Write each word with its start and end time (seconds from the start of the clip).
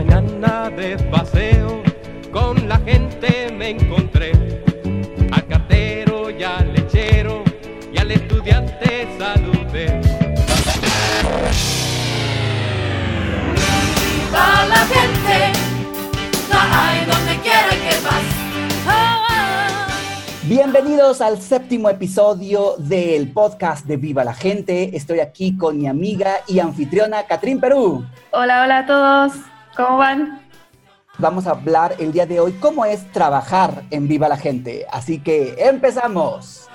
mañana 0.00 0.70
de 0.70 0.96
paseo 1.10 1.82
con 2.32 2.66
la 2.66 2.78
gente 2.78 3.52
me 3.52 3.68
encontré 3.68 4.32
al 5.30 5.46
cartero 5.46 6.30
y 6.30 6.42
al 6.42 6.72
lechero 6.72 7.44
y 7.92 7.98
al 7.98 8.10
estudiante 8.10 9.06
saludé. 9.18 10.00
a 14.32 14.66
la 14.68 14.86
gente, 14.86 15.52
hay 16.50 17.04
donde 17.04 17.34
quiera 17.42 17.68
que 17.68 17.94
vas. 18.02 18.24
Bienvenidos 20.44 21.20
al 21.20 21.42
séptimo 21.42 21.90
episodio 21.90 22.76
del 22.78 23.30
podcast 23.32 23.84
de 23.84 23.98
Viva 23.98 24.24
la 24.24 24.32
Gente. 24.32 24.96
Estoy 24.96 25.20
aquí 25.20 25.58
con 25.58 25.76
mi 25.76 25.86
amiga 25.86 26.36
y 26.48 26.58
anfitriona 26.58 27.24
Catrín 27.24 27.60
Perú. 27.60 28.06
Hola, 28.30 28.62
hola 28.62 28.78
a 28.78 28.86
todos. 28.86 29.49
¿Cómo 29.76 29.98
van? 29.98 30.40
Vamos 31.18 31.46
a 31.46 31.50
hablar 31.50 31.94
el 31.98 32.12
día 32.12 32.26
de 32.26 32.40
hoy 32.40 32.52
cómo 32.52 32.84
es 32.84 33.10
trabajar 33.12 33.82
en 33.90 34.08
Viva 34.08 34.28
la 34.28 34.36
Gente. 34.36 34.86
Así 34.90 35.20
que 35.20 35.54
empezamos. 35.58 36.68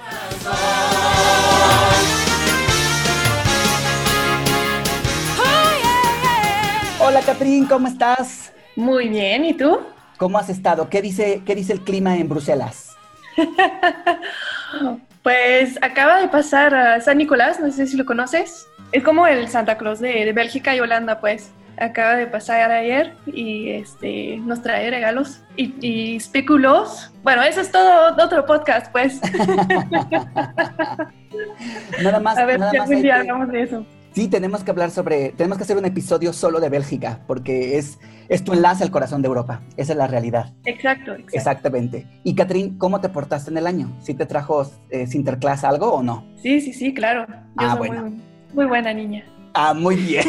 Hola 6.99 7.21
Catrín, 7.21 7.65
¿cómo 7.65 7.87
estás? 7.87 8.51
Muy 8.75 9.09
bien, 9.09 9.45
¿y 9.45 9.53
tú? 9.53 9.79
¿Cómo 10.17 10.37
has 10.37 10.49
estado? 10.49 10.89
¿Qué 10.89 11.01
dice, 11.01 11.41
qué 11.45 11.55
dice 11.55 11.73
el 11.73 11.81
clima 11.81 12.17
en 12.17 12.29
Bruselas? 12.29 12.95
pues 15.23 15.77
acaba 15.81 16.21
de 16.21 16.29
pasar 16.29 16.73
a 16.73 17.01
San 17.01 17.17
Nicolás, 17.17 17.59
no 17.59 17.71
sé 17.71 17.87
si 17.87 17.97
lo 17.97 18.05
conoces. 18.05 18.67
Es 18.91 19.03
como 19.03 19.27
el 19.27 19.47
Santa 19.49 19.77
Claus 19.77 19.99
de, 19.99 20.31
Bélgica 20.33 20.75
y 20.75 20.79
Holanda, 20.79 21.19
pues. 21.19 21.51
Acaba 21.77 22.15
de 22.15 22.27
pasar 22.27 22.71
ayer 22.71 23.15
y 23.25 23.71
este, 23.71 24.37
nos 24.37 24.61
trae 24.61 24.89
regalos 24.89 25.41
y, 25.55 25.73
y 25.81 26.15
especulos. 26.15 27.11
Bueno, 27.23 27.43
eso 27.43 27.61
es 27.61 27.71
todo 27.71 28.15
otro 28.17 28.45
podcast, 28.45 28.91
pues. 28.91 29.19
nada 32.03 32.19
más. 32.19 32.37
A 32.37 32.45
ver 32.45 32.59
nada 32.59 32.71
si 32.71 32.77
algún 32.77 33.01
día 33.01 33.15
hablamos 33.17 33.49
de 33.49 33.63
eso. 33.63 33.85
Sí, 34.15 34.29
tenemos 34.29 34.63
que 34.63 34.71
hablar 34.71 34.91
sobre, 34.91 35.33
tenemos 35.33 35.57
que 35.57 35.65
hacer 35.65 35.75
un 35.75 35.83
episodio 35.83 36.31
solo 36.31 36.61
de 36.61 36.69
Bélgica, 36.69 37.19
porque 37.27 37.77
es, 37.77 37.99
es 38.29 38.45
tu 38.45 38.53
enlace 38.53 38.85
al 38.85 38.89
corazón 38.89 39.21
de 39.21 39.27
Europa. 39.27 39.61
Esa 39.75 39.91
es 39.91 39.97
la 39.97 40.07
realidad. 40.07 40.53
Exacto, 40.63 41.11
exacto. 41.11 41.35
Exactamente. 41.35 42.07
Y 42.23 42.33
Catherine, 42.33 42.77
¿cómo 42.77 43.01
te 43.01 43.09
portaste 43.09 43.51
en 43.51 43.57
el 43.57 43.67
año? 43.67 43.93
¿Sí 43.99 44.13
te 44.13 44.25
trajo 44.25 44.65
eh, 44.89 45.05
Sinterklaas 45.05 45.65
algo 45.65 45.91
o 45.91 46.01
no? 46.01 46.25
Sí, 46.41 46.61
sí, 46.61 46.71
sí, 46.71 46.93
claro. 46.93 47.25
Yo 47.27 47.35
ah, 47.57 47.71
soy 47.71 47.89
bueno. 47.89 48.03
Muy, 48.03 48.21
muy, 48.53 48.65
buena 48.67 48.93
niña. 48.93 49.25
Ah, 49.55 49.73
muy 49.73 49.95
bien. 49.95 50.25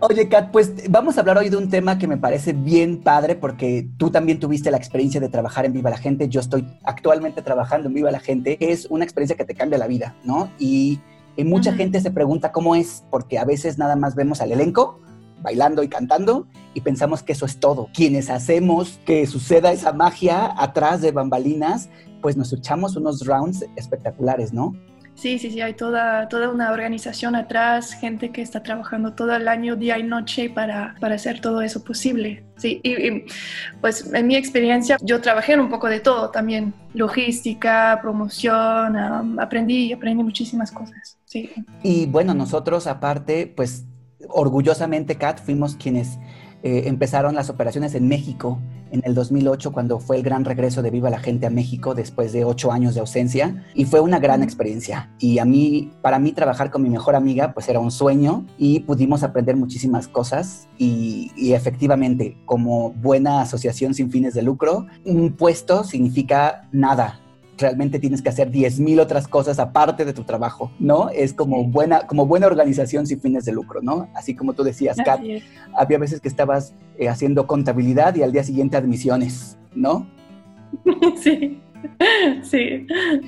Oye, 0.00 0.28
Kat, 0.28 0.50
pues 0.50 0.72
vamos 0.90 1.16
a 1.16 1.20
hablar 1.20 1.38
hoy 1.38 1.50
de 1.50 1.56
un 1.56 1.68
tema 1.68 1.98
que 1.98 2.08
me 2.08 2.16
parece 2.16 2.52
bien 2.54 3.02
padre 3.02 3.34
porque 3.34 3.86
tú 3.98 4.10
también 4.10 4.40
tuviste 4.40 4.70
la 4.70 4.78
experiencia 4.78 5.20
de 5.20 5.28
trabajar 5.28 5.66
en 5.66 5.72
Viva 5.72 5.90
la 5.90 5.98
Gente. 5.98 6.28
Yo 6.28 6.40
estoy 6.40 6.66
actualmente 6.82 7.42
trabajando 7.42 7.88
en 7.88 7.94
Viva 7.94 8.10
la 8.10 8.20
Gente. 8.20 8.56
Es 8.60 8.86
una 8.88 9.04
experiencia 9.04 9.36
que 9.36 9.44
te 9.44 9.54
cambia 9.54 9.78
la 9.78 9.86
vida, 9.86 10.16
¿no? 10.24 10.50
Y 10.58 10.98
y 11.36 11.44
mucha 11.44 11.72
gente 11.72 12.00
se 12.00 12.10
pregunta 12.10 12.52
cómo 12.52 12.76
es, 12.76 13.04
porque 13.10 13.38
a 13.38 13.44
veces 13.44 13.78
nada 13.78 13.96
más 13.96 14.14
vemos 14.14 14.40
al 14.40 14.52
elenco 14.52 14.98
bailando 15.40 15.82
y 15.82 15.88
cantando 15.88 16.46
y 16.74 16.82
pensamos 16.82 17.22
que 17.22 17.32
eso 17.32 17.46
es 17.46 17.58
todo. 17.58 17.88
Quienes 17.92 18.30
hacemos 18.30 19.00
que 19.04 19.26
suceda 19.26 19.72
esa 19.72 19.92
magia 19.92 20.54
atrás 20.56 21.00
de 21.00 21.10
bambalinas, 21.10 21.88
pues 22.20 22.36
nos 22.36 22.52
echamos 22.52 22.96
unos 22.96 23.26
rounds 23.26 23.64
espectaculares, 23.76 24.52
¿no? 24.52 24.74
Sí, 25.14 25.38
sí, 25.38 25.50
sí, 25.50 25.60
hay 25.60 25.74
toda, 25.74 26.28
toda 26.28 26.48
una 26.48 26.72
organización 26.72 27.36
atrás, 27.36 27.92
gente 27.92 28.30
que 28.30 28.42
está 28.42 28.62
trabajando 28.62 29.12
todo 29.14 29.36
el 29.36 29.46
año, 29.46 29.76
día 29.76 29.98
y 29.98 30.02
noche 30.02 30.50
para, 30.50 30.96
para 31.00 31.14
hacer 31.14 31.40
todo 31.40 31.60
eso 31.60 31.84
posible. 31.84 32.44
Sí, 32.56 32.80
y, 32.82 33.24
pues 33.80 34.12
en 34.12 34.26
mi 34.26 34.36
experiencia 34.36 34.96
yo 35.02 35.20
trabajé 35.20 35.52
en 35.52 35.60
un 35.60 35.68
poco 35.68 35.88
de 35.88 36.00
todo 36.00 36.30
también, 36.30 36.74
logística, 36.94 37.98
promoción, 38.00 38.96
aprendí, 39.38 39.92
aprendí 39.92 40.22
muchísimas 40.24 40.72
cosas. 40.72 41.18
Sí. 41.24 41.50
Y 41.82 42.06
bueno, 42.06 42.34
nosotros 42.34 42.86
aparte, 42.86 43.52
pues 43.54 43.84
orgullosamente, 44.28 45.16
Kat, 45.16 45.40
fuimos 45.40 45.76
quienes 45.76 46.18
eh, 46.62 46.84
empezaron 46.86 47.34
las 47.34 47.50
operaciones 47.50 47.94
en 47.94 48.08
México 48.08 48.58
en 48.92 49.02
el 49.04 49.14
2008 49.14 49.72
cuando 49.72 49.98
fue 49.98 50.16
el 50.16 50.22
gran 50.22 50.44
regreso 50.44 50.82
de 50.82 50.90
Viva 50.90 51.10
la 51.10 51.18
Gente 51.18 51.46
a 51.46 51.50
México 51.50 51.94
después 51.94 52.32
de 52.32 52.44
ocho 52.44 52.70
años 52.70 52.94
de 52.94 53.00
ausencia 53.00 53.64
y 53.74 53.86
fue 53.86 54.00
una 54.00 54.20
gran 54.20 54.42
experiencia. 54.42 55.10
Y 55.18 55.38
a 55.38 55.44
mí 55.44 55.90
para 56.02 56.18
mí 56.18 56.32
trabajar 56.32 56.70
con 56.70 56.82
mi 56.82 56.90
mejor 56.90 57.16
amiga 57.16 57.52
pues 57.54 57.68
era 57.68 57.80
un 57.80 57.90
sueño 57.90 58.46
y 58.58 58.80
pudimos 58.80 59.22
aprender 59.22 59.56
muchísimas 59.56 60.06
cosas 60.06 60.68
y, 60.78 61.32
y 61.36 61.54
efectivamente 61.54 62.36
como 62.44 62.92
buena 62.92 63.40
asociación 63.40 63.94
sin 63.94 64.10
fines 64.10 64.34
de 64.34 64.42
lucro 64.42 64.86
un 65.04 65.32
puesto 65.32 65.84
significa 65.84 66.68
nada 66.72 67.21
realmente 67.62 67.98
tienes 67.98 68.20
que 68.20 68.28
hacer 68.28 68.50
10.000 68.50 69.00
otras 69.00 69.26
cosas 69.26 69.58
aparte 69.58 70.04
de 70.04 70.12
tu 70.12 70.24
trabajo, 70.24 70.70
¿no? 70.78 71.08
Es 71.08 71.32
como, 71.32 71.64
buena, 71.64 72.06
como 72.06 72.26
buena 72.26 72.46
organización 72.46 73.06
sin 73.06 73.20
fines 73.20 73.44
de 73.44 73.52
lucro, 73.52 73.80
¿no? 73.82 74.08
Así 74.14 74.34
como 74.34 74.52
tú 74.52 74.62
decías, 74.62 74.98
Kat, 75.02 75.20
había 75.74 75.98
veces 75.98 76.20
que 76.20 76.28
estabas 76.28 76.74
eh, 76.98 77.08
haciendo 77.08 77.46
contabilidad 77.46 78.14
y 78.16 78.22
al 78.22 78.32
día 78.32 78.44
siguiente 78.44 78.76
admisiones, 78.76 79.56
¿no? 79.74 80.06
Sí. 81.16 81.60
Sí, 82.42 82.86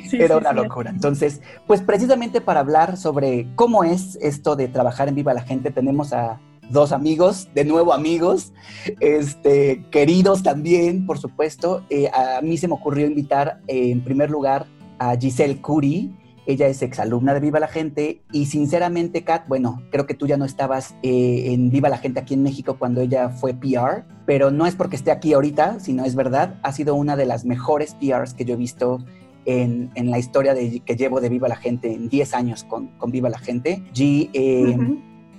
sí, 0.09 0.17
Era 0.17 0.37
una 0.37 0.53
locura. 0.53 0.91
Entonces, 0.91 1.43
pues 1.67 1.81
precisamente 1.81 2.41
para 2.41 2.61
hablar 2.61 2.97
sobre 2.97 3.49
cómo 3.57 3.83
es 3.83 4.17
esto 4.23 4.55
de 4.55 4.69
trabajar 4.69 5.09
en 5.09 5.17
Viva 5.17 5.35
la 5.35 5.43
Gente, 5.43 5.73
tenemos 5.73 6.13
a 6.13 6.39
dos 6.71 6.93
amigos, 6.93 7.49
de 7.55 7.65
nuevo 7.65 7.93
amigos, 7.93 8.53
este, 9.01 9.85
queridos 9.91 10.43
también, 10.43 11.07
por 11.07 11.19
supuesto. 11.19 11.85
Eh, 11.91 12.11
a 12.13 12.41
mí 12.43 12.57
se 12.57 12.69
me 12.69 12.75
ocurrió 12.75 13.07
invitar 13.07 13.61
eh, 13.67 13.91
en 13.91 14.03
primer 14.03 14.31
lugar 14.31 14.67
a 14.99 15.17
Giselle 15.17 15.61
Curi. 15.61 16.15
Ella 16.47 16.67
es 16.67 16.83
exalumna 16.83 17.33
de 17.33 17.41
Viva 17.41 17.59
la 17.59 17.69
Gente 17.69 18.21
y 18.31 18.47
sinceramente, 18.47 19.25
Kat, 19.25 19.49
bueno, 19.49 19.83
creo 19.91 20.07
que 20.07 20.13
tú 20.13 20.27
ya 20.27 20.37
no 20.37 20.45
estabas 20.45 20.95
eh, 21.03 21.53
en 21.53 21.71
Viva 21.71 21.89
la 21.89 21.97
Gente 21.97 22.21
aquí 22.21 22.35
en 22.35 22.43
México 22.43 22.77
cuando 22.79 23.01
ella 23.01 23.31
fue 23.31 23.55
PR, 23.55 24.05
pero 24.27 24.51
no 24.51 24.67
es 24.67 24.75
porque 24.75 24.97
esté 24.97 25.11
aquí 25.11 25.33
ahorita, 25.33 25.81
sino 25.81 26.05
es 26.05 26.15
verdad, 26.15 26.61
ha 26.63 26.73
sido 26.73 26.97
una 26.97 27.17
de 27.17 27.25
las 27.25 27.47
mejores 27.47 27.95
PRs 27.95 28.35
que 28.35 28.45
yo 28.45 28.55
he 28.55 28.59
visto 28.59 29.03
en, 29.47 29.91
en, 29.95 30.11
la 30.11 30.19
historia 30.19 30.53
de, 30.53 30.81
que 30.81 30.97
llevo 30.97 31.23
de 31.23 31.31
Viva 31.31 31.49
la 31.49 31.57
Gente 31.57 31.95
en 31.95 32.11
10 32.11 32.35
años 32.35 32.65
con, 32.65 32.89
con 32.99 33.11
Viva 33.11 33.31
la 33.31 33.39
Gente. 33.39 33.83
G, 33.95 34.31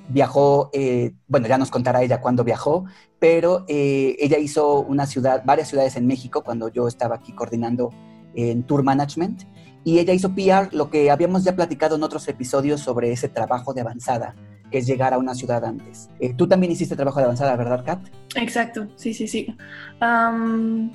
viajó, 0.09 0.69
eh, 0.73 1.13
bueno, 1.27 1.47
ya 1.47 1.57
nos 1.57 1.71
contará 1.71 2.03
ella 2.03 2.21
cuándo 2.21 2.43
viajó, 2.43 2.85
pero 3.19 3.65
eh, 3.67 4.15
ella 4.19 4.37
hizo 4.37 4.79
una 4.81 5.05
ciudad, 5.05 5.43
varias 5.45 5.69
ciudades 5.69 5.95
en 5.95 6.07
México 6.07 6.43
cuando 6.43 6.69
yo 6.69 6.87
estaba 6.87 7.15
aquí 7.15 7.33
coordinando 7.33 7.91
en 8.35 8.63
Tour 8.63 8.83
Management. 8.83 9.43
Y 9.83 9.99
ella 9.99 10.13
hizo 10.13 10.33
PR, 10.33 10.73
lo 10.73 10.89
que 10.89 11.11
habíamos 11.11 11.43
ya 11.43 11.55
platicado 11.55 11.95
en 11.95 12.03
otros 12.03 12.27
episodios 12.27 12.81
sobre 12.81 13.11
ese 13.11 13.29
trabajo 13.29 13.73
de 13.73 13.81
avanzada, 13.81 14.35
que 14.75 14.79
es 14.79 14.87
llegar 14.87 15.13
a 15.13 15.17
una 15.17 15.33
ciudad 15.33 15.63
antes. 15.63 16.09
Eh, 16.19 16.33
tú 16.33 16.49
también 16.49 16.69
hiciste 16.69 16.97
trabajo 16.97 17.19
de 17.19 17.23
avanzada, 17.23 17.55
¿verdad, 17.55 17.85
Kat? 17.85 17.99
Exacto, 18.35 18.89
sí, 18.97 19.13
sí, 19.13 19.25
sí. 19.25 19.55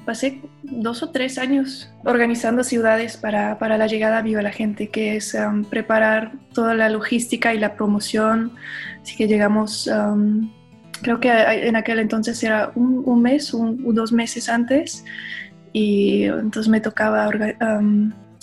pasé 0.05 0.43
dos 0.63 1.03
o 1.03 1.09
tres 1.09 1.39
años 1.39 1.91
organizando 2.05 2.63
ciudades 2.63 3.17
para, 3.17 3.59
para, 3.59 3.79
la 3.79 3.87
llegada 3.87 4.19
a 4.19 4.23
Viva 4.23 4.43
la 4.43 4.53
Gente, 4.53 4.91
que 4.91 5.17
es 5.17 5.35
preparar 5.71 6.33
toda 6.53 6.75
la 6.75 6.91
logística 6.91 7.55
y 7.55 7.59
la 7.59 7.75
promoción. 7.75 8.53
Así 9.01 9.17
que 9.17 9.27
llegamos, 9.27 9.91
creo 11.01 11.19
que 11.19 11.31
en 11.31 11.75
aquel 11.75 12.01
entonces 12.01 12.43
era 12.43 12.73
un, 12.75 13.03
un 13.07 13.23
mes, 13.23 13.55
un, 13.55 13.95
dos 13.95 14.13
meses 14.13 14.51
antes, 14.51 15.07
y 15.73 16.25
entonces 16.25 16.69
me 16.69 16.83
tocaba 16.83 17.31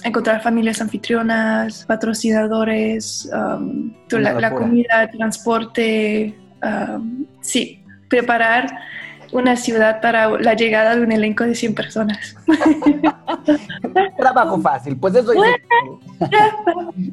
encontrar 0.03 0.41
familias 0.41 0.81
anfitrionas, 0.81 1.85
patrocinadores, 1.85 3.29
um, 3.33 3.93
la, 4.11 4.53
comida, 4.53 5.03
el 5.03 5.11
transporte, 5.11 6.37
um, 6.63 7.25
sí, 7.41 7.83
preparar 8.09 8.67
una 9.31 9.57
ciudad 9.57 9.99
para 10.01 10.29
la 10.39 10.53
llegada 10.53 10.95
de 10.95 11.01
un 11.01 11.11
elenco 11.11 11.43
de 11.43 11.55
100 11.55 11.75
personas. 11.75 12.35
Trabajo 14.17 14.61
fácil, 14.61 14.97
pues 14.97 15.15
eso 15.15 15.33
es. 15.33 15.39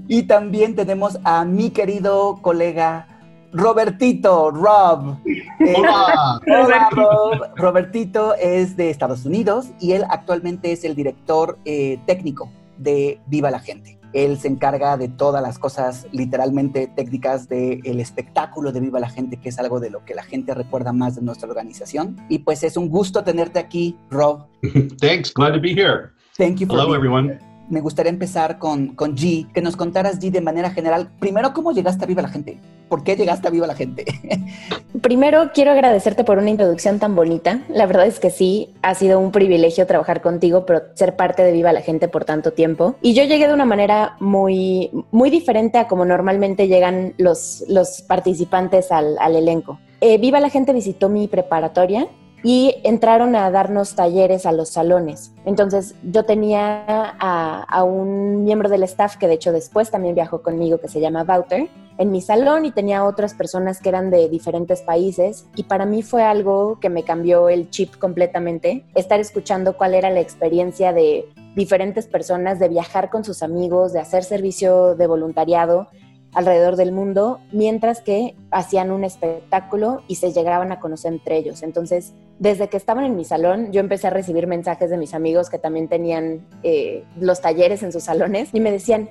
y 0.08 0.22
también 0.24 0.76
tenemos 0.76 1.18
a 1.24 1.44
mi 1.44 1.70
querido 1.70 2.38
colega 2.40 3.08
Robertito, 3.52 4.50
Rob. 4.50 5.16
Eh, 5.26 5.74
hola. 5.76 6.40
hola 6.46 6.88
Rob. 6.92 7.56
Robertito 7.56 8.34
es 8.34 8.76
de 8.76 8.90
Estados 8.90 9.24
Unidos 9.24 9.70
y 9.80 9.92
él 9.92 10.04
actualmente 10.08 10.70
es 10.70 10.84
el 10.84 10.94
director 10.94 11.58
eh, 11.64 11.98
técnico 12.06 12.50
de 12.78 13.20
Viva 13.26 13.50
la 13.50 13.60
Gente. 13.60 13.98
Él 14.12 14.38
se 14.38 14.46
encarga 14.46 14.96
de 14.96 15.08
todas 15.08 15.42
las 15.42 15.58
cosas 15.58 16.06
literalmente 16.12 16.86
técnicas 16.86 17.48
del 17.48 17.98
espectáculo 17.98 18.70
de 18.70 18.80
Viva 18.80 19.00
la 19.00 19.10
Gente, 19.10 19.38
que 19.38 19.48
es 19.48 19.58
algo 19.58 19.80
de 19.80 19.90
lo 19.90 20.04
que 20.04 20.14
la 20.14 20.22
gente 20.22 20.54
recuerda 20.54 20.92
más 20.92 21.16
de 21.16 21.22
nuestra 21.22 21.48
organización. 21.48 22.16
Y 22.28 22.38
pues 22.38 22.62
es 22.62 22.76
un 22.76 22.88
gusto 22.88 23.24
tenerte 23.24 23.58
aquí, 23.58 23.96
Rob. 24.10 24.46
Thanks, 25.00 25.34
glad 25.34 25.52
to 25.54 25.60
be 25.60 25.72
here. 25.72 26.12
Thank 26.36 26.58
you 26.58 26.66
for 26.66 26.78
Hello, 26.78 26.94
everyone. 26.94 27.53
Me 27.68 27.80
gustaría 27.80 28.10
empezar 28.10 28.58
con, 28.58 28.88
con 28.88 29.16
G, 29.16 29.50
que 29.52 29.62
nos 29.62 29.76
contaras, 29.76 30.20
G, 30.20 30.30
de 30.30 30.40
manera 30.40 30.70
general, 30.70 31.10
primero, 31.18 31.52
¿cómo 31.52 31.72
llegaste 31.72 32.04
a 32.04 32.06
Viva 32.06 32.22
la 32.22 32.28
Gente? 32.28 32.58
¿Por 32.88 33.02
qué 33.02 33.16
llegaste 33.16 33.48
a 33.48 33.50
Viva 33.50 33.66
la 33.66 33.74
Gente? 33.74 34.04
Primero, 35.02 35.50
quiero 35.52 35.72
agradecerte 35.72 36.22
por 36.22 36.38
una 36.38 36.50
introducción 36.50 36.98
tan 36.98 37.16
bonita. 37.16 37.62
La 37.68 37.86
verdad 37.86 38.06
es 38.06 38.20
que 38.20 38.30
sí, 38.30 38.74
ha 38.82 38.94
sido 38.94 39.18
un 39.18 39.32
privilegio 39.32 39.86
trabajar 39.86 40.22
contigo, 40.22 40.64
pero 40.66 40.82
ser 40.94 41.16
parte 41.16 41.42
de 41.42 41.52
Viva 41.52 41.72
la 41.72 41.80
Gente 41.80 42.08
por 42.08 42.24
tanto 42.24 42.52
tiempo. 42.52 42.94
Y 43.02 43.14
yo 43.14 43.24
llegué 43.24 43.48
de 43.48 43.54
una 43.54 43.64
manera 43.64 44.16
muy, 44.20 44.90
muy 45.10 45.30
diferente 45.30 45.78
a 45.78 45.88
como 45.88 46.04
normalmente 46.04 46.68
llegan 46.68 47.14
los, 47.16 47.64
los 47.68 48.02
participantes 48.02 48.92
al, 48.92 49.16
elenco. 49.34 49.80
Eh, 50.00 50.18
Viva 50.18 50.38
la 50.38 50.50
Gente 50.50 50.72
visitó 50.72 51.08
mi 51.08 51.26
preparatoria 51.26 52.06
y 52.44 52.76
entraron 52.84 53.34
a 53.34 53.50
darnos 53.50 53.96
talleres 53.96 54.44
a 54.44 54.52
los 54.52 54.68
salones. 54.68 55.32
Entonces 55.46 55.94
yo 56.04 56.24
tenía 56.24 56.84
a, 57.18 57.82
un 57.82 58.44
miembro 58.44 58.68
del 58.68 58.82
staff 58.82 59.16
que 59.16 59.26
de 59.26 59.34
hecho 59.34 59.50
después 59.50 59.90
también 59.90 60.14
viajó 60.14 60.42
conmigo, 60.42 60.78
que 60.78 60.88
se 60.88 61.00
llama 61.00 61.24
Wouter, 61.26 61.68
en 61.96 62.10
mi 62.10 62.20
salón 62.20 62.66
y 62.66 62.70
tenía 62.70 63.04
otras 63.04 63.32
personas 63.32 63.80
que 63.80 63.88
eran 63.88 64.10
de 64.10 64.28
diferentes 64.28 64.82
países 64.82 65.46
y 65.56 65.62
para 65.62 65.86
mí 65.86 66.02
fue 66.02 66.22
algo 66.22 66.78
que 66.80 66.90
me 66.90 67.02
cambió 67.02 67.48
el 67.48 67.70
chip 67.70 67.96
completamente, 67.96 68.84
estar 68.94 69.20
escuchando 69.20 69.76
cuál 69.78 69.94
era 69.94 70.10
la 70.10 70.20
experiencia 70.20 70.92
de 70.92 71.26
diferentes 71.56 72.06
personas, 72.06 72.58
de 72.58 72.68
viajar 72.68 73.08
con 73.08 73.24
sus 73.24 73.42
amigos, 73.42 73.94
de 73.94 74.00
hacer 74.00 74.22
servicio 74.22 74.96
de 74.96 75.06
voluntariado 75.06 75.88
alrededor 76.34 76.76
del 76.76 76.92
mundo, 76.92 77.38
mientras 77.52 78.00
que 78.00 78.34
hacían 78.50 78.90
un 78.90 79.04
espectáculo 79.04 80.02
y 80.08 80.16
se 80.16 80.32
llegaban 80.32 80.72
a 80.72 80.80
conocer 80.80 81.12
entre 81.12 81.38
ellos. 81.38 81.62
Entonces, 81.62 82.12
desde 82.38 82.68
que 82.68 82.76
estaban 82.76 83.04
en 83.04 83.16
mi 83.16 83.24
salón, 83.24 83.72
yo 83.72 83.80
empecé 83.80 84.08
a 84.08 84.10
recibir 84.10 84.46
mensajes 84.46 84.90
de 84.90 84.96
mis 84.96 85.14
amigos 85.14 85.50
que 85.50 85.58
también 85.58 85.88
tenían 85.88 86.46
eh, 86.62 87.04
los 87.18 87.40
talleres 87.40 87.82
en 87.82 87.92
sus 87.92 88.04
salones 88.04 88.50
y 88.52 88.60
me 88.60 88.70
decían, 88.70 89.10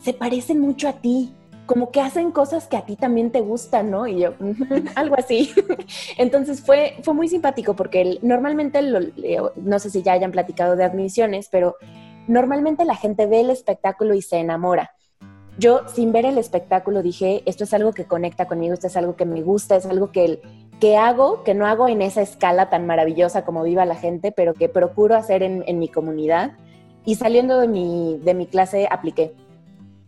se 0.00 0.12
parecen 0.12 0.60
mucho 0.60 0.88
a 0.88 0.94
ti, 0.94 1.34
como 1.66 1.90
que 1.90 2.00
hacen 2.00 2.30
cosas 2.30 2.66
que 2.66 2.76
a 2.76 2.84
ti 2.84 2.96
también 2.96 3.30
te 3.30 3.40
gustan, 3.40 3.90
¿no? 3.90 4.06
Y 4.06 4.20
yo, 4.20 4.34
algo 4.94 5.16
así. 5.18 5.50
Entonces 6.18 6.60
fue, 6.60 6.96
fue 7.02 7.14
muy 7.14 7.28
simpático 7.28 7.74
porque 7.74 8.18
normalmente, 8.22 8.80
no 9.56 9.78
sé 9.78 9.90
si 9.90 10.02
ya 10.02 10.12
hayan 10.12 10.32
platicado 10.32 10.76
de 10.76 10.84
admisiones, 10.84 11.48
pero 11.50 11.76
normalmente 12.28 12.84
la 12.84 12.96
gente 12.96 13.26
ve 13.26 13.40
el 13.40 13.50
espectáculo 13.50 14.14
y 14.14 14.22
se 14.22 14.38
enamora 14.38 14.92
yo 15.60 15.82
sin 15.94 16.10
ver 16.10 16.24
el 16.24 16.38
espectáculo 16.38 17.02
dije, 17.02 17.42
esto 17.44 17.64
es 17.64 17.74
algo 17.74 17.92
que 17.92 18.06
conecta 18.06 18.46
conmigo, 18.46 18.72
esto 18.72 18.86
es 18.86 18.96
algo 18.96 19.14
que 19.14 19.26
me 19.26 19.42
gusta, 19.42 19.76
es 19.76 19.84
algo 19.84 20.10
que, 20.10 20.40
que 20.80 20.96
hago, 20.96 21.44
que 21.44 21.54
no 21.54 21.66
hago 21.66 21.88
en 21.88 22.02
esa 22.02 22.22
escala 22.22 22.70
tan 22.70 22.86
maravillosa 22.86 23.44
como 23.44 23.62
viva 23.62 23.84
la 23.84 23.94
gente, 23.94 24.32
pero 24.32 24.54
que 24.54 24.68
procuro 24.68 25.14
hacer 25.14 25.42
en, 25.42 25.78
mi 25.78 25.88
comunidad. 25.88 26.52
Y 27.04 27.14
saliendo 27.14 27.58
de 27.58 27.68
mi, 27.68 28.18
de 28.22 28.34
mi 28.34 28.46
clase 28.46 28.88
apliqué. 28.90 29.34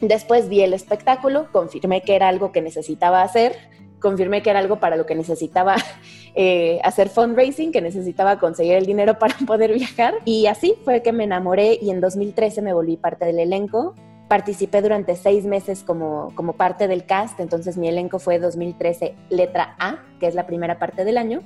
Después 0.00 0.48
vi 0.48 0.62
el 0.62 0.74
espectáculo, 0.74 1.46
confirmé 1.52 2.02
que 2.02 2.16
era 2.16 2.28
algo 2.28 2.52
que 2.52 2.62
necesitaba 2.62 3.22
hacer, 3.22 3.56
confirmé 4.00 4.42
que 4.42 4.50
era 4.50 4.58
algo 4.58 4.80
para 4.80 4.96
lo 4.96 5.06
que 5.06 5.14
necesitaba 5.14 5.76
eh, 6.34 6.80
hacer 6.82 7.08
fundraising, 7.08 7.70
que 7.70 7.80
necesitaba 7.80 8.38
conseguir 8.38 8.74
el 8.74 8.86
dinero 8.86 9.18
para 9.18 9.36
poder 9.46 9.72
viajar. 9.72 10.14
Y 10.24 10.46
así 10.46 10.74
fue 10.84 11.02
que 11.02 11.12
me 11.12 11.24
enamoré 11.24 11.78
y 11.80 11.90
en 11.90 12.00
2013 12.00 12.62
me 12.62 12.72
volví 12.72 12.96
parte 12.96 13.26
del 13.26 13.38
elenco 13.38 13.94
participé 14.32 14.80
durante 14.80 15.14
seis 15.14 15.44
meses 15.44 15.84
como, 15.84 16.32
como 16.34 16.54
parte 16.54 16.88
del 16.88 17.04
cast, 17.04 17.38
entonces 17.38 17.76
mi 17.76 17.88
elenco 17.88 18.18
fue 18.18 18.38
2013 18.38 19.14
letra 19.28 19.76
A, 19.78 19.98
que 20.20 20.26
es 20.26 20.34
la 20.34 20.46
primera 20.46 20.78
parte 20.78 21.04
del 21.04 21.18
año, 21.18 21.42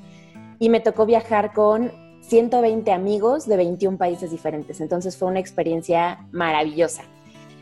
y 0.60 0.68
me 0.68 0.78
tocó 0.78 1.04
viajar 1.04 1.52
con 1.52 1.90
120 2.20 2.92
amigos 2.92 3.48
de 3.48 3.56
21 3.56 3.98
países 3.98 4.30
diferentes, 4.30 4.80
entonces 4.80 5.16
fue 5.16 5.26
una 5.26 5.40
experiencia 5.40 6.28
maravillosa. 6.30 7.02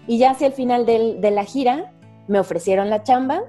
Y 0.06 0.18
ya 0.18 0.32
hacia 0.32 0.48
el 0.48 0.52
final 0.52 0.84
de 0.84 1.30
la 1.30 1.44
gira 1.44 1.94
me 2.28 2.38
ofrecieron 2.38 2.90
la 2.90 3.02
chamba, 3.02 3.44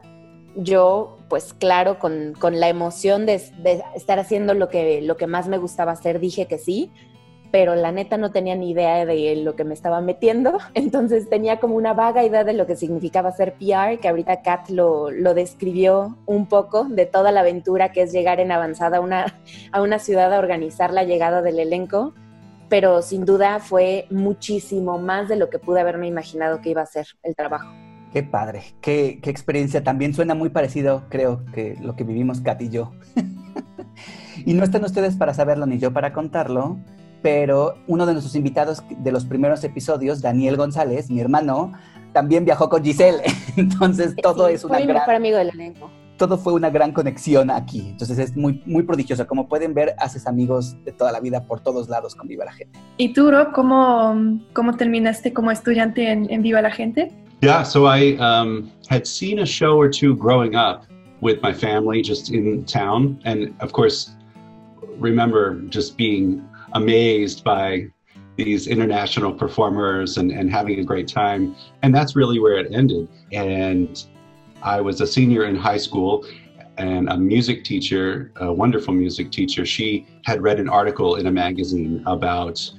yo 0.55 1.17
pues 1.27 1.53
claro, 1.53 1.99
con, 1.99 2.35
con 2.39 2.61
la 2.61 2.69
emoción 2.69 3.25
de, 3.25 3.41
de, 3.61 3.83
estar 3.95 4.17
haciendo 4.17 4.53
lo 4.53 4.69
que, 4.69 5.01
lo 5.01 5.17
que 5.17 5.27
más 5.27 5.49
me 5.49 5.57
gustaba 5.57 5.91
hacer, 5.91 6.21
dije 6.21 6.45
que 6.45 6.57
sí, 6.57 6.93
pero 7.55 7.73
la 7.73 7.93
neta 7.93 8.17
no 8.17 8.33
tenía 8.33 8.53
ni 8.57 8.71
idea 8.71 9.05
de 9.05 9.33
lo 9.37 9.55
que 9.55 9.63
me 9.63 9.73
estaba 9.73 10.01
metiendo. 10.01 10.57
Entonces 10.73 11.29
tenía 11.29 11.61
como 11.61 11.75
una 11.75 11.93
vaga 11.93 12.25
idea 12.25 12.43
de 12.43 12.51
lo 12.51 12.67
que 12.67 12.75
significaba 12.75 13.31
ser 13.31 13.53
PR, 13.53 13.97
que 13.97 14.09
ahorita 14.09 14.41
Kat 14.41 14.67
lo, 14.67 15.09
lo 15.09 15.33
describió 15.33 16.17
un 16.25 16.47
poco, 16.47 16.83
de 16.83 17.05
toda 17.05 17.31
la 17.31 17.39
aventura 17.39 17.93
que 17.93 18.01
es 18.01 18.11
llegar 18.11 18.41
en 18.41 18.51
avanzada 18.51 18.97
a 18.97 18.99
una, 18.99 19.39
a 19.71 19.81
una 19.81 19.99
ciudad 19.99 20.33
a 20.33 20.39
organizar 20.39 20.91
la 20.91 21.05
llegada 21.05 21.41
del 21.41 21.59
elenco. 21.59 22.13
Pero 22.67 23.01
sin 23.01 23.23
duda 23.23 23.61
fue 23.61 24.05
muchísimo 24.09 24.97
más 24.97 25.29
de 25.29 25.37
lo 25.37 25.49
que 25.49 25.57
pude 25.57 25.79
haberme 25.79 26.07
imaginado 26.07 26.59
que 26.59 26.71
iba 26.71 26.81
a 26.81 26.85
ser 26.85 27.07
el 27.23 27.37
trabajo. 27.37 27.71
Qué 28.11 28.21
padre, 28.21 28.63
qué, 28.81 29.19
qué 29.23 29.29
experiencia. 29.29 29.81
También 29.81 30.13
suena 30.13 30.35
muy 30.35 30.49
parecido, 30.49 31.05
creo, 31.07 31.45
que 31.53 31.77
lo 31.79 31.95
que 31.95 32.03
vivimos 32.03 32.41
Kat 32.41 32.61
y 32.61 32.67
yo. 32.67 32.91
y 34.45 34.55
no 34.55 34.65
están 34.65 34.83
ustedes 34.83 35.15
para 35.15 35.33
saberlo 35.33 35.65
ni 35.65 35.79
yo 35.79 35.93
para 35.93 36.11
contarlo, 36.11 36.79
pero 37.21 37.75
uno 37.87 38.05
de 38.05 38.13
nuestros 38.13 38.35
invitados 38.35 38.83
de 38.89 39.11
los 39.11 39.25
primeros 39.25 39.63
episodios, 39.63 40.21
Daniel 40.21 40.57
González, 40.57 41.09
mi 41.09 41.19
hermano, 41.19 41.71
también 42.13 42.45
viajó 42.45 42.69
con 42.69 42.83
Giselle. 42.83 43.21
Entonces 43.57 44.15
todo 44.21 44.47
es 44.47 44.63
una 44.63 44.77
fue 44.77 44.85
gran... 44.85 44.97
mejor 44.97 45.15
amigo 45.15 45.37
del 45.37 45.49
elenco. 45.49 45.89
Todo 46.17 46.37
fue 46.37 46.53
una 46.53 46.69
gran 46.69 46.93
conexión 46.93 47.51
aquí. 47.51 47.89
Entonces 47.89 48.17
es 48.19 48.37
muy, 48.37 48.63
muy 48.65 48.83
prodigioso. 48.83 49.27
Como 49.27 49.49
pueden 49.49 49.73
ver, 49.73 49.95
haces 49.99 50.25
amigos 50.27 50.81
de 50.85 50.93
toda 50.93 51.11
la 51.11 51.19
vida 51.19 51.43
por 51.43 51.59
todos 51.59 51.89
lados 51.89 52.15
con 52.15 52.29
Viva 52.29 52.45
la 52.45 52.53
Gente. 52.53 52.79
¿Y 52.97 53.11
tú, 53.11 53.29
Rob, 53.31 53.51
cómo, 53.51 54.39
cómo 54.53 54.77
terminaste 54.77 55.33
como 55.33 55.51
estudiante 55.51 56.09
en, 56.09 56.31
en 56.31 56.41
Viva 56.41 56.61
la 56.61 56.71
Gente? 56.71 57.11
Yeah, 57.41 57.63
so 57.63 57.85
I 57.85 58.15
um, 58.17 58.71
had 58.89 59.05
seen 59.05 59.39
a 59.39 59.45
show 59.45 59.77
or 59.77 59.89
two 59.89 60.15
growing 60.15 60.55
up 60.55 60.85
with 61.21 61.41
my 61.41 61.53
family 61.53 62.01
just 62.01 62.31
in 62.31 62.63
town. 62.63 63.19
And 63.25 63.53
of 63.59 63.73
course, 63.73 64.15
remember 64.97 65.61
just 65.69 65.97
being 65.97 66.41
amazed 66.75 67.43
by 67.43 67.87
these 68.35 68.67
international 68.67 69.33
performers 69.33 70.17
and, 70.17 70.31
and 70.31 70.51
having 70.51 70.79
a 70.79 70.83
great 70.83 71.07
time. 71.07 71.55
And 71.81 71.95
that's 71.95 72.15
really 72.15 72.39
where 72.39 72.57
it 72.59 72.73
ended. 72.73 73.07
And 73.31 74.05
I 74.61 74.81
was 74.81 75.01
a 75.01 75.07
senior 75.07 75.45
in 75.45 75.55
high 75.55 75.77
school 75.77 76.25
and 76.77 77.09
a 77.09 77.17
music 77.17 77.63
teacher, 77.63 78.31
a 78.37 78.51
wonderful 78.51 78.93
music 78.93 79.31
teacher, 79.31 79.65
she 79.65 80.05
had 80.25 80.41
read 80.41 80.59
an 80.59 80.67
article 80.67 81.15
in 81.15 81.27
a 81.27 81.31
magazine 81.31 82.03
about 82.05 82.69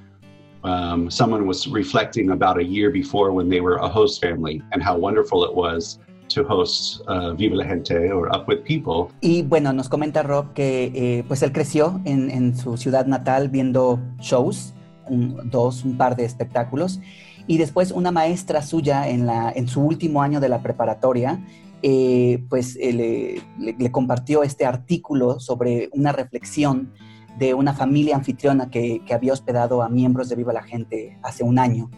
um, 0.65 1.11
someone 1.11 1.47
was 1.47 1.67
reflecting 1.67 2.31
about 2.31 2.59
a 2.59 2.65
year 2.65 2.91
before 2.91 3.33
when 3.33 3.49
they 3.49 3.61
were 3.61 3.77
a 3.77 3.89
host 3.89 4.21
family 4.21 4.63
and 4.73 4.83
how 4.83 4.97
wonderful 4.99 5.45
it 5.45 5.55
was 5.55 5.99
to 6.29 6.43
host 6.43 7.01
uh, 7.09 7.35
la 7.39 7.65
Gente 7.65 8.13
or 8.13 8.29
Up 8.35 8.49
with 8.49 8.59
People. 8.65 9.15
Y 9.21 9.43
bueno, 9.43 9.73
nos 9.73 9.89
comenta 9.89 10.23
Rob 10.23 10.53
que 10.53 10.93
eh, 10.95 11.25
pues 11.27 11.43
él 11.43 11.53
creció 11.53 12.01
en, 12.05 12.31
en, 12.31 12.57
su 12.57 12.77
ciudad 12.77 13.07
natal 13.07 13.49
viendo 13.49 13.99
shows, 14.21 14.75
dos, 15.09 15.85
un 15.85 15.97
par 15.97 16.17
de 16.17 16.25
espectáculos, 16.25 17.01
y 17.47 17.59
después 17.59 17.93
una 17.93 18.11
maestra 18.11 18.63
suya 18.63 19.09
en, 19.09 19.27
la, 19.27 19.53
en 19.55 19.69
su 19.69 19.81
último 19.81 20.23
año 20.23 20.41
de 20.41 20.49
la 20.49 20.63
preparatoria, 20.63 21.41
eh, 21.83 22.45
pues 22.49 22.77
eh, 22.81 23.43
le, 23.59 23.75
le 23.79 23.93
compartió 23.93 24.43
este 24.43 24.67
artículo 24.67 25.39
sobre 25.39 25.89
una 25.93 26.13
reflexión 26.13 26.93
de 27.39 27.55
una 27.55 27.73
familia 27.73 28.17
anfitriona 28.17 28.71
que, 28.71 29.03
que, 29.07 29.15
había 29.15 29.33
hospedado 29.33 29.83
a 29.83 29.89
miembros 29.89 30.29
de 30.29 30.37
Viva 30.37 30.53
la 30.53 30.63
Gente 30.63 31.19
hace 31.23 31.45
un 31.45 31.59
año 31.59 31.91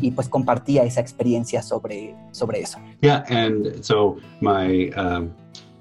y 0.00 0.10
pues 0.10 0.28
compartía 0.28 0.84
esa 0.84 1.00
experiencia 1.00 1.62
sobre, 1.62 2.14
sobre 2.32 2.60
eso. 2.60 2.78
Yeah, 3.02 3.24
and 3.28 3.84
so 3.84 4.18
my 4.40 4.90
um, 4.96 5.30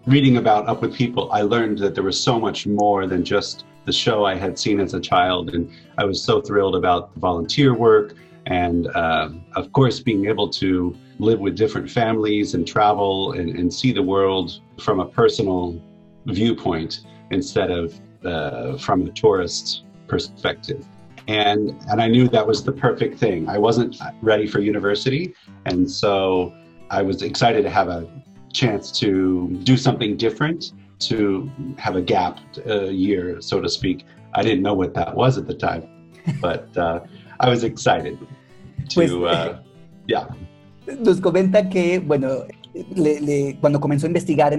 reading 0.05 0.37
about 0.37 0.67
Up 0.67 0.81
With 0.81 0.95
People, 0.95 1.29
I 1.31 1.41
learned 1.41 1.79
that 1.79 1.95
there 1.95 2.03
was 2.03 2.19
so 2.19 2.39
much 2.39 2.67
more 2.67 3.07
than 3.07 3.23
just 3.23 3.65
the 3.85 3.93
show 3.93 4.25
I 4.25 4.35
had 4.35 4.57
seen 4.57 4.79
as 4.79 4.93
a 4.93 4.99
child. 4.99 5.53
And 5.53 5.69
I 5.97 6.05
was 6.05 6.21
so 6.21 6.41
thrilled 6.41 6.75
about 6.75 7.13
the 7.13 7.19
volunteer 7.19 7.73
work 7.73 8.15
and, 8.47 8.87
uh, 8.87 9.29
of 9.55 9.71
course, 9.71 9.99
being 9.99 10.25
able 10.25 10.49
to 10.49 10.95
live 11.19 11.39
with 11.39 11.55
different 11.55 11.89
families 11.89 12.53
and 12.53 12.67
travel 12.67 13.31
and, 13.33 13.49
and 13.49 13.73
see 13.73 13.91
the 13.91 14.03
world 14.03 14.61
from 14.79 14.99
a 14.99 15.05
personal 15.05 15.81
viewpoint 16.25 17.01
instead 17.31 17.71
of 17.71 17.99
uh, 18.25 18.77
from 18.77 19.07
a 19.07 19.11
tourist 19.11 19.83
perspective. 20.07 20.85
And, 21.27 21.71
and 21.89 22.01
I 22.01 22.07
knew 22.07 22.27
that 22.29 22.45
was 22.45 22.63
the 22.63 22.71
perfect 22.71 23.17
thing. 23.19 23.49
I 23.49 23.57
wasn't 23.57 23.97
ready 24.21 24.47
for 24.47 24.59
university. 24.59 25.33
And 25.65 25.89
so 25.89 26.53
I 26.91 27.01
was 27.01 27.23
excited 27.23 27.63
to 27.63 27.69
have 27.69 27.87
a 27.87 28.07
chance 28.53 28.91
to 28.99 29.49
do 29.63 29.75
something 29.75 30.17
different, 30.17 30.73
to 30.99 31.49
have 31.77 31.95
a 31.95 32.01
gap 32.01 32.39
a 32.65 32.91
year, 32.91 33.41
so 33.41 33.59
to 33.59 33.69
speak. 33.69 34.05
I 34.33 34.43
didn't 34.43 34.61
know 34.61 34.73
what 34.73 34.93
that 34.93 35.15
was 35.15 35.37
at 35.37 35.47
the 35.47 35.55
time, 35.55 36.11
but 36.41 36.75
uh, 36.77 36.99
I 37.39 37.49
was 37.49 37.63
excited 37.63 38.19
to, 38.89 38.95
pues, 38.95 39.11
uh, 39.11 39.61
yeah. 40.07 40.27
Nos 40.87 41.19
comenta 41.19 41.69
que, 41.69 41.99
bueno, 41.99 42.45
cuando 43.61 43.79
comenzó 43.79 44.05
a 44.05 44.09
investigar 44.09 44.57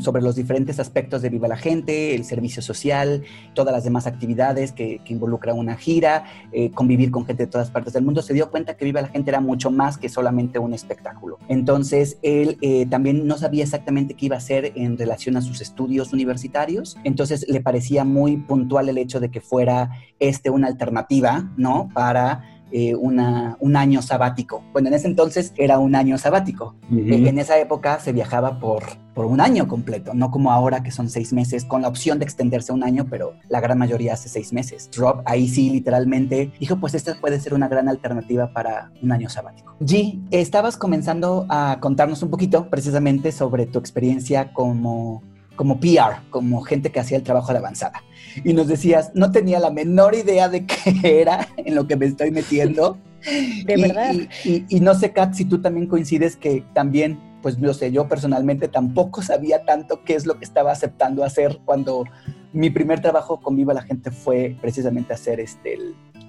sobre 0.00 0.22
los 0.22 0.34
diferentes 0.34 0.80
aspectos 0.80 1.22
de 1.22 1.28
Viva 1.28 1.48
la 1.48 1.56
Gente, 1.56 2.14
el 2.14 2.24
servicio 2.24 2.62
social, 2.62 3.22
todas 3.54 3.72
las 3.72 3.84
demás 3.84 4.06
actividades 4.06 4.72
que, 4.72 5.00
que 5.04 5.12
involucra 5.12 5.54
una 5.54 5.76
gira, 5.76 6.24
eh, 6.52 6.70
convivir 6.70 7.10
con 7.10 7.26
gente 7.26 7.44
de 7.44 7.50
todas 7.50 7.70
partes 7.70 7.92
del 7.92 8.04
mundo, 8.04 8.22
se 8.22 8.34
dio 8.34 8.50
cuenta 8.50 8.76
que 8.76 8.84
Viva 8.84 9.00
la 9.02 9.08
Gente 9.08 9.30
era 9.30 9.40
mucho 9.40 9.70
más 9.70 9.98
que 9.98 10.08
solamente 10.08 10.58
un 10.58 10.74
espectáculo. 10.74 11.38
Entonces, 11.48 12.18
él 12.22 12.58
eh, 12.60 12.86
también 12.86 13.26
no 13.26 13.38
sabía 13.38 13.62
exactamente 13.62 14.14
qué 14.14 14.26
iba 14.26 14.36
a 14.36 14.38
hacer 14.38 14.72
en 14.74 14.98
relación 14.98 15.36
a 15.36 15.40
sus 15.40 15.60
estudios 15.60 16.12
universitarios, 16.12 16.96
entonces 17.04 17.46
le 17.48 17.60
parecía 17.60 18.04
muy 18.04 18.36
puntual 18.36 18.88
el 18.88 18.98
hecho 18.98 19.20
de 19.20 19.30
que 19.30 19.40
fuera 19.40 19.90
este 20.18 20.50
una 20.50 20.66
alternativa, 20.66 21.52
¿no? 21.56 21.88
Para 21.92 22.53
eh, 22.76 22.96
una, 22.96 23.56
un 23.60 23.76
año 23.76 24.02
sabático. 24.02 24.64
Bueno, 24.72 24.88
en 24.88 24.94
ese 24.94 25.06
entonces 25.06 25.52
era 25.56 25.78
un 25.78 25.94
año 25.94 26.18
sabático. 26.18 26.74
En 26.90 27.38
esa 27.38 27.56
época 27.60 28.00
se 28.00 28.12
viajaba 28.12 28.58
por, 28.58 28.82
por 29.14 29.26
un 29.26 29.40
año 29.40 29.68
completo, 29.68 30.12
no 30.12 30.32
como 30.32 30.50
ahora 30.50 30.82
que 30.82 30.90
son 30.90 31.08
seis 31.08 31.32
meses, 31.32 31.64
con 31.64 31.82
la 31.82 31.88
opción 31.88 32.18
de 32.18 32.24
extenderse 32.24 32.72
un 32.72 32.82
año, 32.82 33.06
pero 33.08 33.34
la 33.48 33.60
gran 33.60 33.78
mayoría 33.78 34.14
hace 34.14 34.28
seis 34.28 34.52
meses. 34.52 34.90
Rob 34.96 35.22
ahí 35.24 35.46
sí 35.46 35.70
literalmente 35.70 36.50
dijo, 36.58 36.74
pues 36.80 36.94
esta 36.94 37.14
puede 37.20 37.38
ser 37.38 37.54
una 37.54 37.68
gran 37.68 37.88
alternativa 37.88 38.52
para 38.52 38.90
un 39.00 39.12
año 39.12 39.28
sabático. 39.28 39.76
G, 39.78 40.20
estabas 40.32 40.76
comenzando 40.76 41.46
a 41.48 41.78
contarnos 41.80 42.24
un 42.24 42.30
poquito 42.30 42.68
precisamente 42.70 43.30
sobre 43.30 43.66
tu 43.66 43.78
experiencia 43.78 44.52
como 44.52 45.22
como 45.56 45.78
PR, 45.78 46.28
como 46.30 46.62
gente 46.62 46.90
que 46.90 47.00
hacía 47.00 47.16
el 47.16 47.22
trabajo 47.22 47.52
de 47.52 47.58
avanzada. 47.58 48.02
Y 48.42 48.52
nos 48.52 48.68
decías, 48.68 49.12
no 49.14 49.30
tenía 49.30 49.60
la 49.60 49.70
menor 49.70 50.14
idea 50.14 50.48
de 50.48 50.66
qué 50.66 51.00
era 51.20 51.48
en 51.56 51.74
lo 51.74 51.86
que 51.86 51.96
me 51.96 52.06
estoy 52.06 52.30
metiendo. 52.30 52.98
De 53.64 53.76
verdad. 53.76 54.14
Y, 54.44 54.80
no 54.80 54.94
sé, 54.94 55.12
Kat, 55.12 55.34
si 55.34 55.44
tú 55.44 55.60
también 55.60 55.86
coincides 55.86 56.36
que 56.36 56.64
también, 56.74 57.18
pues 57.42 57.58
no 57.58 57.72
sé, 57.72 57.90
yo 57.90 58.06
personalmente 58.06 58.68
tampoco 58.68 59.22
sabía 59.22 59.64
tanto 59.64 60.02
qué 60.04 60.14
es 60.14 60.26
lo 60.26 60.38
que 60.38 60.44
estaba 60.44 60.72
aceptando 60.72 61.24
hacer 61.24 61.58
cuando 61.64 62.04
mi 62.52 62.70
primer 62.70 63.00
trabajo 63.00 63.40
con 63.40 63.56
Viva 63.56 63.72
la 63.72 63.82
Gente 63.82 64.10
fue 64.10 64.56
precisamente 64.60 65.14
hacer 65.14 65.40
este, 65.40 65.78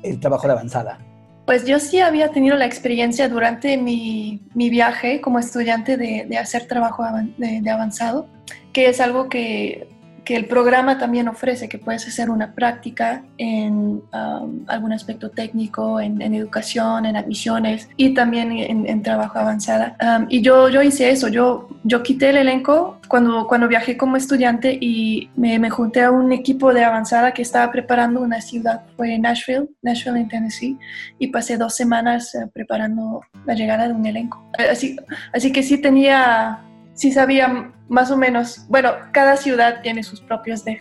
el, 0.04 0.20
trabajo 0.20 0.48
de 0.48 0.54
avanzada. 0.54 1.00
Pues 1.46 1.66
yo 1.66 1.80
sí 1.80 2.00
había 2.00 2.32
tenido 2.32 2.56
la 2.56 2.66
experiencia 2.66 3.30
durante 3.30 3.78
mi, 3.78 4.42
viaje 4.54 5.22
como 5.22 5.38
estudiante 5.38 5.98
de, 5.98 6.38
hacer 6.38 6.66
trabajo 6.68 7.04
de 7.38 7.70
avanzado 7.70 8.28
que 8.76 8.90
es 8.90 9.00
algo 9.00 9.30
que, 9.30 9.88
que, 10.26 10.36
el 10.36 10.46
programa 10.46 10.98
también 10.98 11.28
ofrece, 11.28 11.70
que 11.70 11.78
puedes 11.78 12.08
hacer 12.08 12.30
una 12.30 12.54
práctica 12.54 13.24
en 13.38 14.02
um, 14.14 14.66
algún 14.68 14.92
aspecto 14.92 15.30
técnico, 15.30 16.00
en, 16.00 16.22
educación, 16.22 17.06
en 17.06 17.16
admisiones 17.16 17.90
y 17.96 18.14
también 18.14 18.52
en, 18.52 19.02
trabajo 19.04 19.40
avanzada. 19.40 19.96
Um, 20.02 20.26
y 20.30 20.42
yo, 20.42 20.70
yo 20.70 20.82
hice 20.82 21.10
eso, 21.10 21.28
yo, 21.28 21.70
yo 21.84 22.04
quité 22.04 22.30
el 22.30 22.38
elenco 22.38 23.00
cuando, 23.08 23.48
cuando 23.48 23.68
viajé 23.68 23.96
como 23.96 24.18
estudiante 24.18 24.78
y 24.80 25.30
me, 25.36 25.60
me 25.60 25.70
junté 25.70 26.02
a 26.02 26.12
un 26.12 26.32
equipo 26.32 26.74
de 26.74 26.84
avanzada 26.84 27.34
que 27.34 27.42
estaba 27.42 27.72
preparando 27.72 28.22
una 28.22 28.42
ciudad, 28.42 28.82
fue 28.98 29.18
Nashville, 29.18 29.70
Nashville 29.82 30.20
en 30.20 30.28
Tennessee, 30.28 30.78
y 31.20 31.28
pasé 31.28 31.58
dos 31.58 31.76
semanas 31.76 32.34
eh, 32.36 32.48
preparando 32.52 33.22
la 33.46 33.54
llegada 33.54 33.88
de 33.88 33.94
un 33.94 34.06
elenco. 34.06 34.44
Así, 34.58 34.98
así 35.32 35.52
que 35.52 35.64
sí 35.64 35.78
tenía 35.78 36.62
sí 36.96 37.12
sabía 37.12 37.72
más 37.88 38.12
o 38.12 38.18
menos, 38.18 38.66
bueno, 38.68 38.92
cada 39.12 39.38
ciudad 39.38 39.82
tiene 39.82 40.04
sus 40.04 40.22
propios 40.22 40.64
eh, 40.68 40.80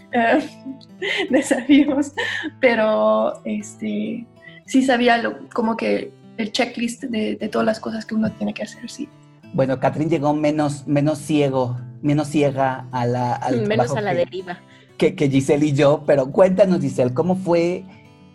desafíos, 1.30 2.12
pero 2.60 3.44
este, 3.44 4.26
sí 4.66 4.82
sabía 4.82 5.18
lo, 5.18 5.48
como 5.50 5.76
que 5.76 6.12
el 6.36 6.52
checklist 6.52 7.04
de, 7.04 7.36
todas 7.50 7.66
las 7.66 7.80
cosas 7.80 8.04
que 8.04 8.14
uno 8.14 8.30
tiene 8.32 8.54
que 8.54 8.62
hacer, 8.62 8.88
sí. 8.90 9.08
Bueno, 9.52 9.78
Catrín 9.78 10.10
llegó 10.10 10.34
menos, 10.34 10.86
menos 10.86 11.18
ciego, 11.18 11.78
menos 12.02 12.28
ciega 12.28 12.86
a 12.90 13.06
la, 13.06 13.34
al 13.34 13.66
menos 13.66 13.94
a 13.94 14.00
la 14.00 14.14
deriva. 14.14 14.58
Que, 14.98 15.14
que, 15.14 15.28
Giselle 15.28 15.66
y 15.66 15.72
yo, 15.72 16.02
pero 16.06 16.30
cuéntanos, 16.30 16.80
Giselle, 16.80 17.14
¿cómo 17.14 17.36
fue 17.36 17.84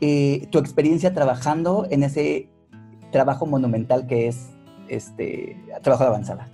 eh, 0.02 0.48
tu 0.50 0.60
experiencia 0.60 1.14
trabajando 1.14 1.88
en 1.90 2.04
ese 2.04 2.50
trabajo 3.12 3.46
monumental 3.46 4.08
que 4.08 4.28
es 4.28 4.50
este 4.88 5.58
trabajo 5.82 6.04
de 6.04 6.10
avanzada? 6.10 6.48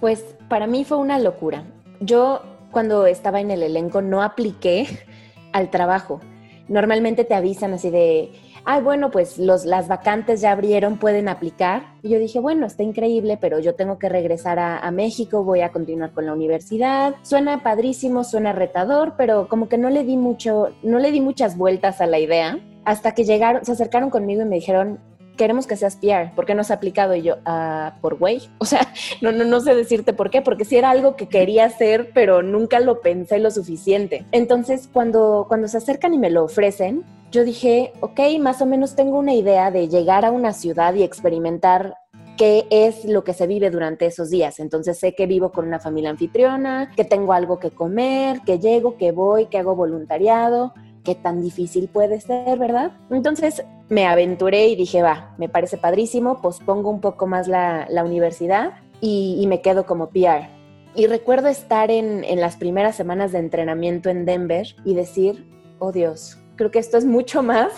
Pues 0.00 0.36
para 0.52 0.66
mí 0.66 0.84
fue 0.84 0.98
una 0.98 1.18
locura. 1.18 1.64
Yo 2.00 2.42
cuando 2.72 3.06
estaba 3.06 3.40
en 3.40 3.50
el 3.50 3.62
elenco 3.62 4.02
no 4.02 4.22
apliqué 4.22 4.86
al 5.54 5.70
trabajo. 5.70 6.20
Normalmente 6.68 7.24
te 7.24 7.32
avisan 7.32 7.72
así 7.72 7.88
de, 7.88 8.32
ay, 8.66 8.82
bueno, 8.82 9.10
pues 9.10 9.38
los, 9.38 9.64
las 9.64 9.88
vacantes 9.88 10.42
ya 10.42 10.52
abrieron, 10.52 10.98
pueden 10.98 11.30
aplicar. 11.30 11.94
Y 12.02 12.10
yo 12.10 12.18
dije, 12.18 12.38
bueno, 12.38 12.66
está 12.66 12.82
increíble, 12.82 13.38
pero 13.40 13.60
yo 13.60 13.76
tengo 13.76 13.98
que 13.98 14.10
regresar 14.10 14.58
a, 14.58 14.78
a, 14.78 14.90
México, 14.90 15.42
voy 15.42 15.62
a 15.62 15.72
continuar 15.72 16.12
con 16.12 16.26
la 16.26 16.34
universidad. 16.34 17.14
Suena 17.22 17.62
padrísimo, 17.62 18.22
suena 18.22 18.52
retador, 18.52 19.14
pero 19.16 19.48
como 19.48 19.70
que 19.70 19.78
no 19.78 19.88
le 19.88 20.04
di 20.04 20.18
mucho, 20.18 20.74
no 20.82 20.98
le 20.98 21.12
di 21.12 21.22
muchas 21.22 21.56
vueltas 21.56 22.02
a 22.02 22.06
la 22.06 22.18
idea. 22.18 22.58
Hasta 22.84 23.14
que 23.14 23.24
llegaron, 23.24 23.64
se 23.64 23.72
acercaron 23.72 24.10
conmigo 24.10 24.42
y 24.42 24.44
me 24.44 24.56
dijeron, 24.56 25.00
queremos 25.36 25.66
que 25.66 25.76
seas 25.76 25.96
PR, 25.96 26.34
¿por 26.34 26.46
qué 26.46 26.54
no 26.54 26.60
has 26.60 26.70
aplicado? 26.70 27.14
Y 27.14 27.22
yo, 27.22 27.36
ah, 27.44 27.96
por 28.00 28.18
güey, 28.18 28.42
o 28.58 28.64
sea, 28.64 28.92
no, 29.20 29.32
no, 29.32 29.44
no 29.44 29.60
sé 29.60 29.74
decirte 29.74 30.12
por 30.12 30.30
qué, 30.30 30.42
porque 30.42 30.64
sí 30.64 30.76
era 30.76 30.90
algo 30.90 31.16
que 31.16 31.28
quería 31.28 31.64
hacer, 31.64 32.10
pero 32.14 32.42
nunca 32.42 32.80
lo 32.80 33.00
pensé 33.00 33.38
lo 33.38 33.50
suficiente. 33.50 34.24
Entonces, 34.32 34.88
cuando, 34.92 35.46
cuando 35.48 35.68
se 35.68 35.78
acercan 35.78 36.14
y 36.14 36.18
me 36.18 36.30
lo 36.30 36.44
ofrecen, 36.44 37.04
yo 37.30 37.44
dije, 37.44 37.92
ok, 38.00 38.20
más 38.40 38.60
o 38.60 38.66
menos 38.66 38.94
tengo 38.94 39.18
una 39.18 39.34
idea 39.34 39.70
de 39.70 39.88
llegar 39.88 40.24
a 40.24 40.30
una 40.30 40.52
ciudad 40.52 40.94
y 40.94 41.02
experimentar 41.02 41.96
qué 42.36 42.66
es 42.70 43.04
lo 43.04 43.24
que 43.24 43.34
se 43.34 43.46
vive 43.46 43.70
durante 43.70 44.06
esos 44.06 44.30
días. 44.30 44.58
Entonces 44.58 44.98
sé 44.98 45.14
que 45.14 45.26
vivo 45.26 45.50
con 45.52 45.66
una 45.66 45.78
familia 45.78 46.10
anfitriona, 46.10 46.90
que 46.94 47.04
tengo 47.04 47.32
algo 47.32 47.58
que 47.58 47.70
comer, 47.70 48.40
que 48.40 48.58
llego, 48.58 48.96
que 48.96 49.12
voy, 49.12 49.46
que 49.46 49.58
hago 49.58 49.74
voluntariado 49.74 50.74
qué 51.04 51.14
tan 51.14 51.42
difícil 51.42 51.88
puede 51.88 52.20
ser, 52.20 52.58
¿verdad? 52.58 52.92
Entonces 53.10 53.64
me 53.88 54.06
aventuré 54.06 54.68
y 54.68 54.76
dije, 54.76 55.02
va, 55.02 55.34
me 55.38 55.48
parece 55.48 55.76
padrísimo, 55.76 56.40
pospongo 56.40 56.90
un 56.90 57.00
poco 57.00 57.26
más 57.26 57.48
la, 57.48 57.86
universidad 58.04 58.74
y, 59.00 59.44
me 59.48 59.60
quedo 59.60 59.84
como 59.86 60.10
PR. 60.10 60.48
Y 60.94 61.06
recuerdo 61.06 61.48
estar 61.48 61.90
en, 61.90 62.24
en 62.24 62.40
las 62.40 62.56
primeras 62.56 62.96
semanas 62.96 63.32
de 63.32 63.38
entrenamiento 63.38 64.10
en 64.10 64.24
Denver 64.24 64.66
y 64.84 64.94
decir, 64.94 65.46
oh 65.78 65.92
Dios, 65.92 66.38
creo 66.56 66.70
que 66.70 66.78
esto 66.78 66.98
es 66.98 67.04
mucho 67.04 67.42
más 67.42 67.72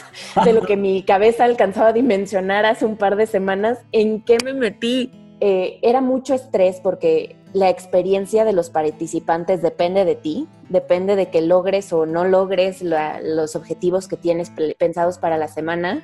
de 0.45 0.53
lo 0.53 0.63
que 0.63 0.77
mi 0.77 1.03
cabeza 1.07 1.45
alcanzaba 1.45 1.89
a 1.89 1.93
dimensionar 1.93 2.67
hace 2.67 2.85
un 2.85 2.97
par 2.97 3.17
de 3.17 3.27
semanas. 3.27 3.79
¿En 3.93 4.23
qué 4.23 4.37
me 4.45 4.55
metí? 4.55 5.11
Eh, 5.41 5.79
era 5.83 6.01
mucho 6.01 6.35
estrés 6.35 6.81
porque 6.83 7.37
la 7.55 7.71
experiencia 7.71 8.45
de 8.45 8.53
los 8.53 8.69
participantes 8.69 9.63
depende 9.63 10.05
de 10.05 10.17
ti, 10.17 10.49
depende 10.69 11.15
de 11.15 11.31
que 11.31 11.41
logres 11.41 11.93
o 11.93 12.05
no 12.05 12.25
logres 12.25 12.83
los 12.83 13.55
objetivos 13.55 14.09
que 14.09 14.17
tienes 14.17 14.51
pensados 14.77 15.19
para 15.19 15.39
la 15.39 15.47
semana. 15.47 16.03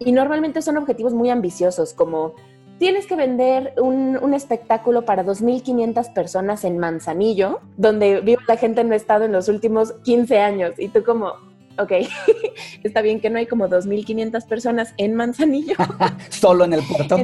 Y 0.00 0.10
normalmente 0.10 0.60
son 0.60 0.76
objetivos 0.76 1.14
muy 1.14 1.30
ambiciosos, 1.30 1.94
como 1.94 2.34
tienes 2.78 3.06
que 3.06 3.14
vender 3.14 3.74
un, 3.80 4.34
espectáculo 4.34 5.04
para 5.04 5.24
2.500 5.24 6.12
personas 6.12 6.64
en 6.64 6.78
Manzanillo, 6.78 7.60
donde 7.76 8.20
vive 8.20 8.42
la 8.48 8.56
gente 8.56 8.82
no 8.82 8.94
ha 8.94 8.96
estado 8.96 9.24
en 9.24 9.30
los 9.30 9.48
últimos 9.48 9.92
15 10.02 10.40
años. 10.40 10.72
Y 10.78 10.88
tú 10.88 11.04
como, 11.04 11.34
ok, 11.78 11.92
está 12.82 13.02
bien 13.02 13.20
que 13.20 13.30
no 13.30 13.38
hay 13.38 13.46
como 13.46 13.68
2.500 13.68 14.46
personas 14.46 14.94
en 14.96 15.14
Manzanillo. 15.14 15.74
Solo 16.28 16.64
en 16.64 16.72
el 16.74 16.82
puerto. 16.82 17.16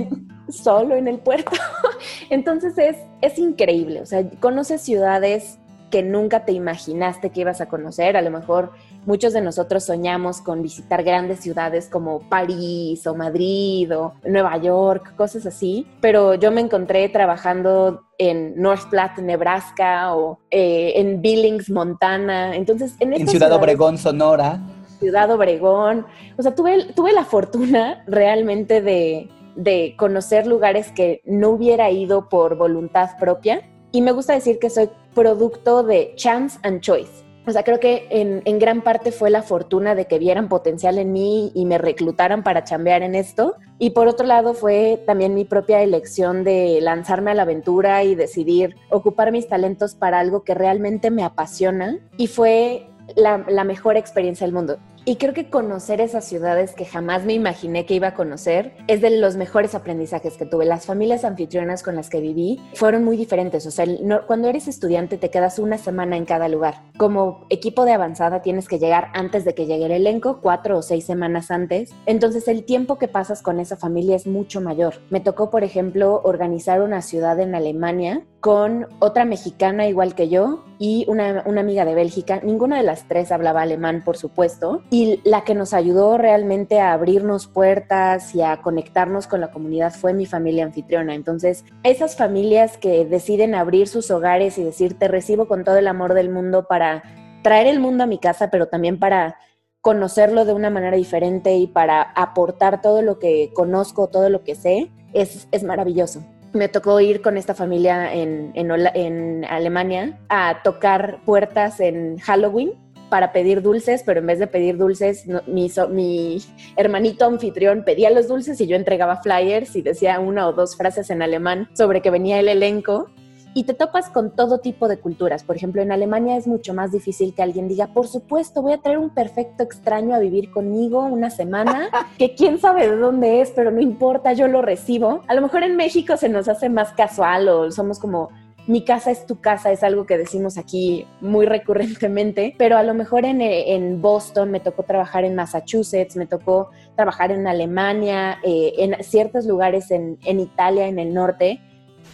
solo 0.48 0.94
en 0.96 1.08
el 1.08 1.18
puerto. 1.18 1.52
Entonces 2.30 2.76
es, 2.78 2.96
es 3.20 3.38
increíble, 3.38 4.00
o 4.00 4.06
sea, 4.06 4.28
conoces 4.40 4.80
ciudades 4.80 5.58
que 5.90 6.02
nunca 6.02 6.44
te 6.44 6.52
imaginaste 6.52 7.30
que 7.30 7.40
ibas 7.40 7.60
a 7.60 7.66
conocer. 7.66 8.16
A 8.16 8.22
lo 8.22 8.30
mejor 8.30 8.72
muchos 9.06 9.32
de 9.32 9.40
nosotros 9.40 9.84
soñamos 9.84 10.40
con 10.40 10.62
visitar 10.62 11.02
grandes 11.02 11.40
ciudades 11.40 11.88
como 11.88 12.20
París 12.28 13.06
o 13.06 13.14
Madrid 13.14 13.96
o 13.96 14.14
Nueva 14.24 14.56
York, 14.58 15.14
cosas 15.16 15.46
así, 15.46 15.86
pero 16.00 16.34
yo 16.34 16.50
me 16.50 16.60
encontré 16.60 17.08
trabajando 17.08 18.02
en 18.18 18.60
North 18.60 18.90
Platte, 18.90 19.22
Nebraska 19.22 20.14
o 20.14 20.38
eh, 20.50 20.92
en 20.96 21.22
Billings, 21.22 21.70
Montana. 21.70 22.54
Entonces, 22.56 22.94
en, 23.00 23.26
Ciudad 23.28 23.52
Obregón, 23.52 23.96
Sonora. 23.96 24.60
Ciudad 24.98 25.30
Obregón. 25.30 26.06
O 26.36 26.42
sea, 26.42 26.54
tuve, 26.54 26.92
tuve 26.94 27.12
la 27.12 27.24
fortuna 27.24 28.02
realmente 28.06 28.82
de, 28.82 29.30
de 29.54 29.94
conocer 29.96 30.46
lugares 30.46 30.92
que 30.92 31.22
no 31.24 31.50
hubiera 31.50 31.90
ido 31.90 32.28
por 32.28 32.56
voluntad 32.56 33.10
propia. 33.18 33.62
Y 33.90 34.02
me 34.02 34.12
gusta 34.12 34.34
decir 34.34 34.58
que 34.58 34.68
soy 34.68 34.90
producto 35.14 35.82
de 35.82 36.12
chance 36.16 36.58
and 36.62 36.80
choice. 36.80 37.27
O 37.48 37.50
sea, 37.50 37.62
creo 37.62 37.80
que 37.80 38.06
en, 38.10 38.58
gran 38.58 38.82
parte 38.82 39.10
fue 39.10 39.30
la 39.30 39.40
fortuna 39.40 39.94
de 39.94 40.04
que 40.04 40.18
vieran 40.18 40.50
potencial 40.50 40.98
en 40.98 41.12
mí 41.12 41.50
y 41.54 41.64
me 41.64 41.78
reclutaran 41.78 42.42
para 42.42 42.62
chambear 42.62 43.00
en 43.02 43.14
esto. 43.14 43.56
Y 43.78 43.90
por 43.90 44.06
otro 44.06 44.26
lado 44.26 44.52
fue 44.52 45.02
también 45.06 45.34
mi 45.34 45.46
propia 45.46 45.82
elección 45.82 46.44
de 46.44 46.78
lanzarme 46.82 47.30
a 47.30 47.34
la 47.34 47.42
aventura 47.42 48.04
y 48.04 48.14
decidir 48.14 48.76
ocupar 48.90 49.32
mis 49.32 49.48
talentos 49.48 49.94
para 49.94 50.20
algo 50.20 50.44
que 50.44 50.52
realmente 50.52 51.10
me 51.10 51.24
apasiona. 51.24 51.98
Y 52.18 52.26
fue 52.26 52.90
la, 53.16 53.42
la 53.48 53.64
mejor 53.64 53.96
experiencia 53.96 54.46
del 54.46 54.52
mundo. 54.52 54.76
Y 55.08 55.16
creo 55.16 55.32
que 55.32 55.48
conocer 55.48 56.02
esas 56.02 56.26
ciudades 56.26 56.74
que 56.74 56.84
jamás 56.84 57.24
me 57.24 57.32
imaginé 57.32 57.86
que 57.86 57.94
iba 57.94 58.08
a 58.08 58.14
conocer 58.14 58.74
es 58.88 59.00
de 59.00 59.08
los 59.08 59.36
mejores 59.36 59.74
aprendizajes 59.74 60.36
que 60.36 60.44
tuve. 60.44 60.66
Las 60.66 60.84
familias 60.84 61.24
anfitrionas 61.24 61.82
con 61.82 61.96
las 61.96 62.10
que 62.10 62.20
viví 62.20 62.60
fueron 62.74 63.04
muy 63.04 63.16
diferentes. 63.16 63.64
O 63.64 63.70
sea, 63.70 63.86
cuando 64.26 64.48
eres 64.48 64.68
estudiante 64.68 65.16
te 65.16 65.30
quedas 65.30 65.58
una 65.58 65.78
semana 65.78 66.18
en 66.18 66.26
cada 66.26 66.46
lugar. 66.48 66.82
Como 66.98 67.46
equipo 67.48 67.86
de 67.86 67.92
avanzada 67.92 68.42
tienes 68.42 68.68
que 68.68 68.78
llegar 68.78 69.08
antes 69.14 69.46
de 69.46 69.54
que 69.54 69.64
llegue 69.64 69.86
el 69.86 69.92
elenco, 69.92 70.40
cuatro 70.42 70.76
o 70.76 70.82
seis 70.82 71.06
semanas 71.06 71.50
antes. 71.50 71.90
Entonces 72.04 72.46
el 72.46 72.64
tiempo 72.64 72.98
que 72.98 73.08
pasas 73.08 73.40
con 73.40 73.60
esa 73.60 73.78
familia 73.78 74.14
es 74.14 74.26
mucho 74.26 74.60
mayor. 74.60 74.96
Me 75.08 75.20
tocó, 75.20 75.48
por 75.48 75.64
ejemplo, 75.64 76.20
organizar 76.22 76.82
una 76.82 77.00
ciudad 77.00 77.40
en 77.40 77.54
Alemania 77.54 78.26
con 78.40 78.86
otra 79.00 79.24
mexicana 79.24 79.88
igual 79.88 80.14
que 80.14 80.28
yo 80.28 80.64
y 80.78 81.04
una, 81.08 81.40
amiga 81.40 81.84
de 81.84 81.94
Bélgica. 81.94 82.40
Ninguna 82.42 82.76
de 82.76 82.84
las 82.84 83.08
tres 83.08 83.32
hablaba 83.32 83.62
alemán, 83.62 84.02
por 84.04 84.16
supuesto. 84.16 84.82
Y 84.90 84.97
la 85.24 85.44
que 85.44 85.54
nos 85.54 85.74
ayudó 85.74 86.18
realmente 86.18 86.80
a 86.80 86.92
abrirnos 86.92 87.46
puertas 87.46 88.34
y 88.34 88.42
a 88.42 88.62
conectarnos 88.62 89.26
con 89.26 89.40
la 89.40 89.50
comunidad 89.50 89.92
fue 89.92 90.14
mi 90.14 90.26
familia 90.26 90.64
anfitriona. 90.64 91.14
Entonces, 91.14 91.64
esas 91.82 92.16
familias 92.16 92.78
que 92.78 93.04
deciden 93.04 93.54
abrir 93.54 93.88
sus 93.88 94.10
hogares 94.10 94.58
y 94.58 94.64
decir, 94.64 94.98
te 94.98 95.08
recibo 95.08 95.46
con 95.46 95.64
todo 95.64 95.76
el 95.76 95.88
amor 95.88 96.14
del 96.14 96.30
mundo 96.30 96.66
para 96.68 97.02
traer 97.42 97.66
el 97.66 97.80
mundo 97.80 98.04
a 98.04 98.06
mi 98.06 98.18
casa, 98.18 98.50
pero 98.50 98.66
también 98.66 98.98
para 98.98 99.36
conocerlo 99.80 100.44
de 100.44 100.52
una 100.52 100.70
manera 100.70 100.96
diferente 100.96 101.56
y 101.56 101.66
para 101.66 102.02
aportar 102.02 102.80
todo 102.82 103.02
lo 103.02 103.18
que 103.18 103.50
conozco, 103.54 104.08
todo 104.08 104.28
lo 104.28 104.42
que 104.42 104.54
sé, 104.54 104.90
es, 105.12 105.48
es 105.52 105.62
maravilloso 105.62 106.24
me 106.52 106.68
tocó 106.68 107.00
ir 107.00 107.20
con 107.20 107.36
esta 107.36 107.54
familia 107.54 108.12
en, 108.14 108.52
en, 108.54 109.44
Alemania 109.44 110.18
a 110.28 110.62
tocar 110.62 111.20
puertas 111.24 111.80
en 111.80 112.18
Halloween 112.18 112.72
para 113.08 113.32
pedir 113.32 113.62
dulces, 113.62 114.02
pero 114.04 114.20
en 114.20 114.26
vez 114.26 114.38
de 114.38 114.46
pedir 114.46 114.76
dulces, 114.76 115.26
mi, 115.46 115.70
mi, 115.90 116.38
hermanito 116.76 117.24
anfitrión 117.24 117.84
pedía 117.84 118.10
los 118.10 118.28
dulces 118.28 118.60
y 118.60 118.66
yo 118.66 118.76
entregaba 118.76 119.22
flyers 119.22 119.76
y 119.76 119.82
decía 119.82 120.20
una 120.20 120.48
o 120.48 120.52
dos 120.52 120.76
frases 120.76 121.10
en 121.10 121.22
alemán 121.22 121.68
sobre 121.74 122.02
que 122.02 122.10
venía 122.10 122.38
el 122.38 122.48
elenco 122.48 123.10
y 123.54 123.64
te 123.64 123.74
topas 123.74 124.08
con 124.10 124.30
todo 124.30 124.58
tipo 124.58 124.86
de 124.86 124.98
culturas. 124.98 125.42
Por 125.42 125.56
ejemplo, 125.56 125.82
en 125.82 125.90
Alemania 125.90 126.36
es 126.36 126.46
mucho 126.46 126.74
más 126.74 126.92
difícil 126.92 127.34
que 127.34 127.42
alguien 127.42 127.66
diga, 127.66 127.88
por 127.88 128.06
supuesto, 128.06 128.62
voy 128.62 128.72
a 128.72 128.78
traer 128.78 128.98
un 128.98 129.10
perfecto 129.10 129.62
extraño 129.62 130.14
a 130.14 130.18
vivir 130.18 130.50
conmigo 130.50 131.04
una 131.04 131.30
semana, 131.30 131.88
que 132.18 132.34
quién 132.34 132.58
sabe 132.58 132.88
de 132.88 132.96
dónde 132.96 133.40
es, 133.40 133.50
pero 133.50 133.70
no 133.70 133.80
importa, 133.80 134.32
yo 134.32 134.46
lo 134.48 134.62
recibo. 134.62 135.22
A 135.26 135.34
lo 135.34 135.42
mejor 135.42 135.64
en 135.64 135.76
México 135.76 136.16
se 136.16 136.28
nos 136.28 136.48
hace 136.48 136.68
más 136.68 136.92
casual 136.92 137.48
o 137.48 137.70
somos 137.72 137.98
como 137.98 138.30
mi 138.68 138.84
casa 138.84 139.10
es 139.10 139.24
tu 139.24 139.40
casa, 139.40 139.72
es 139.72 139.82
algo 139.82 140.04
que 140.04 140.18
decimos 140.18 140.58
aquí 140.58 141.06
muy 141.22 141.46
recurrentemente, 141.46 142.54
pero 142.58 142.76
a 142.76 142.82
lo 142.82 142.92
mejor 142.92 143.24
en, 143.24 143.40
en 143.40 144.02
Boston 144.02 144.50
me 144.50 144.60
tocó 144.60 144.82
trabajar 144.82 145.24
en 145.24 145.34
Massachusetts, 145.34 146.16
me 146.16 146.26
tocó 146.26 146.68
trabajar 146.94 147.32
en 147.32 147.46
Alemania, 147.46 148.38
eh, 148.44 148.74
en 148.76 149.02
ciertos 149.02 149.46
lugares 149.46 149.90
en, 149.90 150.18
en 150.22 150.38
Italia, 150.38 150.86
en 150.86 150.98
el 150.98 151.14
norte, 151.14 151.62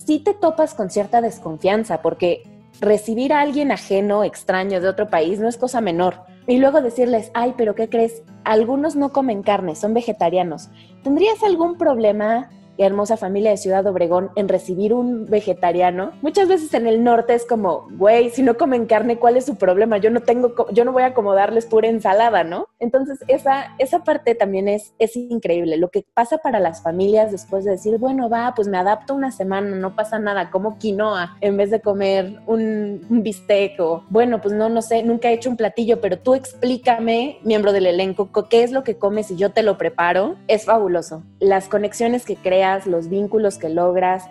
sí 0.07 0.21
te 0.21 0.33
topas 0.33 0.75
con 0.75 0.91
cierta 0.91 1.21
desconfianza, 1.21 2.03
porque 2.03 2.45
recibir 2.81 3.33
a 3.33 3.41
alguien 3.41 3.73
ajeno, 3.73 4.23
extraño 4.23 4.81
de 4.81 4.87
otro 4.87 5.09
país, 5.09 5.41
no 5.41 5.49
es 5.49 5.57
cosa 5.57 5.81
menor. 5.81 6.21
Y 6.47 6.59
luego 6.59 6.81
decirles, 6.83 7.33
ay, 7.35 7.55
pero 7.57 7.75
¿qué 7.75 7.89
crees? 7.89 8.23
Algunos 8.45 8.95
no 8.95 9.11
comen 9.11 9.43
carne, 9.43 9.75
son 9.75 9.93
vegetarianos. 9.93 10.69
¿Tendrías 11.03 11.43
algún 11.43 11.79
problema 11.79 12.49
hermosa 12.79 13.17
familia 13.17 13.51
de 13.51 13.57
Ciudad 13.57 13.87
Obregón 13.87 14.31
en 14.37 14.49
recibir 14.49 14.93
un 14.93 15.27
vegetariano. 15.27 16.13
Muchas 16.23 16.49
veces 16.49 16.73
en 16.75 16.87
el 16.87 17.05
norte 17.05 17.35
es 17.35 17.45
como, 17.45 17.89
güey, 17.93 18.31
si 18.31 18.43
no 18.43 18.57
comen 18.57 18.87
carne, 18.87 19.19
¿cuál 19.19 19.37
es 19.37 19.45
su 19.45 19.57
problema? 19.57 19.99
Yo 19.99 20.11
no 20.11 20.21
tengo, 20.21 20.55
yo 20.73 20.85
no 20.85 20.93
voy 20.93 21.03
a 21.03 21.07
acomodarles 21.07 21.67
pura 21.67 21.89
ensalada, 21.89 22.45
¿no? 22.45 22.67
Entonces, 22.79 23.19
esa, 23.29 23.75
esa 23.79 24.05
parte 24.05 24.35
también 24.35 24.69
es, 24.69 24.95
es 24.99 25.17
increíble. 25.17 25.77
Lo 25.77 25.89
que 25.89 26.05
pasa 26.15 26.39
para 26.39 26.61
las 26.61 26.83
familias 26.83 27.33
después 27.33 27.65
de 27.65 27.73
decir, 27.73 27.99
bueno, 27.99 28.29
va, 28.29 28.53
pues 28.55 28.69
me 28.69 28.79
adapto 28.79 29.15
una 29.15 29.31
semana, 29.31 29.77
no 29.77 29.95
pasa 29.95 30.19
nada, 30.19 30.51
como 30.51 30.79
quinoa 30.79 31.37
en 31.41 31.57
vez 31.57 31.71
de 31.71 31.81
comer 31.81 32.41
un, 32.47 33.07
un 33.09 33.23
bistec 33.23 33.79
o, 33.81 34.05
bueno, 34.09 34.41
pues 34.41 34.55
no, 34.55 34.69
no 34.69 34.83
sé, 34.83 35.03
nunca 35.03 35.31
he 35.31 35.35
hecho 35.35 35.51
un 35.51 35.57
platillo, 35.57 36.01
pero 36.01 36.19
tú 36.19 36.35
explícame, 36.35 37.39
miembro 37.43 37.73
del 37.73 37.87
elenco, 37.87 38.31
qué 38.49 38.63
es 38.63 38.73
lo 38.73 38.85
que 38.85 38.97
comes 38.97 39.31
y 39.31 39.37
yo 39.37 39.51
te 39.51 39.63
lo 39.63 39.79
preparo. 39.79 40.37
Es 40.49 40.65
fabuloso. 40.65 41.23
Las 41.41 41.69
conexiones 41.69 42.25
que 42.25 42.37
crea 42.37 42.64
los 42.87 43.09
vínculos 43.09 43.59
que 43.59 43.69
logras 43.69 44.25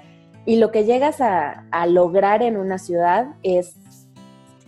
y 0.45 0.57
lo 0.57 0.71
que 0.71 0.83
llegas 0.83 1.21
a, 1.21 1.63
lograr 1.87 2.41
en 2.41 2.57
una 2.57 2.77
ciudad 2.77 3.35
es 3.43 3.75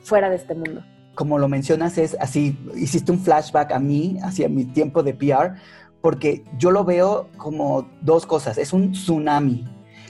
fuera 0.04 0.30
de 0.30 0.38
este 0.38 0.56
mundo. 0.56 0.84
Como 1.16 1.38
lo 1.38 1.48
mencionas, 1.48 1.98
es 1.98 2.16
así, 2.20 2.58
hiciste 2.76 3.12
un 3.12 3.20
flashback 3.20 3.72
a 3.72 3.80
mí, 3.80 4.18
hacia 4.24 4.50
mi 4.50 4.66
tiempo 4.66 5.04
de 5.04 5.14
PR, 5.14 5.56
porque 6.02 6.44
yo 6.58 6.72
lo 6.72 6.84
veo 6.84 7.30
como 7.38 7.88
dos 8.02 8.26
cosas. 8.26 8.58
Es 8.58 8.74
un 8.74 8.92
tsunami 8.92 9.66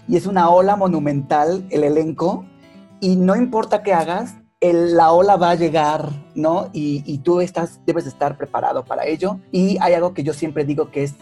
y 0.07 0.17
es 0.17 0.27
una 0.27 0.49
ola 0.49 0.75
monumental 0.75 1.65
el 1.69 1.83
elenco 1.83 2.45
y 2.99 3.15
no 3.15 3.35
importa 3.35 3.81
qué 3.83 3.93
hagas, 3.93 4.35
la 4.61 5.11
ola 5.11 5.35
va 5.35 5.51
a 5.51 5.55
llegar, 5.55 6.09
¿no? 6.33 6.69
Y, 6.73 7.03
y, 7.05 7.19
tú 7.19 7.39
estás, 7.39 7.79
debes 7.85 8.07
estar 8.07 8.35
preparado 8.35 8.83
para 8.83 9.05
ello. 9.05 9.39
Y 9.51 9.77
hay 9.79 9.93
algo 9.93 10.13
que 10.13 10.23
yo 10.23 10.33
siempre 10.33 10.65
digo 10.65 10.89
que 10.89 11.03
es 11.03 11.15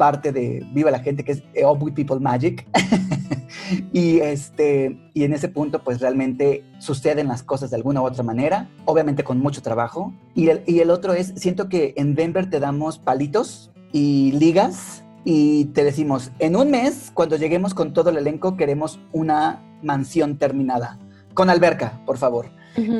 parte 0.00 0.32
de 0.32 0.66
Viva 0.72 0.90
la 0.90 1.00
Gente, 1.00 1.22
que 1.24 1.32
es 1.32 1.42
with 1.78 1.92
People 1.92 2.20
Magic. 2.20 2.66
y, 3.92 4.18
este, 4.20 4.98
y 5.12 5.24
en 5.24 5.34
ese 5.34 5.48
punto, 5.48 5.84
pues 5.84 6.00
realmente 6.00 6.64
suceden 6.78 7.28
las 7.28 7.42
cosas 7.42 7.68
de 7.68 7.76
alguna 7.76 8.00
u 8.00 8.06
otra 8.06 8.22
manera, 8.22 8.70
obviamente 8.86 9.24
con 9.24 9.38
mucho 9.40 9.60
trabajo. 9.60 10.14
Y 10.34 10.48
el, 10.48 10.62
y 10.66 10.78
el 10.78 10.88
otro 10.88 11.12
es, 11.12 11.34
siento 11.36 11.68
que 11.68 11.92
en 11.98 12.14
Denver 12.14 12.48
te 12.48 12.60
damos 12.60 12.96
palitos 12.96 13.72
y 13.92 14.32
ligas 14.32 15.04
y 15.26 15.66
te 15.66 15.84
decimos, 15.84 16.32
en 16.38 16.56
un 16.56 16.70
mes, 16.70 17.10
cuando 17.12 17.36
lleguemos 17.36 17.74
con 17.74 17.92
todo 17.92 18.08
el 18.08 18.16
elenco, 18.16 18.56
queremos 18.56 19.00
una 19.12 19.62
mansión 19.82 20.38
terminada. 20.38 20.98
Con 21.34 21.50
alberca, 21.50 22.00
por 22.06 22.16
favor. 22.16 22.46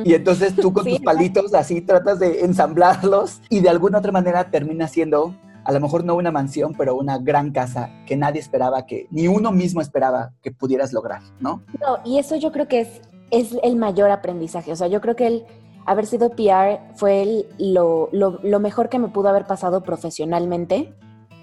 Y 0.05 0.13
entonces 0.13 0.55
tú 0.55 0.75
con 0.75 0.85
tus 0.85 1.01
palitos 1.01 1.55
así 1.55 1.81
tratas 1.81 2.19
de 2.19 2.45
ensamblarlos 2.45 3.41
y 3.49 3.61
de 3.61 3.71
alguna 3.71 3.99
otra 3.99 4.13
manera 4.13 4.51
termina 4.51 4.87
siendo 4.87 5.35
a 5.71 5.73
lo 5.73 5.79
mejor 5.79 6.05
no 6.05 6.17
una 6.17 6.33
mansión, 6.33 6.75
pero 6.77 6.97
una 6.97 7.19
gran 7.19 7.53
casa 7.53 7.91
que 8.05 8.17
nadie 8.17 8.41
esperaba 8.41 8.87
que, 8.87 9.07
ni 9.13 9.29
uno 9.29 9.53
mismo 9.53 9.81
esperaba 9.81 10.33
que 10.43 10.51
pudieras 10.51 10.93
lograr, 10.93 11.23
¿no? 11.39 11.63
No, 11.81 11.99
y 12.05 12.19
eso 12.19 12.35
yo 12.35 12.51
creo 12.51 12.67
que 12.67 12.81
es, 12.81 13.01
es 13.31 13.57
el 13.63 13.77
mayor 13.77 14.11
aprendizaje. 14.11 14.73
O 14.73 14.77
sea, 14.77 14.89
yo 14.89 15.01
creo 15.01 15.15
que 15.15 15.29
el 15.29 15.45
haber 15.87 16.07
sido 16.07 16.31
PR 16.31 16.81
fue 16.97 17.47
lo, 17.59 18.09
lo 18.11 18.59
mejor 18.59 18.89
que 18.89 18.99
me 18.99 19.11
pudo 19.11 19.29
haber 19.29 19.47
pasado 19.47 19.85
profesionalmente, 19.85 20.93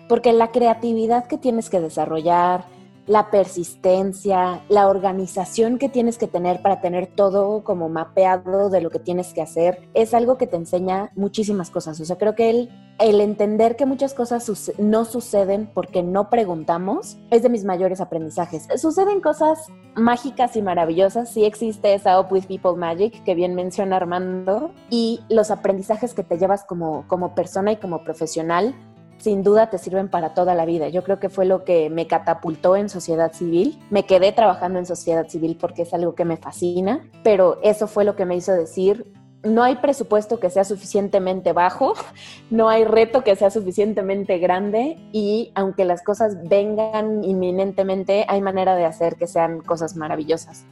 porque 0.10 0.34
la 0.34 0.50
creatividad 0.50 1.28
que 1.28 1.38
tienes 1.38 1.70
que 1.70 1.80
desarrollar, 1.80 2.66
la 3.08 3.32
persistencia, 3.32 4.62
la 4.70 4.88
organización 4.88 5.78
que 5.78 5.90
tienes 5.90 6.18
que 6.18 6.28
tener 6.28 6.62
para 6.62 6.82
tener 6.82 7.08
todo 7.08 7.64
como 7.64 7.90
mapeado 7.90 8.70
de 8.70 8.82
lo 8.82 8.90
que 8.90 9.00
tienes 9.00 9.34
que 9.34 9.42
hacer, 9.42 9.90
es 9.94 10.14
algo 10.14 10.38
que 10.38 10.46
te 10.46 10.58
enseña 10.58 11.12
muchísimas 11.16 11.70
cosas. 11.70 12.00
O 12.00 12.06
sea, 12.06 12.18
creo 12.18 12.36
que 12.36 12.50
el, 12.50 12.70
el 13.00 13.22
entender 13.22 13.78
que 13.78 13.86
muchas 13.86 14.14
cosas 14.14 14.52
no 14.78 15.06
suceden 15.06 15.70
porque 15.74 16.04
no 16.04 16.30
preguntamos 16.30 17.18
es 17.32 17.44
de 17.44 17.50
mis 17.50 17.64
mayores 17.64 18.02
aprendizajes. 18.02 18.68
Suceden 18.76 19.22
cosas 19.22 19.68
mágicas 19.96 20.56
y 20.58 20.62
maravillosas, 20.62 21.30
sí 21.30 21.46
existe 21.46 21.94
esa 21.94 22.20
Up 22.20 22.28
With 22.32 22.46
People 22.46 22.76
Magic 22.76 23.24
que 23.24 23.36
bien 23.36 23.56
menciona 23.56 23.96
Armando, 23.96 24.72
y 24.90 25.22
los 25.30 25.50
aprendizajes 25.50 26.14
que 26.14 26.24
te 26.24 26.38
llevas 26.38 26.64
como, 26.66 27.06
como 27.08 27.34
persona 27.34 27.72
y 27.72 27.78
como 27.78 28.04
profesional 28.04 28.76
sin 29.18 29.44
duda 29.44 29.70
te 29.70 29.78
sirven 29.78 30.10
para 30.10 30.34
toda 30.34 30.56
la 30.56 30.66
vida. 30.66 30.90
Yo 30.90 31.04
creo 31.04 31.20
que 31.20 31.30
fue 31.30 31.46
lo 31.46 31.64
que 31.64 31.90
me 31.90 32.08
catapultó 32.08 32.76
en 32.76 32.90
sociedad 32.90 33.34
civil. 33.34 33.80
Me 33.90 34.06
quedé 34.06 34.32
trabajando 34.32 34.80
en 34.80 34.86
sociedad 34.86 35.28
civil 35.28 35.58
porque 35.60 35.84
es 35.84 35.94
algo 35.94 36.16
que 36.16 36.26
me 36.26 36.38
fascina, 36.38 37.08
pero 37.24 37.60
eso 37.64 37.88
fue 37.88 38.06
lo 38.06 38.16
que 38.16 38.26
me 38.26 38.36
hizo 38.36 38.54
decir, 38.54 39.06
no 39.44 39.64
hay 39.64 39.76
presupuesto 39.76 40.40
que 40.40 40.50
sea 40.50 40.64
suficientemente 40.64 41.54
bajo, 41.54 41.94
no 42.50 42.70
hay 42.70 42.84
reto 42.84 43.24
que 43.24 43.36
sea 43.36 43.50
suficientemente 43.50 44.40
grande 44.40 44.98
y 45.12 45.52
aunque 45.56 45.86
las 45.86 46.04
cosas 46.04 46.38
vengan 46.48 47.24
inminentemente, 47.24 48.26
hay 48.28 48.42
manera 48.42 48.76
de 48.76 48.86
hacer 48.86 49.16
que 49.16 49.28
sean 49.28 49.62
cosas 49.62 49.96
maravillosas. 49.96 50.66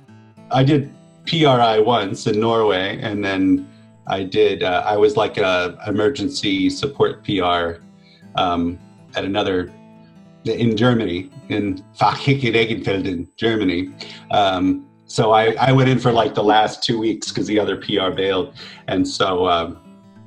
I 0.51 0.63
did 0.63 0.89
PRI 1.25 1.81
once 1.83 2.29
in 2.29 2.39
Norway 2.39 2.99
and 3.01 3.23
then 3.23 3.67
I 4.07 4.23
did 4.23 4.61
uh, 4.61 4.83
I 4.85 4.97
was 4.97 5.17
like 5.17 5.41
a 5.41 5.75
emergency 5.87 6.69
support 6.69 7.23
PR 7.23 7.81
um, 8.37 8.79
at 9.15 9.23
another 9.23 9.71
in 10.45 10.77
Germany, 10.77 11.31
in 11.49 11.83
Fachhicke-Regenfelden, 11.99 13.27
Germany. 13.35 13.89
Um, 14.31 14.85
so 15.05 15.31
I, 15.31 15.55
I 15.59 15.71
went 15.71 15.89
in 15.89 15.99
for 15.99 16.11
like 16.11 16.35
the 16.35 16.43
last 16.43 16.83
two 16.83 16.99
weeks 16.99 17.29
because 17.29 17.47
the 17.47 17.59
other 17.59 17.77
PR 17.77 18.11
bailed, 18.11 18.53
and 18.87 19.07
so 19.07 19.47
um, 19.47 19.77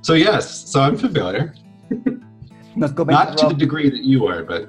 so 0.02 0.14
yes, 0.14 0.70
so 0.70 0.80
I'm 0.80 0.96
familiar. 0.96 1.54
Not 2.76 2.96
Rob, 2.96 3.36
to 3.36 3.48
the 3.48 3.54
degree 3.54 3.90
that 3.90 4.04
you 4.04 4.26
are, 4.26 4.44
but. 4.44 4.68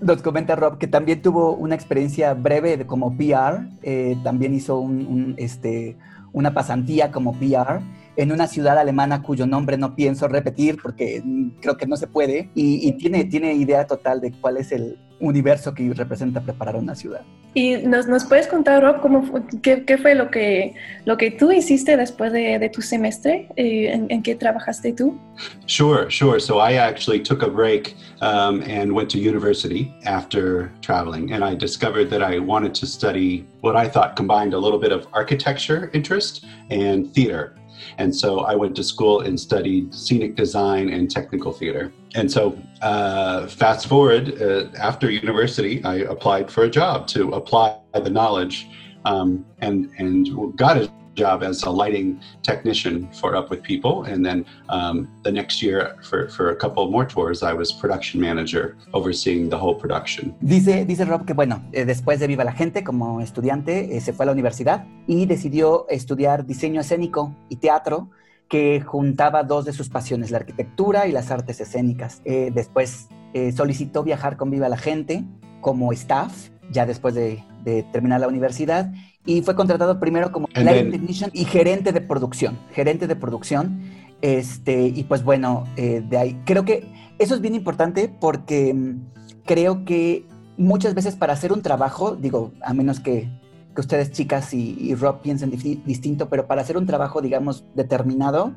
Nos 0.00 0.22
comenta 0.22 0.54
Rob 0.54 0.78
que 0.78 0.86
también 0.86 1.22
tuvo 1.22 1.56
una 1.56 1.74
experiencia 1.74 2.34
breve 2.34 2.76
de, 2.76 2.86
como 2.86 3.16
PR, 3.16 3.66
eh, 3.82 4.16
también 4.22 4.54
hizo 4.54 4.78
un, 4.78 5.04
un, 5.06 5.34
este, 5.38 5.96
una 6.32 6.54
pasantía 6.54 7.10
como 7.10 7.32
PR 7.32 7.80
en 8.18 8.32
una 8.32 8.48
ciudad 8.48 8.76
alemana 8.76 9.22
cuyo 9.22 9.46
nombre 9.46 9.78
no 9.78 9.94
pienso 9.94 10.26
repetir 10.26 10.76
porque 10.82 11.22
mm, 11.24 11.60
creo 11.60 11.76
que 11.76 11.86
no 11.86 11.96
se 11.96 12.08
puede, 12.08 12.50
y, 12.54 12.86
y 12.86 12.92
tiene, 12.92 13.24
tiene 13.24 13.54
idea 13.54 13.86
total 13.86 14.20
de 14.20 14.32
cuál 14.32 14.56
es 14.56 14.72
el 14.72 14.98
universo 15.20 15.72
que 15.72 15.92
representa 15.94 16.40
preparar 16.40 16.76
una 16.76 16.94
ciudad. 16.94 17.22
¿Y 17.54 17.76
nos, 17.76 18.06
nos 18.06 18.24
puedes 18.24 18.46
contar, 18.46 18.82
Rob, 18.82 19.00
cómo, 19.00 19.24
qué, 19.62 19.84
qué 19.84 19.98
fue 19.98 20.14
lo 20.14 20.30
que, 20.30 20.74
lo 21.06 21.16
que 21.16 21.30
tú 21.30 21.50
hiciste 21.50 21.96
después 21.96 22.32
de, 22.32 22.58
de 22.58 22.68
tu 22.68 22.82
semestre? 22.82 23.48
Eh, 23.56 23.90
en, 23.92 24.06
¿En 24.10 24.22
qué 24.22 24.34
trabajaste 24.34 24.92
tú? 24.92 25.18
Sure, 25.66 26.10
sure. 26.10 26.40
So 26.40 26.58
I 26.58 26.74
actually 26.74 27.20
took 27.20 27.42
a 27.42 27.48
break 27.48 27.94
um, 28.20 28.62
and 28.62 28.92
went 28.92 29.10
to 29.10 29.18
university 29.18 29.92
after 30.04 30.70
traveling, 30.82 31.32
and 31.32 31.44
I 31.44 31.56
discovered 31.56 32.10
that 32.10 32.22
I 32.22 32.38
wanted 32.38 32.74
to 32.74 32.86
study 32.86 33.46
what 33.60 33.76
I 33.76 33.88
thought 33.88 34.16
combined 34.16 34.54
a 34.54 34.58
little 34.58 34.78
bit 34.78 34.92
of 34.92 35.06
architecture 35.12 35.90
interest 35.92 36.44
and 36.70 37.12
theater. 37.12 37.57
And 37.96 38.14
so 38.14 38.40
I 38.40 38.54
went 38.54 38.76
to 38.76 38.84
school 38.84 39.20
and 39.20 39.38
studied 39.38 39.94
scenic 39.94 40.34
design 40.36 40.90
and 40.90 41.10
technical 41.10 41.52
theater. 41.52 41.92
And 42.14 42.30
so, 42.30 42.58
uh, 42.82 43.46
fast 43.46 43.86
forward, 43.86 44.40
uh, 44.40 44.66
after 44.78 45.10
university, 45.10 45.82
I 45.84 45.96
applied 45.96 46.50
for 46.50 46.64
a 46.64 46.70
job 46.70 47.06
to 47.08 47.30
apply 47.32 47.78
the 47.94 48.10
knowledge 48.10 48.68
um, 49.04 49.44
and, 49.60 49.90
and 49.98 50.56
got 50.56 50.76
a 50.76 50.90
job 51.18 51.42
as 51.42 51.64
a 51.64 51.70
lighting 51.70 52.18
technician 52.42 53.08
for 53.20 53.34
Up 53.36 53.50
With 53.50 53.62
People. 53.62 54.04
And 54.10 54.24
then 54.24 54.44
um, 54.68 55.08
the 55.24 55.32
next 55.32 55.62
year, 55.62 55.96
for, 56.08 56.28
for 56.28 56.50
a 56.50 56.56
couple 56.56 56.88
more 56.90 57.06
tours, 57.06 57.42
I 57.42 57.52
was 57.52 57.72
production 57.72 58.20
manager 58.20 58.76
overseeing 58.92 59.50
the 59.50 59.56
whole 59.56 59.74
production. 59.74 60.34
Dice, 60.40 60.84
dice 60.86 61.04
Rob 61.04 61.24
que, 61.24 61.34
bueno, 61.34 61.62
eh, 61.72 61.84
después 61.84 62.20
de 62.20 62.26
Viva 62.26 62.44
la 62.44 62.52
Gente, 62.52 62.84
como 62.84 63.20
estudiante, 63.20 63.96
eh, 63.96 64.00
se 64.00 64.12
fue 64.12 64.24
a 64.24 64.26
la 64.26 64.32
universidad 64.32 64.84
y 65.06 65.26
decidió 65.26 65.86
estudiar 65.88 66.46
diseño 66.46 66.80
escénico 66.80 67.34
y 67.48 67.56
teatro, 67.56 68.08
que 68.48 68.80
juntaba 68.80 69.42
dos 69.42 69.64
de 69.64 69.72
sus 69.72 69.88
pasiones, 69.88 70.30
la 70.30 70.38
arquitectura 70.38 71.06
y 71.06 71.12
las 71.12 71.30
artes 71.30 71.60
escénicas. 71.60 72.22
Eh, 72.24 72.50
después 72.54 73.08
eh, 73.34 73.52
solicitó 73.52 74.02
viajar 74.02 74.36
con 74.36 74.50
Viva 74.50 74.68
la 74.68 74.78
Gente 74.78 75.24
como 75.60 75.92
staff, 75.92 76.48
ya 76.70 76.86
después 76.86 77.14
de, 77.14 77.44
de 77.64 77.82
terminar 77.92 78.20
la 78.20 78.28
universidad, 78.28 78.90
y 79.28 79.42
fue 79.42 79.54
contratado 79.54 80.00
primero 80.00 80.32
como 80.32 80.48
And 80.54 80.64
lighting 80.64 80.90
then- 80.90 81.00
technician 81.00 81.30
y 81.34 81.44
gerente 81.44 81.92
de 81.92 82.00
producción, 82.00 82.58
gerente 82.72 83.06
de 83.06 83.14
producción. 83.14 83.82
Este, 84.22 84.86
y 84.86 85.04
pues 85.04 85.22
bueno, 85.22 85.64
eh, 85.76 86.02
de 86.08 86.16
ahí, 86.16 86.40
creo 86.46 86.64
que 86.64 86.88
eso 87.18 87.34
es 87.34 87.42
bien 87.42 87.54
importante 87.54 88.08
porque 88.08 88.72
mm, 88.72 89.00
creo 89.44 89.84
que 89.84 90.24
muchas 90.56 90.94
veces 90.94 91.14
para 91.14 91.34
hacer 91.34 91.52
un 91.52 91.60
trabajo, 91.60 92.16
digo, 92.16 92.52
a 92.62 92.72
menos 92.72 93.00
que, 93.00 93.28
que 93.74 93.80
ustedes 93.82 94.12
chicas 94.12 94.54
y, 94.54 94.78
y 94.80 94.94
Rob 94.94 95.20
piensen 95.20 95.50
distinto, 95.84 96.30
pero 96.30 96.46
para 96.46 96.62
hacer 96.62 96.78
un 96.78 96.86
trabajo, 96.86 97.20
digamos, 97.20 97.66
determinado, 97.74 98.54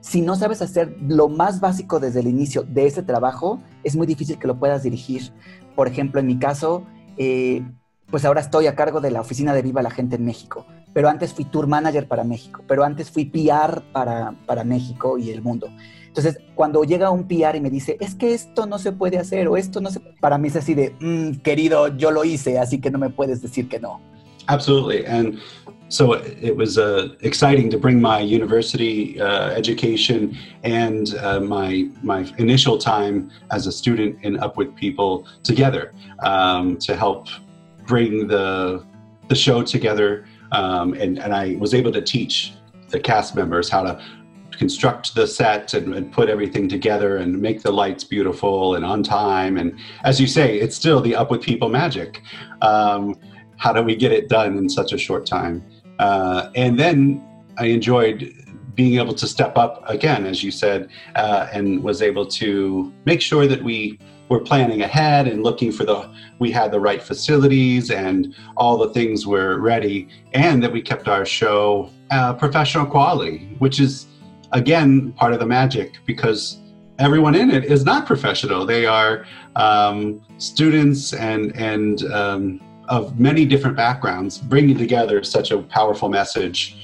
si 0.00 0.20
no 0.20 0.34
sabes 0.34 0.62
hacer 0.62 0.96
lo 1.00 1.28
más 1.28 1.60
básico 1.60 2.00
desde 2.00 2.20
el 2.20 2.26
inicio 2.26 2.64
de 2.64 2.86
ese 2.86 3.04
trabajo, 3.04 3.60
es 3.84 3.94
muy 3.94 4.06
difícil 4.08 4.36
que 4.36 4.48
lo 4.48 4.58
puedas 4.58 4.82
dirigir. 4.82 5.30
Por 5.76 5.86
ejemplo, 5.86 6.18
en 6.20 6.26
mi 6.26 6.40
caso, 6.40 6.82
eh, 7.16 7.62
pues 8.10 8.24
ahora 8.24 8.40
estoy 8.40 8.66
a 8.66 8.74
cargo 8.74 9.00
de 9.00 9.10
la 9.10 9.20
oficina 9.20 9.54
de 9.54 9.62
Viva 9.62 9.82
la 9.82 9.90
Gente 9.90 10.16
en 10.16 10.24
México, 10.24 10.66
pero 10.92 11.08
antes 11.08 11.32
fui 11.32 11.44
tour 11.44 11.66
manager 11.66 12.08
para 12.08 12.24
México, 12.24 12.62
pero 12.66 12.84
antes 12.84 13.10
fui 13.10 13.26
PR 13.26 13.82
para, 13.92 14.34
para 14.46 14.64
México 14.64 15.18
y 15.18 15.30
el 15.30 15.42
mundo. 15.42 15.68
Entonces, 16.06 16.38
cuando 16.54 16.82
llega 16.84 17.10
un 17.10 17.28
PR 17.28 17.56
y 17.56 17.60
me 17.60 17.70
dice, 17.70 17.96
es 18.00 18.14
que 18.14 18.34
esto 18.34 18.66
no 18.66 18.78
se 18.78 18.92
puede 18.92 19.18
hacer 19.18 19.46
o 19.46 19.56
esto 19.56 19.80
no 19.80 19.90
se... 19.90 20.00
Para 20.00 20.38
mí 20.38 20.48
es 20.48 20.56
así 20.56 20.74
de, 20.74 20.94
"Mm, 21.00 21.42
querido, 21.42 21.96
yo 21.96 22.10
lo 22.10 22.24
hice, 22.24 22.58
así 22.58 22.80
que 22.80 22.90
no 22.90 22.98
me 22.98 23.10
puedes 23.10 23.40
decir 23.42 23.68
que 23.68 23.78
no. 23.78 24.00
Absolutely. 24.48 25.04
And 25.06 25.38
so 25.88 26.14
it 26.14 26.56
was 26.56 26.78
uh, 26.78 27.14
exciting 27.20 27.70
to 27.70 27.78
bring 27.78 28.00
my 28.00 28.20
university 28.20 29.20
uh, 29.20 29.50
education 29.50 30.36
and 30.64 31.14
uh, 31.22 31.40
my, 31.40 31.88
my 32.02 32.26
initial 32.38 32.78
time 32.78 33.30
as 33.50 33.66
a 33.66 33.72
student 33.72 34.16
in 34.22 34.38
Up 34.38 34.56
With 34.56 34.74
People 34.74 35.24
together 35.44 35.92
um, 36.20 36.78
to 36.78 36.96
help 36.96 37.28
bring 37.88 38.28
the, 38.28 38.84
the 39.28 39.34
show 39.34 39.62
together. 39.64 40.26
Um, 40.52 40.94
and, 40.94 41.18
and 41.18 41.34
I 41.34 41.56
was 41.58 41.74
able 41.74 41.90
to 41.92 42.00
teach 42.00 42.54
the 42.90 43.00
cast 43.00 43.34
members 43.34 43.68
how 43.68 43.82
to 43.82 44.00
construct 44.52 45.14
the 45.14 45.26
set 45.26 45.74
and, 45.74 45.94
and 45.94 46.12
put 46.12 46.28
everything 46.28 46.68
together 46.68 47.16
and 47.16 47.40
make 47.40 47.62
the 47.62 47.72
lights 47.72 48.04
beautiful 48.04 48.76
and 48.76 48.84
on 48.84 49.02
time. 49.02 49.56
And 49.56 49.78
as 50.04 50.20
you 50.20 50.26
say, 50.26 50.58
it's 50.58 50.76
still 50.76 51.00
the 51.00 51.14
Up 51.16 51.30
With 51.30 51.42
People 51.42 51.68
magic. 51.68 52.22
Um, 52.62 53.16
how 53.56 53.72
do 53.72 53.82
we 53.82 53.96
get 53.96 54.12
it 54.12 54.28
done 54.28 54.56
in 54.56 54.68
such 54.68 54.92
a 54.92 54.98
short 54.98 55.26
time? 55.26 55.64
Uh, 55.98 56.50
and 56.54 56.78
then 56.78 57.24
I 57.56 57.66
enjoyed 57.66 58.32
being 58.74 59.00
able 59.00 59.14
to 59.14 59.26
step 59.26 59.58
up 59.58 59.82
again, 59.88 60.24
as 60.24 60.44
you 60.44 60.52
said, 60.52 60.88
uh, 61.16 61.48
and 61.52 61.82
was 61.82 62.00
able 62.00 62.26
to 62.26 62.92
make 63.04 63.20
sure 63.20 63.46
that 63.46 63.62
we 63.62 63.98
were 64.28 64.40
planning 64.40 64.82
ahead 64.82 65.26
and 65.26 65.42
looking 65.42 65.72
for 65.72 65.84
the 65.84 66.10
we 66.38 66.50
had 66.50 66.70
the 66.70 66.80
right 66.80 67.02
facilities 67.02 67.90
and 67.90 68.34
all 68.56 68.76
the 68.76 68.90
things 68.90 69.26
were 69.26 69.58
ready, 69.58 70.08
and 70.32 70.62
that 70.62 70.72
we 70.72 70.82
kept 70.82 71.08
our 71.08 71.24
show 71.24 71.90
uh, 72.10 72.34
professional 72.34 72.86
quality, 72.86 73.56
which 73.58 73.80
is 73.80 74.06
again 74.52 75.12
part 75.12 75.32
of 75.32 75.40
the 75.40 75.46
magic 75.46 75.98
because 76.06 76.58
everyone 76.98 77.34
in 77.34 77.50
it 77.50 77.64
is 77.64 77.84
not 77.84 78.06
professional. 78.06 78.66
They 78.66 78.86
are 78.86 79.26
um, 79.56 80.20
students 80.38 81.12
and 81.12 81.54
and 81.56 82.02
um, 82.12 82.60
of 82.88 83.18
many 83.20 83.44
different 83.44 83.76
backgrounds, 83.76 84.38
bringing 84.38 84.76
together 84.76 85.22
such 85.22 85.50
a 85.50 85.58
powerful 85.58 86.08
message 86.08 86.76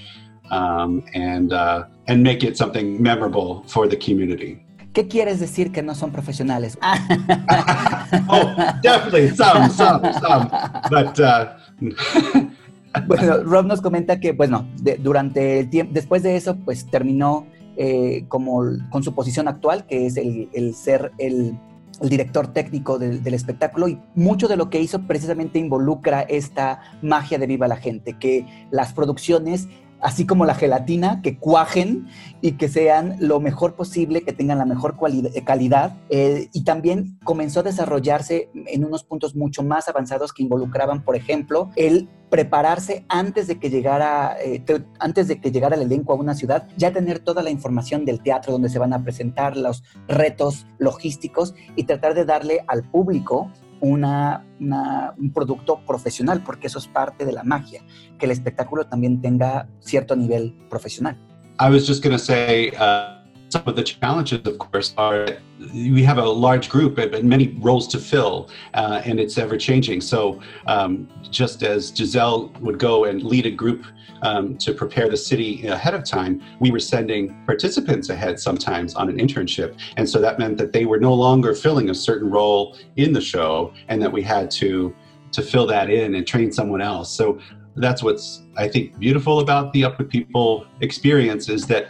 um, 0.50 1.04
and 1.14 1.52
uh, 1.52 1.84
and 2.06 2.22
make 2.22 2.44
it 2.44 2.56
something 2.56 3.02
memorable 3.02 3.64
for 3.64 3.88
the 3.88 3.96
community. 3.96 4.63
¿Qué 4.94 5.08
quieres 5.08 5.40
decir 5.40 5.72
que 5.72 5.82
no 5.82 5.94
son 5.94 6.12
profesionales? 6.12 6.78
oh, 8.28 8.54
definitely 8.82 9.28
some, 9.36 9.68
some, 9.70 10.12
some, 10.14 10.48
but. 10.88 11.18
Uh, 11.20 12.48
Bueno, 13.08 13.42
Rob 13.42 13.66
nos 13.66 13.80
comenta 13.80 14.20
que, 14.20 14.30
bueno, 14.30 14.68
de- 14.80 14.98
durante 14.98 15.58
el 15.58 15.68
tiempo, 15.68 15.92
después 15.92 16.22
de 16.22 16.36
eso, 16.36 16.54
pues 16.64 16.86
terminó 16.88 17.44
eh, 17.76 18.24
como 18.28 18.62
con 18.88 19.02
su 19.02 19.16
posición 19.16 19.48
actual, 19.48 19.84
que 19.86 20.06
es 20.06 20.16
el, 20.16 20.48
el 20.52 20.76
ser 20.76 21.10
el, 21.18 21.58
el 22.00 22.08
director 22.08 22.46
técnico 22.52 23.00
del, 23.00 23.24
del 23.24 23.34
espectáculo, 23.34 23.88
y 23.88 23.98
mucho 24.14 24.46
de 24.46 24.56
lo 24.56 24.70
que 24.70 24.80
hizo 24.80 25.00
precisamente 25.08 25.58
involucra 25.58 26.20
esta 26.20 26.82
magia 27.02 27.36
de 27.36 27.48
Viva 27.48 27.66
la 27.66 27.78
Gente, 27.78 28.16
que 28.16 28.46
las 28.70 28.92
producciones, 28.92 29.66
así 30.04 30.26
como 30.26 30.44
la 30.44 30.54
gelatina, 30.54 31.22
que 31.22 31.38
cuajen 31.38 32.06
y 32.42 32.52
que 32.52 32.68
sean 32.68 33.16
lo 33.20 33.40
mejor 33.40 33.74
posible, 33.74 34.20
que 34.22 34.34
tengan 34.34 34.58
la 34.58 34.66
mejor 34.66 34.96
eh, 35.02 35.42
calidad, 35.44 35.96
eh, 36.10 36.50
y 36.52 36.62
también 36.62 37.18
comenzó 37.24 37.60
a 37.60 37.62
desarrollarse 37.64 38.50
en 38.54 38.84
unos 38.84 39.02
puntos 39.02 39.34
mucho 39.34 39.62
más 39.62 39.88
avanzados 39.88 40.34
que 40.34 40.42
involucraban, 40.42 41.02
por 41.02 41.16
ejemplo, 41.16 41.70
el 41.74 42.08
prepararse 42.28 43.06
antes 43.08 43.46
de 43.46 43.58
que 43.58 43.70
llegara 43.70 44.36
eh, 44.42 44.58
te- 44.60 44.84
antes 44.98 45.26
de 45.28 45.40
que 45.40 45.50
llegara 45.52 45.76
el 45.76 45.82
elenco 45.82 46.12
a 46.12 46.16
una 46.16 46.34
ciudad, 46.34 46.68
ya 46.76 46.92
tener 46.92 47.20
toda 47.20 47.42
la 47.42 47.50
información 47.50 48.04
del 48.04 48.20
teatro 48.20 48.52
donde 48.52 48.68
se 48.68 48.78
van 48.78 48.92
a 48.92 49.02
presentar 49.04 49.56
los 49.56 49.84
retos 50.08 50.66
logísticos 50.78 51.54
y 51.76 51.84
tratar 51.84 52.12
de 52.14 52.24
darle 52.24 52.64
al 52.66 52.82
público 52.82 53.50
una, 53.84 54.44
un 54.58 55.32
producto 55.32 55.80
profesional, 55.86 56.42
porque 56.44 56.66
eso 56.66 56.78
es 56.78 56.88
parte 56.88 57.24
de 57.24 57.32
la 57.32 57.44
magia, 57.44 57.82
que 58.18 58.26
el 58.26 58.32
espectáculo 58.32 58.86
también 58.86 59.20
tenga 59.20 59.68
cierto 59.80 60.16
nivel 60.16 60.54
profesional. 60.68 61.16
I 61.60 61.70
was 61.70 61.86
just 61.86 62.02
going 62.02 62.16
to 62.16 62.18
say 62.18 62.72
uh, 62.80 63.13
some 63.54 63.62
of 63.66 63.76
the 63.76 63.84
challenges, 63.84 64.44
of 64.48 64.58
course, 64.58 64.94
are 64.96 65.28
we 65.72 66.02
have 66.02 66.18
a 66.18 66.28
large 66.46 66.68
group 66.68 66.98
and 66.98 67.22
many 67.34 67.56
roles 67.68 67.86
to 67.94 67.98
fill, 67.98 68.50
uh, 68.80 69.00
and 69.04 69.20
it's 69.20 69.38
ever 69.38 69.56
changing. 69.56 70.00
So, 70.00 70.40
um, 70.66 71.08
just 71.30 71.62
as 71.62 71.92
Giselle 71.96 72.40
would 72.60 72.78
go 72.80 73.04
and 73.04 73.22
lead 73.22 73.46
a 73.46 73.54
group 73.62 73.82
um, 74.22 74.58
to 74.58 74.74
prepare 74.74 75.08
the 75.08 75.16
city 75.16 75.50
ahead 75.68 75.94
of 75.94 76.02
time, 76.02 76.42
we 76.58 76.72
were 76.72 76.80
sending 76.80 77.22
participants 77.46 78.08
ahead 78.08 78.40
sometimes 78.40 78.96
on 78.96 79.08
an 79.08 79.18
internship. 79.24 79.70
And 79.98 80.08
so 80.12 80.20
that 80.20 80.40
meant 80.40 80.56
that 80.58 80.72
they 80.72 80.84
were 80.84 80.98
no 80.98 81.14
longer 81.14 81.54
filling 81.54 81.90
a 81.90 81.94
certain 82.08 82.30
role 82.30 82.76
in 82.96 83.12
the 83.12 83.20
show, 83.20 83.72
and 83.86 84.02
that 84.02 84.10
we 84.10 84.22
had 84.22 84.50
to 84.62 84.92
to 85.30 85.42
fill 85.42 85.66
that 85.76 85.90
in 85.90 86.16
and 86.16 86.26
train 86.26 86.50
someone 86.50 86.82
else. 86.82 87.08
So 87.20 87.38
that's 87.76 88.02
what's 88.02 88.42
I 88.56 88.66
think 88.68 88.98
beautiful 88.98 89.38
about 89.38 89.72
the 89.72 89.84
Up 89.84 89.98
with 89.98 90.10
People 90.10 90.66
experience 90.80 91.48
is 91.48 91.66
that 91.68 91.84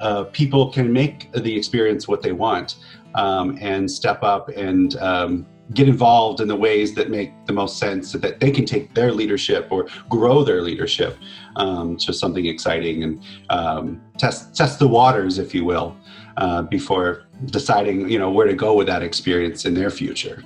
uh, 0.00 0.24
people 0.24 0.70
can 0.70 0.92
make 0.92 1.32
the 1.32 1.56
experience 1.56 2.06
what 2.08 2.22
they 2.22 2.32
want 2.32 2.76
um, 3.14 3.58
and 3.60 3.90
step 3.90 4.22
up 4.22 4.48
and 4.50 4.96
um, 4.96 5.46
get 5.74 5.88
involved 5.88 6.40
in 6.40 6.48
the 6.48 6.56
ways 6.56 6.94
that 6.94 7.10
make 7.10 7.32
the 7.46 7.52
most 7.52 7.78
sense 7.78 8.10
so 8.10 8.18
that 8.18 8.40
they 8.40 8.50
can 8.50 8.64
take 8.64 8.94
their 8.94 9.12
leadership 9.12 9.68
or 9.70 9.86
grow 10.08 10.42
their 10.42 10.62
leadership 10.62 11.16
um, 11.56 11.96
to 11.96 12.12
something 12.12 12.46
exciting 12.46 13.02
and 13.02 13.22
um, 13.50 14.00
test 14.16 14.54
test 14.56 14.78
the 14.78 14.88
waters, 14.88 15.38
if 15.38 15.54
you 15.54 15.64
will, 15.64 15.96
uh, 16.36 16.62
before 16.62 17.24
deciding 17.46 18.08
you 18.08 18.18
know 18.18 18.30
where 18.30 18.46
to 18.46 18.54
go 18.54 18.74
with 18.74 18.86
that 18.86 19.02
experience 19.02 19.64
in 19.64 19.74
their 19.74 19.90
future. 19.90 20.42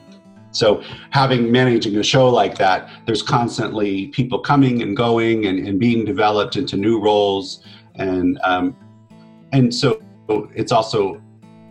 So 0.50 0.82
having 1.10 1.50
managing 1.50 1.96
a 1.96 2.02
show 2.02 2.28
like 2.28 2.58
that, 2.58 2.90
there's 3.06 3.22
constantly 3.22 4.08
people 4.08 4.38
coming 4.38 4.82
and 4.82 4.94
going 4.94 5.46
and, 5.46 5.66
and 5.66 5.80
being 5.80 6.04
developed 6.04 6.56
into 6.56 6.76
new 6.76 7.00
roles. 7.00 7.64
And 7.94 8.38
um, 8.44 8.76
and 9.52 9.74
so 9.74 10.02
it's 10.54 10.72
also 10.72 11.22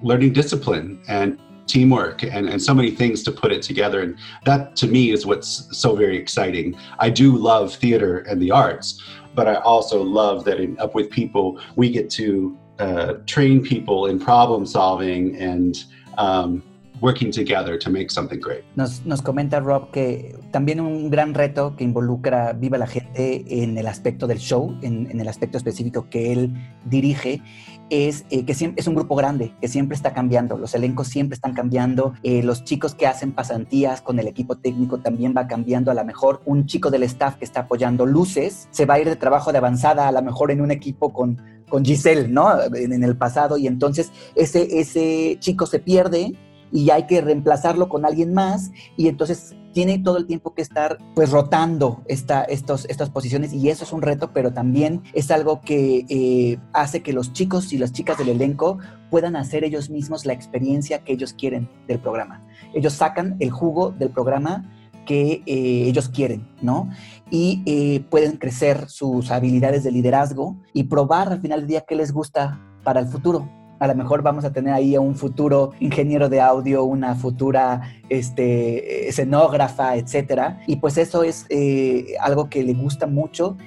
learning 0.04 0.34
discipline 0.34 1.02
and 1.08 1.40
teamwork 1.68 2.24
and, 2.24 2.50
and 2.50 2.62
so 2.62 2.74
many 2.74 2.92
things 2.92 3.24
to 3.24 3.32
put 3.32 3.52
it 3.52 3.62
together. 3.62 4.02
And 4.02 4.18
that 4.46 4.76
to 4.78 4.88
me 4.88 5.12
is 5.12 5.26
what's 5.26 5.78
so 5.78 5.96
very 5.96 6.18
exciting. 6.18 6.76
I 7.00 7.10
do 7.10 7.36
love 7.36 7.74
theater 7.74 8.20
and 8.20 8.42
the 8.42 8.52
arts, 8.52 9.02
but 9.36 9.48
I 9.48 9.56
also 9.56 10.02
love 10.02 10.44
that 10.46 10.60
in 10.60 10.78
Up 10.80 10.96
With 10.96 11.10
People, 11.10 11.62
we 11.76 11.90
get 11.90 12.10
to 12.12 12.58
uh, 12.80 13.14
train 13.26 13.62
people 13.64 14.08
in 14.08 14.20
problem 14.20 14.66
solving 14.66 15.38
and 15.38 15.86
um, 16.18 16.64
working 17.02 17.32
together 17.32 17.78
to 17.78 17.90
make 17.90 18.10
something 18.10 18.40
great. 18.40 18.64
Nos, 18.76 19.06
nos 19.06 19.22
comenta 19.22 19.60
Rob 19.60 19.92
que 19.92 20.36
también 20.52 20.80
un 20.80 21.10
gran 21.10 21.34
reto 21.34 21.76
que 21.76 21.84
involucra 21.84 22.54
Viva 22.54 22.78
la 22.78 22.88
Gente 22.88 23.44
en 23.64 23.78
el 23.78 23.88
aspecto 23.88 24.28
del 24.28 24.38
show, 24.38 24.78
en, 24.82 25.10
en 25.12 25.20
el 25.20 25.28
aspecto 25.28 25.58
específico 25.58 26.08
que 26.10 26.32
él 26.32 26.54
dirige, 26.86 27.42
es 27.90 28.24
eh, 28.30 28.46
que 28.46 28.54
siempre, 28.54 28.80
es 28.80 28.88
un 28.88 28.96
grupo 28.96 29.16
grande, 29.16 29.54
que 29.60 29.68
siempre 29.68 29.96
está 29.96 30.14
cambiando, 30.14 30.58
los 30.58 30.74
elencos 30.74 31.10
siempre 31.10 31.36
están 31.36 31.54
cambiando, 31.54 32.14
eh, 32.24 32.42
los 32.42 32.64
chicos 32.64 32.96
que 32.96 33.06
hacen 33.06 33.34
pasantías 33.34 34.02
con 34.02 34.18
el 34.18 34.28
equipo 34.28 34.58
técnico 34.58 35.00
también 35.00 35.34
va 35.36 35.46
cambiando, 35.46 35.92
a 35.92 35.94
lo 35.94 36.06
mejor 36.06 36.42
un 36.46 36.68
chico 36.68 36.90
del 36.90 37.04
staff 37.04 37.36
que 37.36 37.44
está 37.44 37.62
apoyando 37.62 38.06
luces 38.06 38.70
se 38.72 38.86
va 38.86 38.94
a 38.94 39.00
ir 39.02 39.10
de 39.10 39.18
trabajo 39.18 39.52
de 39.52 39.58
avanzada, 39.58 40.08
a 40.08 40.12
lo 40.14 40.22
mejor 40.22 40.52
en 40.52 40.62
un 40.62 40.72
equipo 40.72 41.12
con, 41.12 41.42
con 41.68 41.84
Giselle, 41.84 42.30
¿no? 42.30 42.64
En, 42.64 42.94
en 42.94 43.04
el 43.04 43.18
pasado, 43.18 43.58
y 43.58 43.68
entonces 43.68 44.10
ese, 44.36 44.80
ese 44.80 45.36
chico 45.40 45.66
se 45.66 45.80
pierde 45.80 46.34
y 46.72 46.90
hay 46.90 47.06
que 47.08 47.22
reemplazarlo 47.22 47.90
con 47.90 48.06
alguien 48.06 48.34
más 48.34 48.72
y 48.98 49.08
entonces 49.08 49.56
tiene 49.74 50.00
todo 50.00 50.18
el 50.18 50.28
tiempo 50.28 50.54
que 50.54 50.62
estar 50.62 50.98
pues 51.16 51.32
rotando 51.32 52.02
esta, 52.08 52.44
estos, 52.44 52.86
estas 52.86 53.10
posiciones 53.10 53.54
y 53.54 53.70
eso 53.70 53.84
es 53.84 53.94
un 53.94 54.02
reto, 54.02 54.32
pero 54.34 54.54
también 54.54 55.02
es 55.14 55.32
algo 55.32 55.62
que 55.62 56.06
eh, 56.10 56.58
hace 56.74 57.02
que 57.02 57.14
los 57.14 57.34
chicos 57.34 57.72
y 57.74 57.78
las 57.78 57.94
chicas 57.94 58.18
del 58.18 58.30
elenco 58.30 58.80
puedan 59.10 59.36
hacer 59.36 59.64
ellos 59.64 59.90
mismos 59.90 60.26
la 60.26 60.34
experiencia 60.34 61.04
que 61.04 61.14
ellos 61.14 61.34
quieren 61.34 61.70
del 61.88 62.00
programa. 62.00 62.46
Ellos 62.74 62.94
sacan 62.94 63.38
el 63.40 63.52
jugo 63.52 63.92
del 63.92 64.10
programa 64.10 64.70
que 65.06 65.42
eh, 65.46 65.88
ellos 65.88 66.10
quieren, 66.10 66.48
¿no? 66.62 66.90
Y 67.32 67.64
eh, 67.66 68.06
pueden 68.10 68.38
crecer 68.38 68.88
sus 68.88 69.32
habilidades 69.32 69.84
de 69.84 69.92
liderazgo 69.92 70.58
y 70.74 70.84
probar 70.84 71.32
al 71.32 71.42
final 71.42 71.62
del 71.62 71.68
día 71.68 71.86
qué 71.88 71.96
les 71.96 72.12
gusta 72.12 72.62
para 72.84 73.00
el 73.00 73.08
futuro 73.08 73.50
a 73.82 73.88
lo 73.88 73.96
mejor 73.96 74.22
vamos 74.22 74.46
a 74.46 74.54
tener 74.54 74.76
ahí 74.76 74.94
a 74.94 75.02
un 75.02 75.16
futuro 75.16 75.72
ingeniero 75.80 76.30
de 76.30 76.40
audio, 76.40 76.84
una 76.84 77.16
futura 77.16 77.82
este, 78.10 79.10
escenógrafa, 79.10 79.96
etcétera. 79.96 80.60
Y 80.68 80.76
pues 80.76 81.00
eso 81.00 81.24
es 81.24 81.48
eh, 81.50 82.14
algo 82.20 82.48
que 82.48 82.64
le 82.64 82.76
gusta 82.76 83.08
mucho 83.08 83.58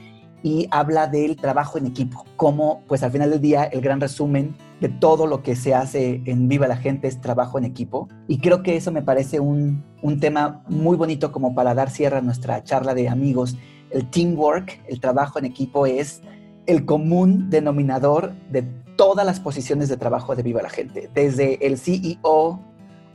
y 0.44 0.68
habla 0.70 1.08
del 1.08 1.34
trabajo 1.34 1.78
en 1.78 1.86
equipo, 1.86 2.24
como 2.36 2.82
pues 2.86 3.02
al 3.02 3.10
final 3.10 3.28
del 3.30 3.40
día 3.40 3.64
el 3.64 3.80
gran 3.80 4.00
resumen 4.00 4.54
de 4.80 4.88
todo 4.88 5.26
lo 5.26 5.42
que 5.42 5.56
se 5.56 5.74
hace 5.74 6.22
en 6.26 6.46
Viva 6.46 6.68
la 6.68 6.76
Gente 6.76 7.08
es 7.08 7.20
trabajo 7.20 7.58
en 7.58 7.64
equipo. 7.64 8.08
Y 8.28 8.38
creo 8.38 8.62
que 8.62 8.76
eso 8.76 8.92
me 8.92 9.02
parece 9.02 9.40
un, 9.40 9.82
un 10.00 10.20
tema 10.20 10.62
muy 10.68 10.96
bonito 10.96 11.32
como 11.32 11.56
para 11.56 11.74
dar 11.74 11.90
cierre 11.90 12.18
a 12.18 12.22
nuestra 12.22 12.62
charla 12.62 12.94
de 12.94 13.08
amigos. 13.08 13.56
El 13.90 14.08
teamwork, 14.10 14.80
el 14.86 15.00
trabajo 15.00 15.40
en 15.40 15.44
equipo 15.44 15.86
es 15.86 16.22
el 16.66 16.84
común 16.84 17.50
denominador 17.50 18.32
de 18.52 18.83
todas 18.96 19.26
las 19.26 19.40
posiciones 19.40 19.88
de 19.88 19.96
trabajo 19.96 20.36
de 20.36 20.42
Viva 20.42 20.62
la 20.62 20.70
Gente, 20.70 21.10
desde 21.14 21.66
el 21.66 21.78
CEO 21.78 22.60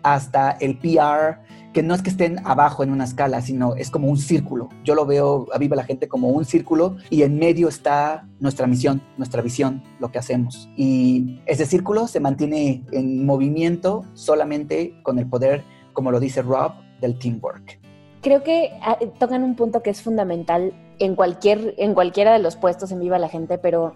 hasta 0.03 0.51
el 0.51 0.77
PR, 0.77 1.39
que 1.73 1.83
no 1.83 1.93
es 1.93 2.01
que 2.01 2.09
estén 2.09 2.39
abajo 2.45 2.83
en 2.83 2.91
una 2.91 3.03
escala, 3.03 3.41
sino 3.41 3.75
es 3.75 3.91
como 3.91 4.07
un 4.07 4.17
círculo. 4.17 4.69
Yo 4.83 4.95
lo 4.95 5.05
veo 5.05 5.47
a 5.53 5.57
Viva 5.57 5.75
la 5.75 5.83
Gente 5.83 6.07
como 6.07 6.29
un 6.29 6.45
círculo 6.45 6.97
y 7.09 7.23
en 7.23 7.37
medio 7.37 7.67
está 7.67 8.27
nuestra 8.39 8.65
misión, 8.65 9.01
nuestra 9.17 9.41
visión, 9.41 9.83
lo 9.99 10.11
que 10.11 10.19
hacemos. 10.19 10.69
Y 10.75 11.39
ese 11.45 11.65
círculo 11.65 12.07
se 12.07 12.19
mantiene 12.19 12.83
en 12.91 13.25
movimiento 13.25 14.03
solamente 14.13 14.99
con 15.03 15.19
el 15.19 15.27
poder, 15.27 15.63
como 15.93 16.11
lo 16.11 16.19
dice 16.19 16.41
Rob, 16.41 16.73
del 17.01 17.19
teamwork. 17.19 17.79
Creo 18.21 18.43
que 18.43 18.71
ah, 18.81 18.97
tocan 19.17 19.43
un 19.43 19.55
punto 19.55 19.81
que 19.81 19.91
es 19.91 20.01
fundamental 20.01 20.73
en, 20.99 21.15
cualquier, 21.15 21.75
en 21.77 21.93
cualquiera 21.93 22.33
de 22.33 22.39
los 22.39 22.55
puestos 22.57 22.91
en 22.91 22.99
Viva 22.99 23.17
la 23.19 23.29
Gente, 23.29 23.57
pero 23.57 23.95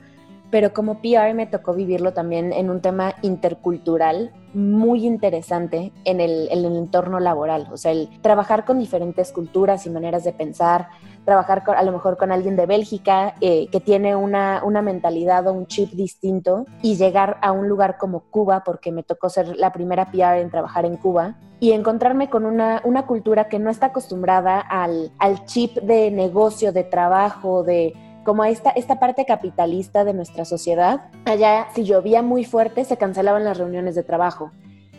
pero 0.53 0.71
como 0.71 1.01
PR 1.01 1.33
me 1.33 1.47
tocó 1.47 1.73
vivirlo 1.73 2.13
también 2.13 2.53
en 2.53 2.69
un 2.69 2.79
tema 2.79 3.15
intercultural 3.23 4.31
muy 4.53 5.03
interesante 5.03 5.91
en 6.05 6.21
el, 6.21 6.47
entorno 6.51 7.19
laboral, 7.19 7.67
o 7.71 7.77
sea, 7.77 7.91
el 7.91 8.07
trabajar 8.21 8.63
con 8.63 8.77
diferentes 8.77 9.31
culturas 9.31 9.87
y 9.87 9.89
maneras 9.89 10.23
de 10.23 10.31
pensar, 10.31 10.89
trabajar 11.25 11.63
a 11.75 11.81
lo 11.81 11.91
mejor 11.91 12.17
con 12.17 12.31
alguien 12.31 12.55
de 12.55 12.67
Bélgica 12.67 13.33
eh, 13.41 13.65
que 13.71 13.79
tiene 13.79 14.15
una, 14.15 14.61
una 14.63 14.83
mentalidad 14.83 15.47
o 15.47 15.53
un 15.53 15.65
chip 15.65 15.89
distinto 15.93 16.67
y 16.83 16.97
llegar 16.97 17.39
a 17.41 17.51
un 17.51 17.67
lugar 17.67 17.97
como 17.97 18.19
Cuba, 18.19 18.63
porque 18.63 18.91
me 18.91 19.01
tocó 19.01 19.29
ser 19.29 19.57
la 19.57 19.71
primera 19.71 20.11
PR 20.11 20.39
en 20.39 20.51
trabajar 20.51 20.85
en 20.85 20.97
Cuba, 20.97 21.35
y 21.59 21.71
encontrarme 21.71 22.29
con 22.29 22.45
una, 22.45 22.79
una 22.83 23.07
cultura 23.07 23.47
que 23.47 23.57
no 23.57 23.71
está 23.71 23.87
acostumbrada 23.87 24.59
al, 24.59 25.13
al 25.17 25.45
chip 25.45 25.77
de 25.77 26.11
negocio, 26.11 26.73
de 26.73 26.83
trabajo, 26.83 27.63
de 27.63 27.93
como 28.23 28.43
esta, 28.45 28.69
esta 28.71 28.99
parte 28.99 29.25
capitalista 29.25 30.03
de 30.03 30.13
nuestra 30.13 30.45
sociedad. 30.45 31.09
Allá, 31.25 31.67
si 31.75 31.83
llovía 31.83 32.21
muy 32.21 32.45
fuerte, 32.45 32.85
se 32.85 32.97
cancelaban 32.97 33.43
las 33.43 33.57
reuniones 33.57 33.95
de 33.95 34.03
trabajo. 34.03 34.51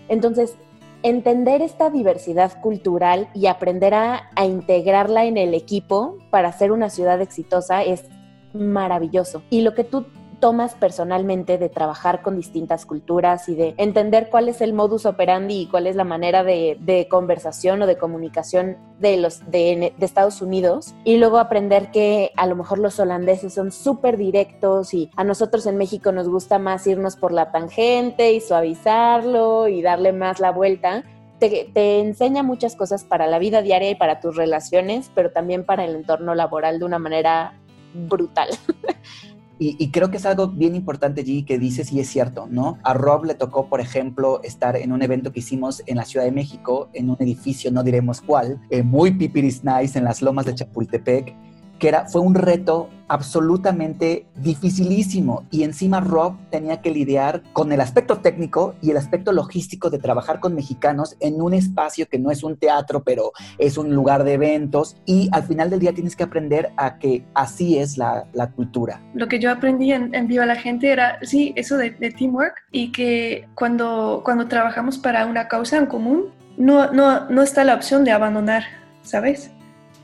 Entonces, 0.08 0.56
entender 1.02 1.62
esta 1.62 1.90
diversidad 1.90 2.60
cultural 2.60 3.28
y 3.34 3.46
aprender 3.46 3.94
a, 3.94 4.30
a 4.36 4.44
integrarla 4.44 5.24
en 5.24 5.36
el 5.36 5.54
equipo 5.54 6.18
para 6.30 6.52
ser 6.52 6.72
una 6.72 6.90
ciudad 6.90 7.20
exitosa 7.20 7.82
es 7.82 8.04
maravilloso. 8.52 9.42
Y 9.50 9.62
lo 9.62 9.74
que 9.74 9.84
tú 9.84 10.06
tomas 10.34 10.74
personalmente 10.74 11.58
de 11.58 11.68
trabajar 11.68 12.22
con 12.22 12.36
distintas 12.36 12.86
culturas 12.86 13.48
y 13.48 13.54
de 13.54 13.74
entender 13.78 14.28
cuál 14.30 14.48
es 14.48 14.60
el 14.60 14.72
modus 14.72 15.06
operandi 15.06 15.62
y 15.62 15.66
cuál 15.66 15.86
es 15.86 15.96
la 15.96 16.04
manera 16.04 16.44
de, 16.44 17.06
conversación 17.10 17.82
o 17.82 17.86
de 17.86 17.98
comunicación 17.98 18.76
de 18.98 19.16
los 19.16 19.50
de, 19.50 19.94
Estados 20.00 20.42
Unidos 20.42 20.94
y 21.04 21.16
luego 21.16 21.38
aprender 21.38 21.90
que 21.90 22.32
a 22.36 22.46
lo 22.46 22.56
mejor 22.56 22.78
los 22.78 23.00
holandeses 23.00 23.54
son 23.54 23.72
súper 23.72 24.16
directos 24.16 24.94
y 24.94 25.10
a 25.16 25.24
nosotros 25.24 25.66
en 25.66 25.76
México 25.76 26.12
nos 26.12 26.28
gusta 26.28 26.58
más 26.58 26.86
irnos 26.86 27.16
por 27.16 27.32
la 27.32 27.50
tangente 27.50 28.32
y 28.32 28.40
suavizarlo 28.40 29.68
y 29.68 29.82
darle 29.82 30.12
más 30.12 30.40
la 30.40 30.50
vuelta. 30.50 31.04
Te, 31.38 31.70
te, 31.72 32.00
enseña 32.00 32.42
muchas 32.42 32.76
cosas 32.76 33.04
para 33.04 33.26
la 33.26 33.38
vida 33.38 33.60
diaria 33.60 33.90
y 33.90 33.94
para 33.96 34.20
tus 34.20 34.36
relaciones, 34.36 35.10
pero 35.14 35.32
también 35.32 35.64
para 35.64 35.84
el 35.84 35.96
entorno 35.96 36.34
laboral 36.34 36.78
de 36.78 36.84
una 36.84 36.98
manera 36.98 37.54
brutal. 37.94 38.48
Y, 39.58 39.90
creo 39.92 40.10
que 40.10 40.16
es 40.16 40.26
algo 40.26 40.48
bien 40.48 40.74
importante, 40.74 41.20
allí 41.20 41.44
que 41.44 41.58
dices 41.58 41.92
y 41.92 42.00
es 42.00 42.08
cierto, 42.08 42.48
¿no? 42.50 42.78
A 42.82 42.92
Rob 42.92 43.24
le 43.24 43.34
tocó, 43.34 43.68
por 43.68 43.80
ejemplo, 43.80 44.42
estar 44.42 44.76
en 44.76 44.90
un 44.90 45.00
evento 45.00 45.32
que 45.32 45.40
hicimos 45.40 45.82
en 45.86 45.96
la 45.96 46.04
Ciudad 46.04 46.26
de 46.26 46.32
México, 46.32 46.88
en 46.92 47.08
un 47.08 47.16
edificio, 47.20 47.70
no 47.70 47.84
diremos 47.84 48.20
cuál, 48.20 48.60
eh, 48.70 48.82
muy 48.82 49.12
pipiris 49.12 49.62
nice, 49.62 49.96
en 49.96 50.04
las 50.04 50.22
lomas 50.22 50.46
de 50.46 50.56
Chapultepec, 50.56 51.36
que 51.78 51.88
era, 51.88 52.06
fue 52.06 52.20
un 52.20 52.34
reto 52.34 52.88
absolutamente 53.08 54.26
dificilísimo 54.36 55.44
y 55.50 55.62
encima 55.62 56.00
Rob 56.00 56.36
tenía 56.50 56.80
que 56.80 56.90
lidiar 56.90 57.42
con 57.52 57.72
el 57.72 57.80
aspecto 57.80 58.18
técnico 58.18 58.74
y 58.80 58.90
el 58.90 58.96
aspecto 58.96 59.32
logístico 59.32 59.90
de 59.90 59.98
trabajar 59.98 60.40
con 60.40 60.54
mexicanos 60.54 61.16
en 61.20 61.40
un 61.40 61.54
espacio 61.54 62.08
que 62.08 62.18
no 62.18 62.30
es 62.30 62.42
un 62.42 62.56
teatro, 62.56 63.02
pero 63.02 63.32
es 63.58 63.76
un 63.76 63.94
lugar 63.94 64.24
de 64.24 64.34
eventos 64.34 64.96
y 65.04 65.28
al 65.32 65.42
final 65.44 65.70
del 65.70 65.80
día 65.80 65.92
tienes 65.92 66.16
que 66.16 66.24
aprender 66.24 66.72
a 66.76 66.98
que 66.98 67.24
así 67.34 67.78
es 67.78 67.98
la, 67.98 68.26
la 68.32 68.50
cultura. 68.50 69.00
Lo 69.14 69.28
que 69.28 69.38
yo 69.38 69.50
aprendí 69.50 69.92
en, 69.92 70.14
en, 70.14 70.26
Viva 70.26 70.46
la 70.46 70.56
Gente 70.56 70.90
era, 70.90 71.18
sí, 71.22 71.52
eso 71.56 71.76
de, 71.76 71.90
de, 71.90 72.10
teamwork 72.10 72.54
y 72.72 72.90
que 72.92 73.46
cuando, 73.54 74.22
cuando 74.24 74.48
trabajamos 74.48 74.98
para 74.98 75.26
una 75.26 75.48
causa 75.48 75.76
en 75.76 75.86
común, 75.86 76.26
no, 76.56 76.90
no, 76.92 77.28
no 77.28 77.42
está 77.42 77.64
la 77.64 77.74
opción 77.74 78.04
de 78.04 78.12
abandonar, 78.12 78.64
¿sabes? 79.02 79.50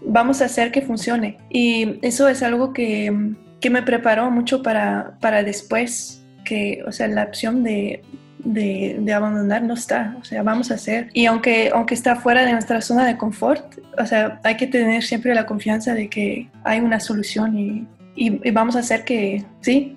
Vamos 0.04 0.42
a 0.42 0.46
hacer 0.46 0.72
que 0.72 0.82
funcione. 0.82 1.38
Y 1.50 1.98
eso 2.02 2.28
es 2.28 2.42
algo 2.42 2.72
que, 2.72 3.34
que 3.60 3.70
me 3.70 3.82
preparó 3.82 4.30
mucho 4.30 4.62
para, 4.62 5.16
para 5.20 5.42
después, 5.42 6.24
que, 6.44 6.82
o 6.86 6.92
sea, 6.92 7.08
la 7.08 7.24
opción 7.24 7.62
de, 7.62 8.02
de, 8.44 8.96
de, 9.00 9.12
abandonar 9.12 9.62
no 9.62 9.74
está, 9.74 10.16
o 10.20 10.24
sea, 10.24 10.42
vamos 10.42 10.70
a 10.70 10.74
hacer. 10.74 11.08
Y 11.12 11.26
aunque, 11.26 11.70
aunque 11.74 11.94
está 11.94 12.16
fuera 12.16 12.44
de 12.44 12.52
nuestra 12.52 12.80
zona 12.80 13.06
de 13.06 13.16
confort, 13.16 13.78
o 13.98 14.06
sea, 14.06 14.40
hay 14.44 14.56
que 14.56 14.66
tener 14.66 15.02
siempre 15.02 15.34
la 15.34 15.46
confianza 15.46 15.94
de 15.94 16.08
que 16.08 16.48
hay 16.64 16.80
una 16.80 17.00
solución 17.00 17.58
y, 17.58 17.86
y, 18.16 18.50
vamos 18.50 18.76
a 18.76 18.80
hacer 18.80 19.04
que, 19.04 19.44
sí, 19.60 19.96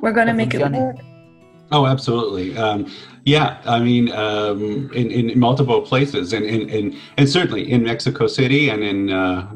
we're 0.00 0.14
gonna 0.14 0.34
make 0.34 0.56
it 0.56 0.62
work. 0.62 0.98
Oh, 1.70 1.84
absolutely. 1.84 2.56
Um, 2.56 2.86
Yeah, 3.26 3.60
I 3.64 3.80
mean, 3.80 4.12
um, 4.12 4.88
in, 4.92 5.10
in 5.10 5.36
multiple 5.36 5.82
places, 5.82 6.32
and, 6.32 6.46
and, 6.46 6.70
and, 6.70 6.96
and 7.16 7.28
certainly 7.28 7.68
in 7.68 7.82
Mexico 7.82 8.28
City 8.28 8.68
and 8.68 8.84
in 8.84 9.10
uh, 9.10 9.50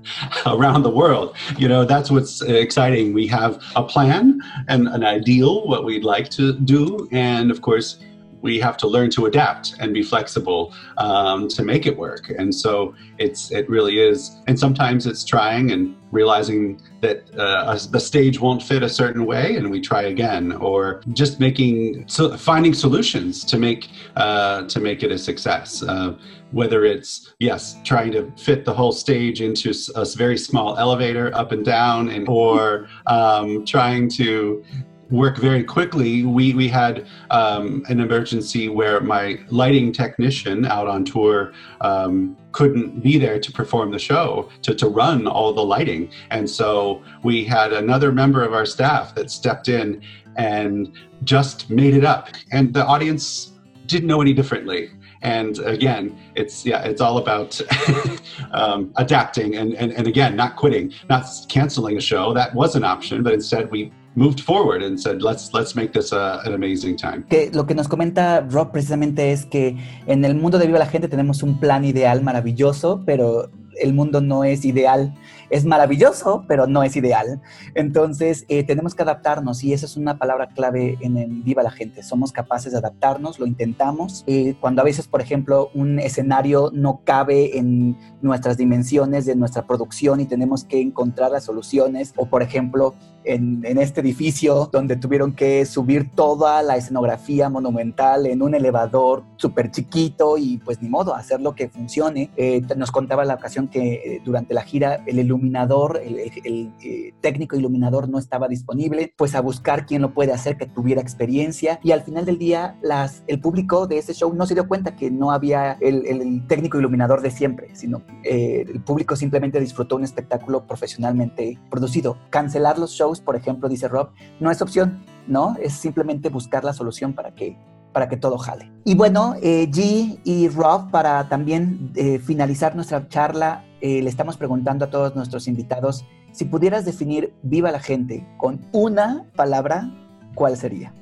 around 0.46 0.82
the 0.82 0.90
world. 0.90 1.36
You 1.56 1.68
know, 1.68 1.84
that's 1.84 2.10
what's 2.10 2.42
exciting. 2.42 3.12
We 3.12 3.28
have 3.28 3.62
a 3.76 3.84
plan 3.84 4.42
and 4.66 4.88
an 4.88 5.04
ideal, 5.04 5.64
what 5.68 5.84
we'd 5.84 6.02
like 6.02 6.28
to 6.30 6.54
do, 6.54 7.08
and 7.12 7.52
of 7.52 7.60
course, 7.60 8.00
we 8.44 8.60
have 8.60 8.76
to 8.76 8.86
learn 8.86 9.08
to 9.10 9.24
adapt 9.24 9.74
and 9.80 9.94
be 9.94 10.02
flexible 10.02 10.72
um, 10.98 11.48
to 11.48 11.64
make 11.64 11.86
it 11.86 11.96
work. 11.96 12.28
And 12.38 12.54
so 12.54 12.94
it's 13.18 13.50
it 13.50 13.68
really 13.70 13.98
is. 13.98 14.36
And 14.46 14.56
sometimes 14.58 15.06
it's 15.06 15.24
trying 15.24 15.72
and 15.72 15.96
realizing 16.12 16.80
that 17.00 17.18
uh, 17.36 17.78
the 17.90 17.98
stage 17.98 18.38
won't 18.38 18.62
fit 18.62 18.82
a 18.82 18.88
certain 18.88 19.24
way, 19.24 19.56
and 19.56 19.70
we 19.70 19.80
try 19.80 20.02
again, 20.02 20.52
or 20.52 21.00
just 21.14 21.40
making 21.40 22.06
so 22.06 22.36
finding 22.36 22.74
solutions 22.74 23.44
to 23.44 23.56
make 23.58 23.88
uh, 24.16 24.68
to 24.68 24.78
make 24.78 25.02
it 25.02 25.10
a 25.10 25.18
success. 25.18 25.82
Uh, 25.82 26.14
whether 26.52 26.84
it's 26.84 27.34
yes 27.40 27.76
trying 27.82 28.12
to 28.12 28.30
fit 28.36 28.64
the 28.64 28.72
whole 28.72 28.92
stage 28.92 29.40
into 29.40 29.74
a 29.96 30.04
very 30.16 30.38
small 30.38 30.76
elevator 30.76 31.34
up 31.34 31.50
and 31.50 31.64
down 31.64 32.08
and 32.10 32.28
or 32.28 32.86
um, 33.06 33.64
trying 33.64 34.08
to 34.08 34.62
work 35.10 35.38
very 35.38 35.62
quickly. 35.62 36.24
We 36.24 36.54
we 36.54 36.68
had 36.68 37.06
um, 37.30 37.84
an 37.88 38.00
emergency 38.00 38.68
where 38.68 39.00
my 39.00 39.38
lighting 39.48 39.92
technician 39.92 40.64
out 40.64 40.86
on 40.86 41.04
tour 41.04 41.52
um, 41.80 42.36
couldn't 42.52 43.02
be 43.02 43.18
there 43.18 43.38
to 43.38 43.52
perform 43.52 43.90
the 43.90 43.98
show 43.98 44.50
to 44.62 44.74
to 44.74 44.88
run 44.88 45.26
all 45.26 45.52
the 45.52 45.64
lighting, 45.64 46.10
and 46.30 46.48
so 46.48 47.02
we 47.22 47.44
had 47.44 47.72
another 47.72 48.12
member 48.12 48.42
of 48.42 48.52
our 48.52 48.66
staff 48.66 49.14
that 49.14 49.30
stepped 49.30 49.68
in 49.68 50.02
and 50.36 50.92
just 51.24 51.70
made 51.70 51.94
it 51.94 52.04
up, 52.04 52.28
and 52.52 52.74
the 52.74 52.84
audience 52.84 53.52
didn't 53.86 54.08
know 54.08 54.20
any 54.20 54.32
differently. 54.32 54.90
And 55.22 55.58
again 55.60 56.18
it's 56.34 56.66
yeah 56.66 56.82
it's 56.82 57.00
all 57.00 57.16
about 57.16 57.58
um, 58.52 58.92
adapting 58.96 59.56
and, 59.56 59.72
and 59.72 59.90
and 59.92 60.06
again 60.06 60.36
not 60.36 60.56
quitting 60.56 60.92
not 61.08 61.26
canceling 61.48 61.96
a 61.96 62.00
show. 62.00 62.34
That 62.34 62.54
was 62.54 62.76
an 62.76 62.84
option 62.84 63.22
but 63.22 63.32
instead 63.32 63.70
we 63.70 63.90
moved 64.14 64.40
forward 64.40 64.82
and 64.82 64.98
said 64.98 65.22
let's 65.22 65.52
let's 65.52 65.74
make 65.74 65.92
this 65.92 66.12
a, 66.12 66.40
an 66.44 66.54
amazing 66.54 66.96
time 66.96 67.24
que 67.28 67.50
lo 67.52 67.66
que 67.66 67.74
nos 67.74 67.88
comenta 67.88 68.40
Rob 68.40 68.72
precisamente 68.72 69.32
es 69.32 69.46
que 69.46 69.76
en 70.06 70.24
el 70.24 70.34
mundo 70.34 70.58
de 70.58 70.66
Viva 70.66 70.78
la 70.78 70.86
Gente 70.86 71.08
tenemos 71.08 71.42
un 71.42 71.58
plan 71.58 71.84
ideal 71.84 72.22
maravilloso 72.22 73.02
pero 73.04 73.50
el 73.80 73.92
mundo 73.92 74.20
no 74.20 74.44
es 74.44 74.64
ideal 74.64 75.12
es 75.54 75.64
maravilloso, 75.64 76.44
pero 76.48 76.66
no 76.66 76.82
es 76.82 76.96
ideal. 76.96 77.40
Entonces, 77.74 78.44
eh, 78.48 78.64
tenemos 78.64 78.96
que 78.96 79.02
adaptarnos 79.02 79.62
y 79.62 79.72
esa 79.72 79.86
es 79.86 79.96
una 79.96 80.18
palabra 80.18 80.48
clave 80.48 80.98
en 81.00 81.44
Viva 81.44 81.62
la 81.62 81.70
Gente. 81.70 82.02
Somos 82.02 82.32
capaces 82.32 82.72
de 82.72 82.78
adaptarnos, 82.78 83.38
lo 83.38 83.46
intentamos. 83.46 84.24
Eh, 84.26 84.56
cuando 84.60 84.82
a 84.82 84.84
veces, 84.84 85.06
por 85.06 85.20
ejemplo, 85.20 85.70
un 85.74 86.00
escenario 86.00 86.70
no 86.72 87.02
cabe 87.04 87.56
en 87.56 87.96
nuestras 88.20 88.56
dimensiones 88.56 89.26
de 89.26 89.36
nuestra 89.36 89.64
producción 89.64 90.20
y 90.20 90.26
tenemos 90.26 90.64
que 90.64 90.80
encontrar 90.80 91.30
las 91.30 91.44
soluciones, 91.44 92.12
o 92.16 92.26
por 92.26 92.42
ejemplo, 92.42 92.94
en, 93.24 93.64
este 93.78 94.00
edificio 94.00 94.68
donde 94.72 94.96
tuvieron 94.96 95.32
que 95.32 95.66
subir 95.66 96.10
toda 96.14 96.62
la 96.62 96.76
escenografía 96.76 97.48
monumental 97.48 98.26
en 98.26 98.42
un 98.42 98.54
elevador 98.54 99.24
súper 99.36 99.70
chiquito 99.70 100.38
y 100.38 100.58
pues 100.58 100.80
ni 100.80 100.88
modo, 100.88 101.14
hacer 101.14 101.40
lo 101.40 101.54
que 101.54 101.68
funcione. 101.68 102.30
Eh, 102.36 102.62
nos 102.76 102.90
contaba 102.90 103.24
la 103.24 103.34
ocasión 103.34 103.68
que 103.68 104.20
durante 104.24 104.54
la 104.54 104.62
gira 104.62 105.02
el 105.06 105.18
iluminador, 105.18 106.00
el, 106.02 106.18
eh, 106.18 107.12
técnico 107.20 107.56
iluminador 107.56 108.08
no 108.08 108.18
estaba 108.18 108.48
disponible, 108.48 109.12
pues 109.16 109.34
a 109.34 109.40
buscar 109.40 109.86
quién 109.86 110.02
lo 110.02 110.12
puede 110.12 110.32
hacer 110.32 110.56
que 110.56 110.66
tuviera 110.66 111.00
experiencia 111.00 111.78
y 111.82 111.92
al 111.92 112.02
final 112.02 112.24
del 112.24 112.38
día 112.38 112.76
las, 112.82 113.22
el 113.26 113.40
público 113.40 113.86
de 113.86 113.98
ese 113.98 114.14
show 114.14 114.32
no 114.34 114.46
se 114.46 114.54
dio 114.54 114.68
cuenta 114.68 114.96
que 114.96 115.10
no 115.10 115.30
había 115.30 115.72
el, 115.80 116.46
técnico 116.48 116.78
iluminador 116.78 117.22
de 117.22 117.30
siempre, 117.30 117.68
sino 117.74 118.02
eh, 118.22 118.64
el 118.68 118.80
público 118.80 119.16
simplemente 119.16 119.60
disfrutó 119.60 119.96
un 119.96 120.04
espectáculo 120.04 120.66
profesionalmente 120.66 121.58
producido. 121.70 122.18
Cancelar 122.30 122.78
los 122.78 122.92
shows, 122.92 123.13
por 123.20 123.36
ejemplo, 123.36 123.68
dice 123.68 123.88
Rob, 123.88 124.10
no 124.40 124.50
es 124.50 124.62
opción, 124.62 125.04
¿no? 125.26 125.56
Es 125.60 125.74
simplemente 125.74 126.28
buscar 126.28 126.64
la 126.64 126.72
solución 126.72 127.12
para 127.12 127.34
que 127.34 127.56
para 127.92 128.08
que 128.08 128.16
todo 128.16 128.38
jale. 128.38 128.72
Y 128.82 128.96
bueno, 128.96 129.36
eh, 129.40 129.70
G 129.70 130.18
y 130.24 130.48
Rob, 130.48 130.90
para 130.90 131.28
también 131.28 131.92
finalizar 132.24 132.74
nuestra 132.74 133.06
charla, 133.06 133.62
eh, 133.84 134.00
le 134.00 134.08
estamos 134.08 134.38
preguntando 134.38 134.86
a 134.86 134.90
todos 134.90 135.14
nuestros 135.14 135.46
invitados, 135.46 136.06
si 136.32 136.46
pudieras 136.46 136.86
definir 136.86 137.34
viva 137.42 137.70
la 137.70 137.80
gente 137.80 138.26
con 138.38 138.64
una 138.72 139.26
palabra, 139.36 139.90
¿cuál 140.34 140.56
sería? 140.56 140.94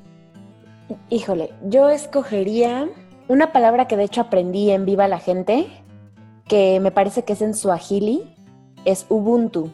Híjole, 1.08 1.50
yo 1.64 1.88
escogería 1.90 2.88
una 3.28 3.52
palabra 3.52 3.86
que 3.86 3.96
de 3.96 4.02
hecho 4.02 4.20
aprendí 4.20 4.72
en 4.72 4.84
Viva 4.84 5.06
la 5.06 5.20
Gente, 5.20 5.68
que 6.48 6.80
me 6.80 6.90
parece 6.90 7.22
que 7.22 7.34
es 7.34 7.40
en 7.40 7.54
Swahili, 7.54 8.34
es 8.84 9.06
Ubuntu. 9.08 9.70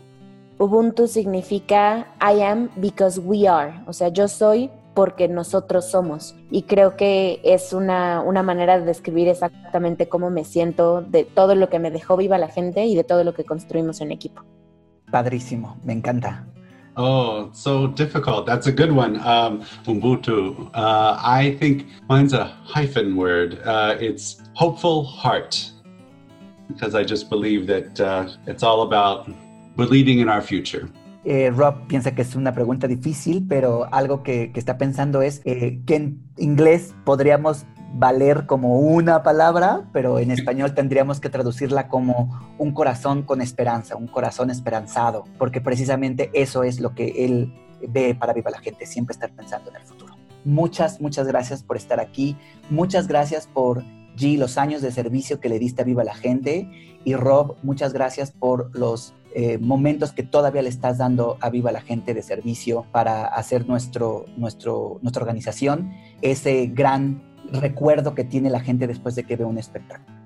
Ubuntu 0.58 1.06
significa 1.06 2.08
I 2.20 2.42
am 2.42 2.68
because 2.76 3.20
we 3.20 3.46
are, 3.46 3.80
o 3.86 3.92
sea, 3.92 4.08
yo 4.08 4.26
soy 4.26 4.70
porque 4.92 5.28
nosotros 5.28 5.88
somos. 5.88 6.34
Y 6.50 6.62
creo 6.62 6.96
que 6.96 7.40
es 7.44 7.72
una, 7.72 8.20
una, 8.22 8.42
manera 8.42 8.80
de 8.80 8.84
describir 8.84 9.28
exactamente 9.28 10.08
cómo 10.08 10.30
me 10.30 10.42
siento 10.42 11.02
de 11.02 11.22
todo 11.22 11.54
lo 11.54 11.68
que 11.68 11.78
me 11.78 11.92
dejó 11.92 12.16
viva 12.16 12.36
la 12.38 12.48
gente 12.48 12.84
y 12.86 12.96
de 12.96 13.04
todo 13.04 13.22
lo 13.22 13.34
que 13.34 13.44
construimos 13.44 14.00
en 14.00 14.10
equipo. 14.10 14.42
Padrísimo, 15.12 15.76
me 15.84 15.92
encanta. 15.92 16.44
Oh, 16.96 17.50
so 17.52 17.86
difficult. 17.86 18.44
That's 18.44 18.66
a 18.66 18.72
good 18.72 18.90
one. 18.90 19.20
Um, 19.20 19.62
Ubuntu. 19.86 20.68
Uh, 20.74 21.16
I 21.22 21.56
think 21.60 21.86
mine's 22.08 22.32
a 22.32 22.46
hyphen 22.64 23.16
word. 23.16 23.60
Uh, 23.64 23.94
it's 24.00 24.42
hopeful 24.54 25.04
heart, 25.04 25.70
because 26.66 26.96
I 26.96 27.04
just 27.04 27.30
believe 27.30 27.68
that 27.68 28.00
uh, 28.00 28.26
it's 28.48 28.64
all 28.64 28.82
about 28.82 29.28
believing 29.78 30.18
in 30.18 30.28
our 30.28 30.42
future. 30.42 30.86
Eh, 31.24 31.50
Rob 31.50 31.86
piensa 31.86 32.14
que 32.14 32.22
es 32.22 32.34
una 32.36 32.52
pregunta 32.52 32.86
difícil, 32.86 33.44
pero 33.48 33.88
algo 33.92 34.22
que, 34.22 34.52
está 34.54 34.76
pensando 34.78 35.22
es 35.22 35.40
eh, 35.44 35.80
que 35.86 35.96
en 35.96 36.22
inglés 36.36 36.94
podríamos 37.04 37.64
valer 37.94 38.46
como 38.46 38.78
una 38.78 39.22
palabra, 39.22 39.88
pero 39.92 40.18
en 40.18 40.30
español 40.30 40.74
tendríamos 40.74 41.20
que 41.20 41.30
traducirla 41.30 41.88
como 41.88 42.54
un 42.58 42.72
corazón 42.72 43.22
con 43.22 43.40
esperanza, 43.40 43.96
un 43.96 44.06
corazón 44.06 44.50
esperanzado, 44.50 45.24
porque 45.38 45.60
precisamente 45.60 46.30
eso 46.34 46.64
es 46.64 46.80
lo 46.80 46.94
que 46.94 47.24
él 47.24 47.52
ve 47.88 48.14
para 48.14 48.32
Viva 48.32 48.50
la 48.50 48.60
Gente, 48.60 48.86
siempre 48.86 49.14
estar 49.14 49.30
pensando 49.32 49.70
en 49.70 49.76
el 49.76 49.82
futuro. 49.82 50.14
Muchas, 50.44 51.00
muchas 51.00 51.26
gracias 51.26 51.62
por 51.62 51.76
estar 51.76 51.98
aquí, 51.98 52.36
muchas 52.70 53.08
gracias 53.08 53.46
por 53.46 53.82
G, 54.16 54.36
los 54.36 54.58
años 54.58 54.82
de 54.82 54.92
servicio 54.92 55.40
que 55.40 55.48
le 55.48 55.58
diste 55.58 55.82
a 55.82 55.84
Viva 55.84 56.04
la 56.04 56.14
Gente, 56.14 56.68
y 57.04 57.14
Rob, 57.14 57.56
muchas 57.62 57.92
gracias 57.92 58.32
por 58.32 58.76
los 58.76 59.14
eh, 59.34 59.58
momentos 59.58 60.12
que 60.12 60.22
todavía 60.22 60.62
le 60.62 60.68
estás 60.68 60.98
dando 60.98 61.36
a 61.40 61.50
Viva 61.50 61.70
la 61.72 61.80
Gente 61.80 62.14
de 62.14 62.22
servicio 62.22 62.86
para 62.92 63.26
hacer 63.26 63.68
nuestro, 63.68 64.24
nuestro, 64.36 64.98
nuestra 65.02 65.22
organización 65.22 65.92
ese 66.22 66.66
gran 66.66 67.22
recuerdo 67.52 68.14
que 68.14 68.24
tiene 68.24 68.50
la 68.50 68.60
gente 68.60 68.86
después 68.86 69.14
de 69.14 69.24
que 69.24 69.36
ve 69.36 69.44
un 69.44 69.58
espectáculo. 69.58 70.18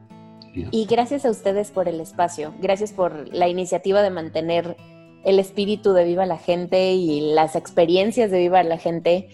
Y 0.71 0.87
gracias 0.87 1.25
a 1.25 1.31
ustedes 1.31 1.71
por 1.71 1.89
el 1.89 2.01
espacio, 2.01 2.53
gracias 2.61 2.93
por 2.93 3.29
la 3.35 3.49
iniciativa 3.49 4.03
de 4.03 4.11
mantener 4.11 4.77
el 5.25 5.39
espíritu 5.39 5.93
de 5.93 6.05
Viva 6.05 6.27
la 6.27 6.39
Gente 6.39 6.93
y 6.93 7.33
las 7.33 7.57
experiencias 7.57 8.31
de 8.31 8.39
Viva 8.39 8.63
la 8.63 8.79
Gente 8.79 9.29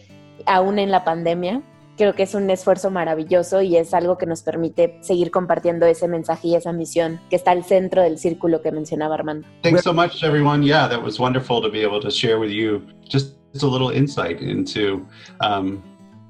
aún 0.47 0.79
en 0.79 0.91
la 0.91 1.05
pandemia 1.05 1.63
creo 1.99 2.15
que 2.15 2.23
es 2.23 2.35
un 2.35 2.49
esfuerzo 2.49 2.91
maravilloso 2.91 3.61
y 3.61 3.77
es 3.77 3.93
algo 3.93 4.17
que 4.17 4.25
nos 4.25 4.43
permite 4.43 4.99
seguir 5.03 5.31
compartiendo 5.31 5.85
ese 5.85 6.09
mensaje 6.09 6.49
y 6.49 6.55
esa 6.55 6.73
misión 6.73 7.21
que 7.29 7.37
está 7.37 7.51
al 7.51 7.65
centro 7.65 8.03
del 8.03 8.19
círculo 8.19 8.63
que 8.63 8.73
mencionaba 8.73 9.17
Armando. 9.17 9.47
Thanks 9.63 9.83
so 9.83 9.93
much, 9.93 10.23
everyone. 10.23 10.63
Yeah, 10.63 10.89
that 10.89 11.03
was 11.03 11.19
wonderful 11.19 11.61
to 11.61 11.69
be 11.69 11.83
able 11.83 12.01
to 12.01 12.11
share 12.11 12.39
with 12.39 12.51
you 12.51 12.83
just 13.07 13.35
a 13.61 13.67
little 13.67 13.91
insight 13.91 14.41
into 14.41 15.05
um, 15.41 15.83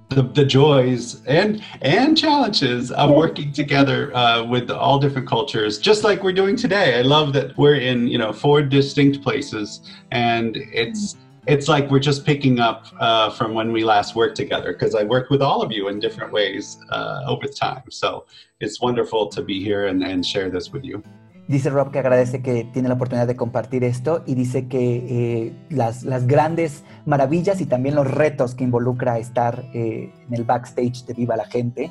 the, 0.09 0.22
the 0.22 0.44
joys 0.44 1.22
and 1.26 1.62
and 1.83 2.16
challenges 2.16 2.90
of 2.92 3.11
working 3.11 3.52
together 3.52 4.11
uh, 4.16 4.42
with 4.42 4.70
all 4.70 4.98
different 4.98 5.28
cultures, 5.28 5.78
just 5.78 6.02
like 6.02 6.22
we're 6.22 6.33
doing 6.33 6.57
today. 6.57 6.98
I 6.98 7.02
love 7.02 7.35
that 7.35 7.57
we're 7.59 7.76
in 7.76 8.09
you 8.09 8.16
know 8.16 8.33
four 8.33 8.62
distinct 8.62 9.22
places, 9.22 9.81
and 10.11 10.57
it's. 10.57 11.16
It's 11.49 11.67
like 11.67 11.91
we're 11.91 12.07
just 12.11 12.25
picking 12.27 12.61
up 12.61 12.87
uh, 13.01 13.31
from 13.31 13.55
when 13.55 13.73
we 13.73 13.83
last 13.83 14.15
worked 14.15 14.37
together 14.37 14.73
because 14.75 14.95
I 14.95 15.05
worked 15.05 15.31
with 15.31 15.43
all 15.43 15.63
of 15.63 15.73
you 15.73 15.89
in 15.89 15.99
different 15.99 16.31
ways 16.31 16.79
uh, 16.91 17.23
over 17.27 17.47
time. 17.49 17.85
So 17.91 18.27
it's 18.61 18.81
wonderful 18.81 19.29
to 19.29 19.43
be 19.43 19.65
here 19.65 19.87
and, 19.87 20.05
and, 20.05 20.25
share 20.25 20.51
this 20.51 20.71
with 20.73 20.85
you. 20.85 21.03
Dice 21.49 21.71
Rob 21.71 21.91
que 21.91 21.99
agradece 21.99 22.43
que 22.43 22.65
tiene 22.75 22.89
la 22.89 22.95
oportunidad 22.95 23.27
de 23.27 23.35
compartir 23.35 23.83
esto 23.83 24.23
y 24.27 24.35
dice 24.35 24.69
que 24.69 25.07
eh, 25.09 25.53
las, 25.71 26.05
las, 26.05 26.27
grandes 26.27 26.85
maravillas 27.07 27.63
y 27.63 27.67
también 27.67 27.95
los 27.95 28.07
retos 28.07 28.55
que 28.55 28.65
involucra 28.65 29.19
estar 29.19 29.65
eh, 29.73 30.13
en 30.29 30.35
el 30.35 30.45
backstage 30.45 31.07
de 31.07 31.15
Viva 31.15 31.37
la 31.37 31.47
Gente 31.47 31.91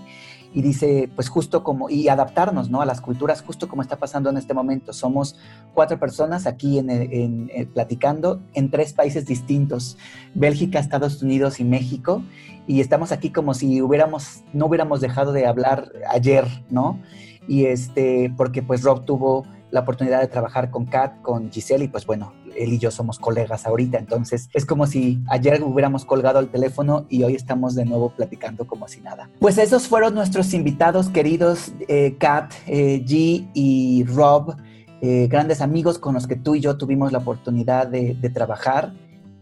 y 0.53 0.61
dice, 0.61 1.09
pues 1.15 1.29
justo 1.29 1.63
como, 1.63 1.89
y 1.89 2.07
adaptarnos, 2.07 2.69
¿no? 2.69 2.81
A 2.81 2.85
las 2.85 3.01
culturas, 3.01 3.41
justo 3.41 3.67
como 3.67 3.81
está 3.81 3.97
pasando 3.97 4.29
en 4.29 4.37
este 4.37 4.53
momento. 4.53 4.93
Somos 4.93 5.35
cuatro 5.73 5.99
personas 5.99 6.47
aquí 6.47 6.79
en, 6.79 6.89
en, 6.89 7.49
platicando 7.73 8.41
en 8.53 8.71
tres 8.71 8.93
países 8.93 9.25
distintos, 9.25 9.97
Bélgica, 10.33 10.79
Estados 10.79 11.21
Unidos 11.21 11.59
y 11.59 11.63
México, 11.63 12.23
y 12.65 12.81
estamos 12.81 13.11
aquí 13.11 13.31
como 13.31 13.53
si 13.53 13.81
hubiéramos, 13.81 14.43
no 14.53 14.65
hubiéramos 14.65 15.01
dejado 15.01 15.31
de 15.31 15.45
hablar 15.45 15.91
ayer, 16.09 16.45
¿no? 16.69 16.99
Y 17.47 17.65
este, 17.65 18.33
porque 18.35 18.61
pues 18.61 18.83
Rob 18.83 19.05
tuvo 19.05 19.45
la 19.71 19.81
oportunidad 19.81 20.21
de 20.21 20.27
trabajar 20.27 20.69
con 20.69 20.85
Kat, 20.85 21.21
con 21.21 21.51
Giselle 21.51 21.85
y 21.85 21.87
pues 21.87 22.05
bueno, 22.05 22.33
él 22.55 22.73
y 22.73 22.79
yo 22.79 22.91
somos 22.91 23.19
colegas 23.19 23.65
ahorita, 23.65 23.97
entonces 23.97 24.49
es 24.53 24.65
como 24.65 24.87
si 24.87 25.21
ayer 25.27 25.61
hubiéramos 25.63 26.05
colgado 26.05 26.39
el 26.39 26.47
teléfono 26.47 27.05
y 27.09 27.23
hoy 27.23 27.35
estamos 27.35 27.75
de 27.75 27.85
nuevo 27.85 28.09
platicando 28.09 28.65
como 28.65 28.87
si 28.87 29.01
nada. 29.01 29.29
Pues 29.39 29.57
esos 29.57 29.87
fueron 29.87 30.15
nuestros 30.15 30.53
invitados 30.53 31.09
queridos, 31.09 31.73
eh, 31.87 32.15
Kat, 32.17 32.53
eh, 32.65 33.03
G 33.05 33.47
y 33.53 34.05
Rob, 34.05 34.55
eh, 35.01 35.27
grandes 35.29 35.61
amigos 35.61 35.99
con 35.99 36.15
los 36.15 36.27
que 36.27 36.35
tú 36.35 36.55
y 36.55 36.59
yo 36.59 36.77
tuvimos 36.77 37.11
la 37.11 37.19
oportunidad 37.19 37.87
de, 37.87 38.15
de 38.15 38.29
trabajar 38.29 38.93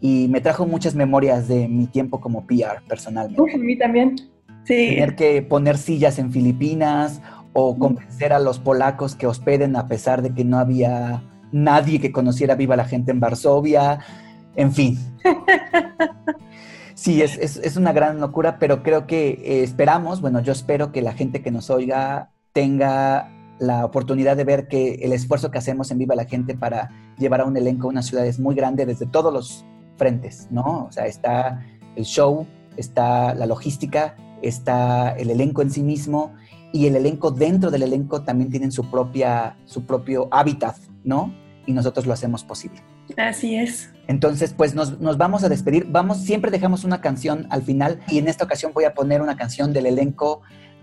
y 0.01 0.27
me 0.27 0.41
trajo 0.41 0.65
muchas 0.65 0.95
memorias 0.95 1.47
de 1.47 1.67
mi 1.67 1.87
tiempo 1.87 2.19
como 2.19 2.45
PR 2.45 2.83
personalmente. 2.87 3.41
Uf, 3.41 3.53
a 3.53 3.57
mí 3.57 3.77
también. 3.77 4.15
Sí. 4.65 4.89
Tener 4.89 5.15
que 5.15 5.41
poner 5.43 5.77
sillas 5.77 6.19
en 6.19 6.31
Filipinas 6.31 7.21
o 7.57 7.79
convencer 7.79 8.33
a 8.33 8.39
los 8.39 8.59
polacos 8.59 9.15
que 9.15 9.27
hospeden 9.27 9.77
a 9.77 9.87
pesar 9.87 10.21
de 10.21 10.33
que 10.33 10.43
no 10.43 10.59
había 10.59 11.23
nadie 11.53 12.01
que 12.01 12.11
conociera 12.11 12.55
viva 12.55 12.75
la 12.75 12.83
gente 12.83 13.11
en 13.11 13.21
Varsovia, 13.21 13.99
en 14.55 14.73
fin. 14.73 14.99
Sí, 16.97 17.21
es, 17.21 17.37
es, 17.37 17.57
es 17.57 17.75
una 17.75 17.91
gran 17.91 18.21
locura, 18.21 18.57
pero 18.57 18.81
creo 18.81 19.05
que 19.05 19.31
eh, 19.43 19.63
esperamos, 19.63 20.21
bueno, 20.21 20.39
yo 20.39 20.53
espero 20.53 20.93
que 20.93 21.01
la 21.01 21.11
gente 21.11 21.41
que 21.41 21.51
nos 21.51 21.69
oiga 21.69 22.31
tenga 22.53 23.29
la 23.59 23.83
oportunidad 23.83 24.37
de 24.37 24.45
ver 24.45 24.69
que 24.69 24.95
el 25.01 25.11
esfuerzo 25.11 25.51
que 25.51 25.57
hacemos 25.57 25.91
en 25.91 25.97
Viva 25.97 26.15
la 26.15 26.23
Gente 26.23 26.55
para 26.55 26.91
llevar 27.17 27.41
a 27.41 27.45
un 27.45 27.57
elenco 27.57 27.87
a 27.87 27.89
una 27.89 28.01
ciudad 28.01 28.25
es 28.25 28.39
muy 28.39 28.55
grande 28.55 28.85
desde 28.85 29.05
todos 29.05 29.33
los 29.33 29.65
frentes, 29.97 30.47
¿no? 30.51 30.85
O 30.85 30.91
sea, 30.91 31.05
está 31.05 31.65
el 31.97 32.05
show, 32.05 32.47
está 32.77 33.35
la 33.35 33.45
logística, 33.45 34.15
está 34.41 35.11
el 35.17 35.29
elenco 35.31 35.61
en 35.61 35.71
sí 35.71 35.83
mismo 35.83 36.33
y 36.71 36.87
el 36.87 36.95
elenco 36.95 37.31
dentro 37.31 37.71
del 37.71 37.83
elenco 37.83 38.23
también 38.23 38.49
tienen 38.49 38.71
su, 38.71 38.89
propia, 38.89 39.57
su 39.65 39.85
propio 39.85 40.27
hábitat, 40.31 40.75
¿no? 41.03 41.33
Y 41.65 41.73
nosotros 41.73 42.05
lo 42.05 42.13
hacemos 42.13 42.43
posible. 42.43 42.81
Así 43.17 43.55
es. 43.55 43.91
Entonces, 44.07 44.53
pues 44.53 44.75
nos, 44.75 44.99
nos, 44.99 45.17
vamos 45.17 45.43
a 45.43 45.49
despedir. 45.49 45.87
Vamos, 45.89 46.17
siempre 46.19 46.51
dejamos 46.51 46.83
una 46.83 47.01
canción 47.01 47.47
al 47.49 47.61
final 47.61 47.99
y 48.07 48.19
en 48.19 48.27
esta 48.27 48.43
ocasión 48.43 48.71
voy 48.73 48.83
a 48.85 48.93
poner 48.93 49.21
una 49.21 49.35
canción 49.35 49.73
del 49.73 49.85
elenco 49.85 50.41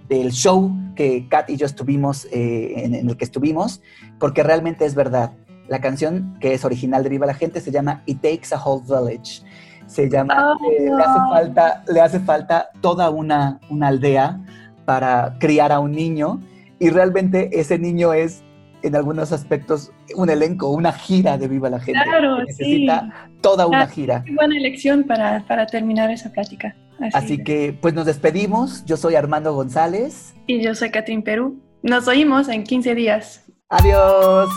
del 0.08 0.30
show 0.32 0.72
que 0.94 1.28
Kat 1.28 1.50
y 1.50 1.56
yo 1.56 1.66
estuvimos, 1.66 2.26
eh, 2.26 2.84
en, 2.84 2.94
en, 2.94 3.08
el 3.08 3.16
que 3.16 3.24
estuvimos, 3.24 3.80
porque 4.18 4.42
realmente 4.42 4.84
es 4.84 4.94
verdad. 4.94 5.32
La 5.68 5.80
canción 5.80 6.36
que 6.40 6.54
es 6.54 6.64
original 6.64 7.02
de 7.02 7.08
Viva 7.08 7.26
la 7.26 7.34
Gente 7.34 7.60
se 7.60 7.70
llama 7.70 8.02
It 8.06 8.20
Takes 8.20 8.54
a 8.54 8.62
Whole 8.62 8.82
Village. 8.84 9.42
Se 9.86 10.08
llama, 10.08 10.54
Oh, 10.54 10.70
eh, 10.70 10.84
le, 10.84 11.02
hace 11.02 11.18
falta, 11.30 11.84
le 11.92 12.00
hace 12.00 12.20
falta 12.20 12.70
toda 12.80 13.10
una, 13.10 13.60
una 13.70 13.88
aldea 13.88 14.40
para 14.84 15.36
criar 15.38 15.72
a 15.72 15.80
un 15.80 15.92
niño 15.92 16.40
y 16.78 16.90
realmente 16.90 17.48
ese 17.60 17.78
niño 17.78 18.12
es 18.12 18.42
en 18.82 18.96
algunos 18.96 19.30
aspectos 19.32 19.92
un 20.16 20.28
elenco, 20.28 20.68
una 20.70 20.92
gira 20.92 21.38
de 21.38 21.46
Viva 21.46 21.70
la 21.70 21.78
Gente. 21.78 22.00
Claro, 22.04 22.42
necesita 22.44 23.00
sí. 23.26 23.32
toda 23.40 23.66
una 23.66 23.82
Ah, 23.82 23.86
gira. 23.86 24.22
Qué 24.24 24.32
buena 24.34 24.56
elección 24.56 25.04
para, 25.04 25.44
para 25.46 25.66
terminar 25.66 26.10
esa 26.10 26.32
plática. 26.32 26.74
Así, 27.00 27.10
Así 27.16 27.44
que 27.44 27.76
pues 27.80 27.94
nos 27.94 28.06
despedimos. 28.06 28.84
Yo 28.84 28.96
soy 28.96 29.14
Armando 29.14 29.54
González. 29.54 30.34
Y 30.46 30.60
yo 30.62 30.74
soy 30.74 30.90
Catrín 30.90 31.22
Perú. 31.22 31.60
Nos 31.82 32.08
oímos 32.08 32.48
en 32.48 32.64
15 32.64 32.94
días. 32.94 33.44
Adiós. 33.68 34.50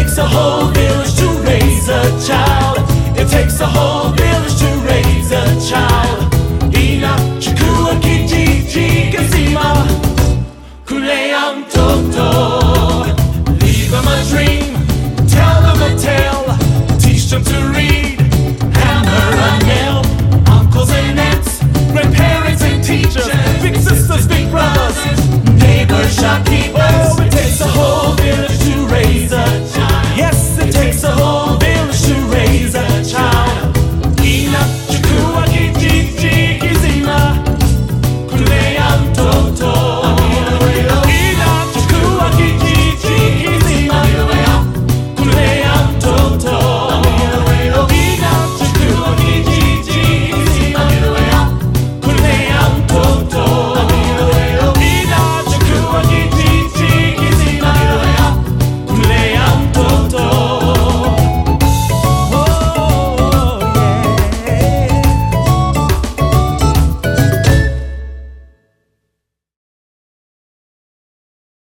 Takes 0.00 0.16
a 0.16 0.26
whole 0.26 0.68
village 0.68 1.14
to 1.14 1.28
raise 1.44 1.88
a 1.90 2.02
child. 2.26 2.78
It 3.18 3.28
takes 3.28 3.60
a 3.60 3.66
whole 3.66 3.89